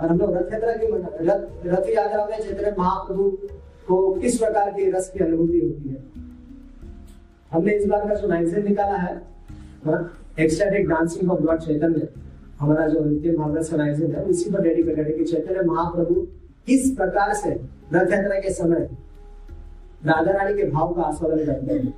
और 0.00 0.08
हम 0.08 0.18
लोग 0.18 0.32
रथ 0.32 0.52
यात्रा 0.52 0.72
की 0.72 0.86
रथ 1.24 1.66
रथ 1.66 1.90
यात्रा 1.90 2.26
में 2.26 2.38
चैतन्य 2.38 2.74
महाप्रभु 2.78 3.30
को 3.88 4.20
किस 4.20 4.38
प्रकार 4.38 4.70
की 4.70 4.90
रस 4.90 5.10
की 5.10 5.24
अनुभूति 5.24 5.58
होती 5.58 5.88
है? 5.88 6.13
हमने 7.54 7.72
इस 7.72 7.86
बार 7.86 8.08
का 8.08 8.14
जो 8.14 8.28
मैगजीन 8.28 8.64
निकाला 8.68 8.96
है 8.96 9.14
ecstatic 10.40 10.88
dancing 10.88 11.30
of 11.30 11.42
lord 11.42 11.60
Chaitanya 11.62 12.08
हमारा 12.60 12.86
जो 12.88 13.04
नित्य 13.04 13.36
भागवत 13.36 13.68
का 13.70 13.76
मैगजीन 13.76 14.14
है, 14.14 14.22
उसी 14.22 14.50
पर 14.50 14.62
डेडिकेटेड 14.62 15.06
है 15.06 15.12
कि 15.12 15.24
चैतन्य 15.24 15.62
महाप्रभु 15.66 16.14
किस 16.66 16.90
प्रकार 16.96 17.34
से 17.34 17.50
रथ 17.94 18.12
यात्रा 18.12 18.38
के 18.40 18.52
समय 18.52 18.88
राधा 20.06 20.32
रानी 20.32 20.54
के 20.54 20.70
भाव 20.70 20.94
का 20.94 21.02
आस्वादन 21.02 21.44
करते 21.46 21.74
हैं। 21.74 21.92